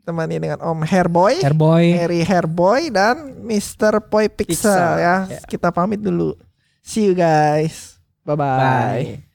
Temani 0.04 0.36
dengan 0.36 0.60
Om 0.60 0.84
Hairboy, 0.84 1.40
Airboy. 1.40 1.96
Harry 1.96 2.20
Hairboy 2.28 2.92
dan 2.92 3.40
Mr. 3.40 4.04
Poi 4.04 4.28
Pixel, 4.28 4.52
Pixel, 4.52 4.92
ya. 5.00 5.16
ya. 5.24 5.40
Kita 5.48 5.72
pamit 5.72 6.04
dulu. 6.04 6.36
See 6.84 7.08
you 7.08 7.16
guys. 7.16 7.96
Bye-bye. 8.28 8.60
Bye. 8.60 9.25